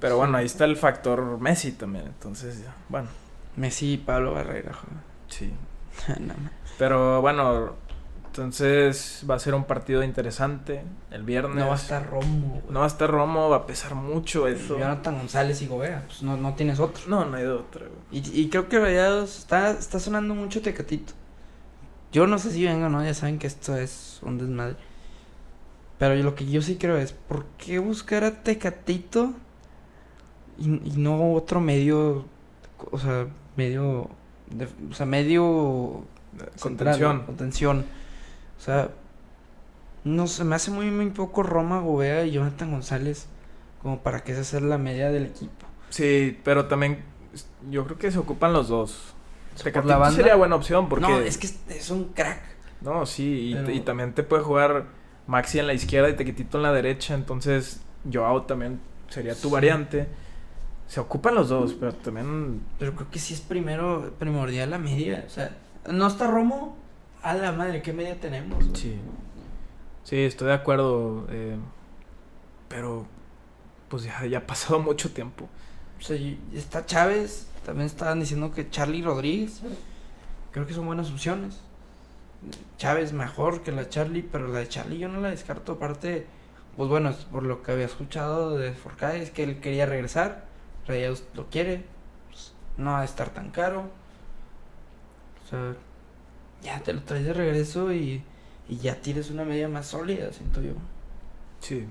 Pero 0.00 0.16
bueno, 0.16 0.36
ahí 0.38 0.46
está 0.46 0.64
el 0.64 0.76
factor 0.76 1.38
Messi 1.38 1.72
también. 1.72 2.06
Entonces, 2.06 2.64
bueno, 2.88 3.08
Messi 3.56 3.94
y 3.94 3.98
Pablo 3.98 4.34
Barrera, 4.34 4.72
joder. 4.72 4.98
sí. 5.28 5.52
No, 6.20 6.34
no. 6.34 6.50
Pero 6.78 7.22
bueno, 7.22 7.74
entonces 8.38 9.24
va 9.28 9.34
a 9.34 9.38
ser 9.38 9.54
un 9.54 9.64
partido 9.64 10.02
interesante 10.02 10.82
el 11.10 11.22
viernes. 11.22 11.56
No 11.56 11.66
va 11.68 11.72
a 11.74 11.76
estar 11.76 12.08
Romo. 12.08 12.48
güey. 12.48 12.62
No 12.70 12.80
va 12.80 12.84
a 12.84 12.88
estar 12.88 13.10
Romo, 13.10 13.48
va 13.48 13.56
a 13.56 13.66
pesar 13.66 13.94
mucho 13.94 14.46
eso. 14.48 14.78
Jonathan 14.78 15.16
González 15.18 15.62
y 15.62 15.66
Gobea, 15.66 16.04
pues 16.06 16.22
no, 16.22 16.36
no 16.36 16.54
tienes 16.54 16.78
otro. 16.80 17.02
No, 17.08 17.24
no 17.24 17.36
hay 17.36 17.42
de 17.44 17.50
otra, 17.50 17.82
güey. 17.86 18.22
Y, 18.24 18.40
y 18.40 18.48
creo 18.48 18.68
que 18.68 18.78
Rayados 18.78 19.38
está, 19.38 19.70
está 19.70 19.98
sonando 20.00 20.34
mucho 20.34 20.60
Tecatito. 20.62 21.12
Yo 22.12 22.26
no 22.26 22.38
sé 22.38 22.50
si 22.50 22.64
venga 22.64 22.86
o 22.86 22.90
no, 22.90 23.04
ya 23.04 23.14
saben 23.14 23.38
que 23.38 23.46
esto 23.46 23.76
es 23.76 24.20
un 24.22 24.38
desmadre. 24.38 24.76
Pero 25.98 26.14
lo 26.16 26.34
que 26.34 26.46
yo 26.46 26.60
sí 26.62 26.76
creo 26.76 26.96
es, 26.98 27.12
¿por 27.12 27.46
qué 27.58 27.78
buscar 27.78 28.22
a 28.24 28.42
Tecatito 28.42 29.32
y, 30.58 30.66
y 30.68 30.92
no 30.96 31.32
otro 31.32 31.60
medio, 31.60 32.24
o 32.90 32.98
sea, 32.98 33.26
medio, 33.56 34.08
de- 34.50 34.68
o 34.90 34.94
sea, 34.94 35.06
medio 35.06 36.04
central, 36.56 37.24
Contención. 37.24 37.84
O 38.58 38.60
sea, 38.60 38.90
no 40.04 40.26
se 40.26 40.44
me 40.44 40.54
hace 40.56 40.70
muy, 40.70 40.90
muy 40.90 41.10
poco 41.10 41.42
Roma, 41.42 41.80
Gobea 41.80 42.24
y 42.24 42.32
Jonathan 42.32 42.70
González 42.70 43.26
como 43.82 44.00
para 44.00 44.20
que 44.20 44.32
esa 44.32 44.44
sea 44.44 44.60
la 44.60 44.78
media 44.78 45.10
del 45.10 45.26
equipo. 45.26 45.66
Sí, 45.90 46.38
pero 46.44 46.66
también 46.66 47.02
yo 47.70 47.84
creo 47.84 47.98
que 47.98 48.10
se 48.10 48.18
ocupan 48.18 48.52
los 48.52 48.68
dos. 48.68 49.14
Tecatito 49.62 49.88
la 49.88 49.98
banda. 49.98 50.16
sería 50.16 50.34
buena 50.36 50.56
opción 50.56 50.88
porque... 50.88 51.06
No, 51.08 51.18
es 51.20 51.38
que 51.38 51.46
es, 51.46 51.58
es 51.68 51.90
un 51.90 52.12
crack. 52.12 52.40
No, 52.82 53.06
sí, 53.06 53.50
y, 53.50 53.54
Pero- 53.54 53.70
y 53.70 53.80
también 53.80 54.12
te 54.14 54.22
puede 54.22 54.42
jugar 54.42 54.86
Maxi 55.26 55.58
en 55.58 55.66
la 55.66 55.74
izquierda 55.74 56.08
y 56.10 56.14
Tequitito 56.14 56.58
en 56.58 56.62
la 56.64 56.72
derecha, 56.72 57.14
entonces 57.14 57.80
Joao 58.12 58.42
también 58.42 58.80
sería 59.08 59.34
tu 59.34 59.48
Sí. 59.48 59.52
variante. 59.54 60.08
Se 60.86 61.00
ocupan 61.00 61.34
los 61.34 61.48
dos, 61.48 61.74
pero 61.74 61.92
también... 61.94 62.60
Pero 62.78 62.94
creo 62.94 63.10
que 63.10 63.18
sí 63.18 63.34
es 63.34 63.40
primero 63.40 64.12
primordial 64.18 64.70
la 64.70 64.78
media. 64.78 65.24
O 65.26 65.30
sea, 65.30 65.56
no 65.90 66.06
está 66.06 66.26
Romo. 66.28 66.76
A 67.26 67.34
la 67.34 67.50
madre, 67.50 67.82
¿qué 67.82 67.92
media 67.92 68.20
tenemos? 68.20 68.64
güey? 68.64 68.76
Sí. 68.76 69.00
Sí, 70.04 70.16
estoy 70.16 70.46
de 70.46 70.54
acuerdo. 70.54 71.26
eh, 71.28 71.56
pero, 72.68 73.04
pues 73.88 74.04
ya, 74.04 74.24
ya 74.26 74.38
ha 74.38 74.46
pasado 74.46 74.78
mucho 74.78 75.10
tiempo. 75.10 75.48
O 75.98 76.02
sea, 76.02 76.16
está 76.54 76.86
Chávez. 76.86 77.48
También 77.64 77.86
estaban 77.86 78.20
diciendo 78.20 78.52
que 78.52 78.70
Charlie 78.70 79.02
Rodríguez. 79.02 79.60
Creo 80.52 80.68
que 80.68 80.72
son 80.72 80.86
buenas 80.86 81.10
opciones. 81.10 81.58
Chávez 82.78 83.12
mejor 83.12 83.62
que 83.64 83.72
la 83.72 83.88
Charlie, 83.88 84.22
pero 84.22 84.46
la 84.46 84.60
de 84.60 84.68
Charlie 84.68 84.98
yo 84.98 85.08
no 85.08 85.20
la 85.20 85.30
descarto. 85.30 85.72
Aparte, 85.72 86.28
pues 86.76 86.88
bueno, 86.88 87.12
por 87.32 87.42
lo 87.42 87.60
que 87.64 87.72
había 87.72 87.86
escuchado 87.86 88.56
de 88.56 88.72
Forcade, 88.72 89.20
es 89.20 89.32
que 89.32 89.42
él 89.42 89.58
quería 89.58 89.86
regresar. 89.86 90.44
Rayados 90.86 91.24
lo 91.34 91.46
quiere. 91.46 91.86
pues, 92.30 92.52
no 92.76 92.92
va 92.92 93.00
a 93.00 93.04
estar 93.04 93.30
tan 93.30 93.50
caro. 93.50 93.90
O 95.44 95.48
sea, 95.48 95.74
ya 96.66 96.80
te 96.82 96.92
lo 96.92 97.02
traes 97.02 97.24
de 97.24 97.32
regreso 97.32 97.92
y, 97.92 98.22
y 98.68 98.76
ya 98.78 99.00
tienes 99.00 99.30
una 99.30 99.44
media 99.44 99.68
más 99.68 99.86
sólida, 99.88 100.32
siento 100.32 100.62
yo. 100.62 100.74
Sí. 101.60 101.86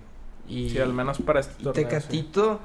Y, 0.47 0.69
Sí, 0.69 0.79
al 0.79 0.93
menos 0.93 1.19
para 1.19 1.39
este 1.39 1.55
torneo. 1.63 1.99
sí. 1.99 2.13
Tecatito 2.13 2.61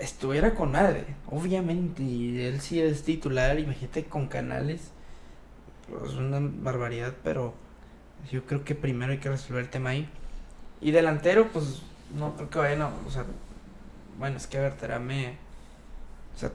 estuviera 0.00 0.54
con 0.54 0.72
madre, 0.72 1.06
obviamente. 1.30 2.02
Y 2.02 2.40
él 2.42 2.60
sí 2.60 2.80
es 2.80 3.02
titular, 3.04 3.58
imagínate 3.58 4.04
con 4.04 4.28
canales. 4.28 4.90
pues, 5.88 6.12
Es 6.12 6.18
una 6.18 6.38
barbaridad, 6.40 7.14
pero 7.22 7.54
yo 8.30 8.44
creo 8.46 8.64
que 8.64 8.74
primero 8.74 9.12
hay 9.12 9.18
que 9.18 9.30
resolver 9.30 9.64
el 9.64 9.70
tema 9.70 9.90
ahí. 9.90 10.08
Y 10.80 10.90
delantero, 10.90 11.48
pues 11.52 11.82
no 12.16 12.36
creo 12.36 12.50
que 12.50 12.58
vayan 12.58 12.82
a. 12.82 12.88
O 13.06 13.10
sea, 13.10 13.24
bueno, 14.18 14.36
es 14.36 14.46
que 14.46 14.58
a 14.58 14.62
ver, 14.62 14.74
Terame. 14.76 15.38
O 16.36 16.38
sea, 16.38 16.52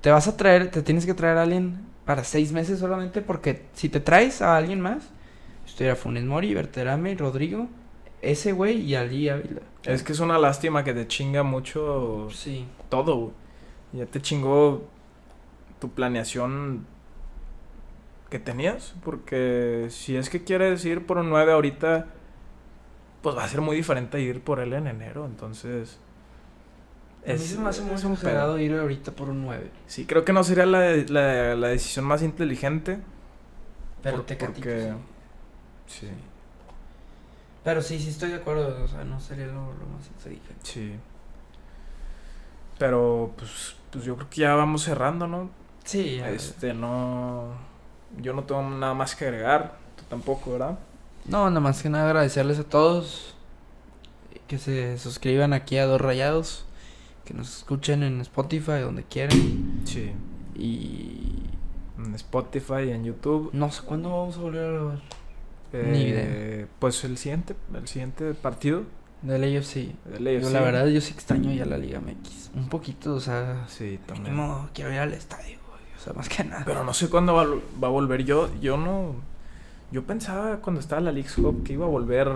te 0.00 0.10
vas 0.10 0.28
a 0.28 0.36
traer, 0.36 0.70
te 0.70 0.82
tienes 0.82 1.06
que 1.06 1.14
traer 1.14 1.38
a 1.38 1.42
alguien 1.42 1.80
para 2.04 2.24
seis 2.24 2.52
meses 2.52 2.78
solamente, 2.78 3.22
porque 3.22 3.62
si 3.74 3.88
te 3.88 4.00
traes 4.00 4.42
a 4.42 4.56
alguien 4.56 4.80
más, 4.80 5.10
estuviera 5.66 5.96
Funes 5.96 6.24
Mori, 6.24 6.54
Berterame, 6.54 7.14
Rodrigo, 7.14 7.68
ese 8.20 8.52
güey 8.52 8.80
y 8.80 8.94
Ali 8.94 9.28
Ávila. 9.28 9.60
Es 9.84 10.02
que 10.02 10.12
es 10.12 10.20
una 10.20 10.38
lástima 10.38 10.82
que 10.84 10.94
te 10.94 11.06
chinga 11.06 11.42
mucho 11.42 12.28
Sí. 12.30 12.66
todo. 12.88 13.32
Ya 13.92 14.06
te 14.06 14.20
chingó 14.20 14.84
tu 15.78 15.90
planeación 15.90 16.86
que 18.30 18.38
tenías. 18.38 18.94
Porque 19.04 19.86
si 19.90 20.16
es 20.16 20.30
que 20.30 20.42
quieres 20.42 20.84
ir 20.84 21.06
por 21.06 21.18
un 21.18 21.28
9 21.28 21.52
ahorita, 21.52 22.06
pues 23.22 23.36
va 23.36 23.44
a 23.44 23.48
ser 23.48 23.60
muy 23.60 23.76
diferente 23.76 24.20
ir 24.20 24.40
por 24.40 24.58
él 24.60 24.72
en 24.72 24.86
enero. 24.86 25.26
Entonces. 25.26 25.98
A 27.26 27.32
mí 27.32 27.38
se 27.38 27.58
me 27.58 27.68
hace 27.70 27.80
muy 27.82 27.94
es 27.94 28.04
exagerado 28.04 28.58
ir 28.58 28.74
ahorita 28.74 29.12
por 29.12 29.28
un 29.30 29.42
9. 29.44 29.70
Sí, 29.86 30.04
creo 30.06 30.24
que 30.24 30.32
no 30.32 30.44
sería 30.44 30.66
la, 30.66 30.90
la, 31.08 31.54
la 31.54 31.68
decisión 31.68 32.04
más 32.04 32.22
inteligente. 32.22 32.98
Pero 34.02 34.16
Por- 34.18 34.26
Tecatito 34.26 34.54
porque- 34.60 34.92
sí. 35.86 36.00
Sí, 36.06 36.08
Pero 37.62 37.80
sí, 37.82 37.98
sí 37.98 38.10
estoy 38.10 38.30
de 38.30 38.36
acuerdo. 38.36 38.84
O 38.84 38.88
sea, 38.88 39.04
no 39.04 39.18
sería 39.20 39.46
lo, 39.46 39.52
lo 39.72 39.86
más 39.96 40.06
inteligente. 40.16 40.54
sí. 40.62 40.96
Pero 42.78 43.32
pues, 43.36 43.76
pues 43.90 44.04
yo 44.04 44.16
creo 44.16 44.28
que 44.30 44.40
ya 44.40 44.54
vamos 44.54 44.82
cerrando, 44.82 45.26
¿no? 45.26 45.48
Sí, 45.84 46.16
ya. 46.16 46.28
Este, 46.30 46.74
no. 46.74 47.52
Yo 48.18 48.32
no 48.32 48.44
tengo 48.44 48.62
nada 48.62 48.94
más 48.94 49.14
que 49.14 49.24
agregar. 49.26 49.76
Tú 49.96 50.02
tampoco, 50.08 50.52
¿verdad? 50.52 50.78
No, 51.24 51.48
nada 51.48 51.60
más 51.60 51.82
que 51.82 51.88
nada 51.88 52.06
agradecerles 52.06 52.58
a 52.58 52.64
todos 52.64 53.34
que 54.48 54.58
se 54.58 54.98
suscriban 54.98 55.52
aquí 55.54 55.78
a 55.78 55.86
Dos 55.86 56.00
Rayados, 56.00 56.66
que 57.24 57.34
nos 57.34 57.58
escuchen 57.58 58.02
en 58.02 58.20
Spotify, 58.20 58.80
donde 58.82 59.04
quieran. 59.04 59.82
Sí. 59.84 60.12
Y 60.54 61.32
En 61.98 62.14
Spotify, 62.14 62.90
en 62.90 63.04
YouTube. 63.04 63.50
no 63.52 63.70
sé 63.70 63.82
cuándo 63.82 64.10
vamos 64.10 64.36
a 64.36 64.40
volver 64.40 64.64
a 64.66 64.70
grabar. 64.72 64.98
Eh, 65.72 65.88
Ni 65.90 66.02
idea. 66.02 66.68
Pues 66.78 67.02
el 67.04 67.16
siguiente, 67.18 67.54
el 67.74 67.88
siguiente 67.88 68.34
partido 68.34 68.82
Del 69.22 69.42
AFC. 69.42 69.74
del 70.04 70.24
Yo, 70.24 70.38
AFC. 70.46 70.52
la 70.52 70.60
verdad, 70.60 70.86
yo 70.86 71.00
sí 71.00 71.12
extraño 71.12 71.52
ya 71.52 71.64
la 71.64 71.78
Liga 71.78 72.00
MX. 72.00 72.50
Un 72.54 72.68
poquito, 72.68 73.14
o 73.14 73.20
sea, 73.20 73.64
Sí, 73.68 73.98
también. 74.06 74.34
mínimo 74.34 74.68
quiero 74.74 74.92
ir 74.92 74.98
al 75.00 75.12
estadio, 75.14 75.58
güey, 75.68 75.80
O 75.96 76.00
sea, 76.00 76.12
más 76.12 76.28
que 76.28 76.44
nada. 76.44 76.62
Pero 76.64 76.84
no 76.84 76.92
sé 76.94 77.08
cuándo 77.08 77.34
va, 77.34 77.44
va 77.82 77.88
a 77.88 77.90
volver. 77.90 78.24
Yo, 78.24 78.50
yo 78.60 78.76
no. 78.76 79.14
Yo 79.90 80.04
pensaba 80.04 80.58
cuando 80.58 80.80
estaba 80.80 81.00
la 81.00 81.10
League's 81.12 81.34
Cup 81.36 81.62
que 81.64 81.72
iba 81.74 81.86
a 81.86 81.88
volver 81.88 82.28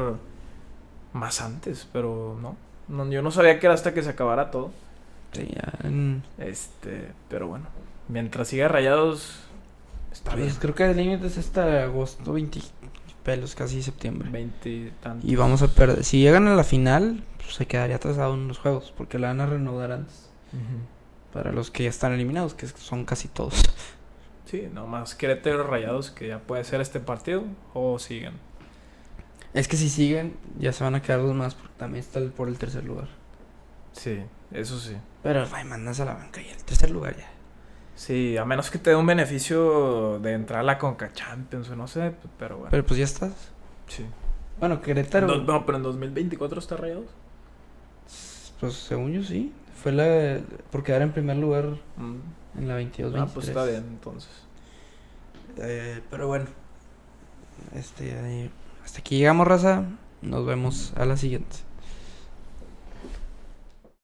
más 1.12 1.40
antes, 1.40 1.88
pero 1.92 2.38
no. 2.40 2.56
No. 2.88 3.08
Yo 3.10 3.22
no 3.22 3.30
sabía 3.30 3.58
que 3.60 3.66
era 3.66 3.74
hasta 3.74 3.94
que 3.94 4.02
se 4.02 4.10
acabara 4.10 4.50
todo. 4.50 4.70
Sí, 5.32 5.48
ya 5.54 5.72
en- 5.86 6.22
Este, 6.38 7.12
pero 7.28 7.48
bueno. 7.48 7.66
Mientras 8.08 8.48
siga 8.48 8.68
rayados, 8.68 9.40
está 10.12 10.34
bien. 10.34 10.48
Pues 10.48 10.58
creo 10.58 10.74
que 10.74 10.84
el 10.90 10.96
límite 10.96 11.26
es 11.26 11.36
hasta 11.38 11.82
agosto 11.84 12.32
20 12.32 12.60
pelos, 13.22 13.54
casi 13.54 13.82
septiembre. 13.82 14.30
20 14.30 14.68
y 14.70 14.92
tantos. 15.02 15.28
Y 15.30 15.36
vamos 15.36 15.60
a 15.62 15.68
perder. 15.68 16.02
Si 16.04 16.20
llegan 16.20 16.48
a 16.48 16.54
la 16.54 16.64
final, 16.64 17.22
pues 17.36 17.54
se 17.54 17.66
quedaría 17.66 17.96
atrasado 17.96 18.32
en 18.34 18.48
los 18.48 18.58
juegos, 18.58 18.92
porque 18.96 19.18
la 19.18 19.28
van 19.28 19.40
a 19.42 19.46
renovar 19.46 19.92
antes. 19.92 20.30
Para 21.32 21.52
los 21.52 21.70
que 21.70 21.82
ya 21.84 21.90
están 21.90 22.12
eliminados, 22.14 22.54
que 22.54 22.66
son 22.66 23.04
casi 23.04 23.28
todos. 23.28 23.62
Sí, 24.46 24.66
nomás 24.72 25.14
Querétaro 25.14 25.62
rayados 25.64 26.10
que 26.10 26.28
ya 26.28 26.38
puede 26.38 26.64
ser 26.64 26.80
este 26.80 27.00
partido 27.00 27.44
o 27.74 27.98
siguen. 27.98 28.32
Es 29.54 29.66
que 29.68 29.76
si 29.76 29.88
siguen, 29.88 30.36
ya 30.58 30.72
se 30.72 30.84
van 30.84 30.94
a 30.94 31.02
quedar 31.02 31.20
dos 31.22 31.34
más, 31.34 31.54
porque 31.54 31.74
también 31.78 32.04
está 32.04 32.18
el- 32.18 32.30
por 32.30 32.48
el 32.48 32.58
tercer 32.58 32.84
lugar. 32.84 33.08
Sí, 33.92 34.20
eso 34.52 34.78
sí. 34.78 34.96
Pero, 35.22 35.46
ay, 35.52 35.64
mandas 35.64 35.98
a 36.00 36.04
la 36.04 36.14
banca 36.14 36.40
y 36.40 36.48
el 36.48 36.62
tercer 36.64 36.90
lugar 36.90 37.16
ya. 37.16 37.28
Sí, 37.96 38.36
a 38.36 38.44
menos 38.44 38.70
que 38.70 38.78
te 38.78 38.90
dé 38.90 38.96
un 38.96 39.06
beneficio 39.06 40.20
de 40.20 40.32
entrar 40.34 40.60
a 40.60 40.62
la 40.62 40.78
Conca 40.78 41.12
Champions 41.12 41.68
o 41.70 41.76
no 41.76 41.88
sé, 41.88 42.14
pero 42.38 42.56
bueno. 42.58 42.70
Pero 42.70 42.86
pues 42.86 42.98
ya 42.98 43.04
estás. 43.04 43.32
sí. 43.88 44.04
Bueno, 44.60 44.80
Querétaro. 44.80 45.26
No, 45.28 45.36
no, 45.44 45.64
pero 45.66 45.78
en 45.78 45.84
2024 45.84 46.58
está 46.58 46.76
rayados. 46.76 47.06
Pues 48.60 48.74
según 48.74 49.12
yo 49.12 49.22
sí. 49.22 49.52
Fue 49.82 49.92
la 49.92 50.40
por 50.72 50.82
quedar 50.82 51.02
en 51.02 51.12
primer 51.12 51.36
lugar 51.36 51.76
Mm. 51.96 52.16
en 52.58 52.68
la 52.68 52.74
22 52.74 53.12
Ah, 53.14 53.26
pues 53.32 53.46
23. 53.46 53.48
está 53.48 53.64
bien, 53.64 53.84
entonces. 53.88 54.30
Eh, 55.58 56.00
pero 56.10 56.26
bueno. 56.26 56.46
Este, 57.74 58.18
ahí- 58.18 58.50
hasta 58.88 59.00
aquí 59.00 59.18
llegamos, 59.18 59.46
raza. 59.46 59.84
Nos 60.22 60.46
vemos 60.46 60.94
a 60.96 61.04
la 61.04 61.18
siguiente. 61.18 61.67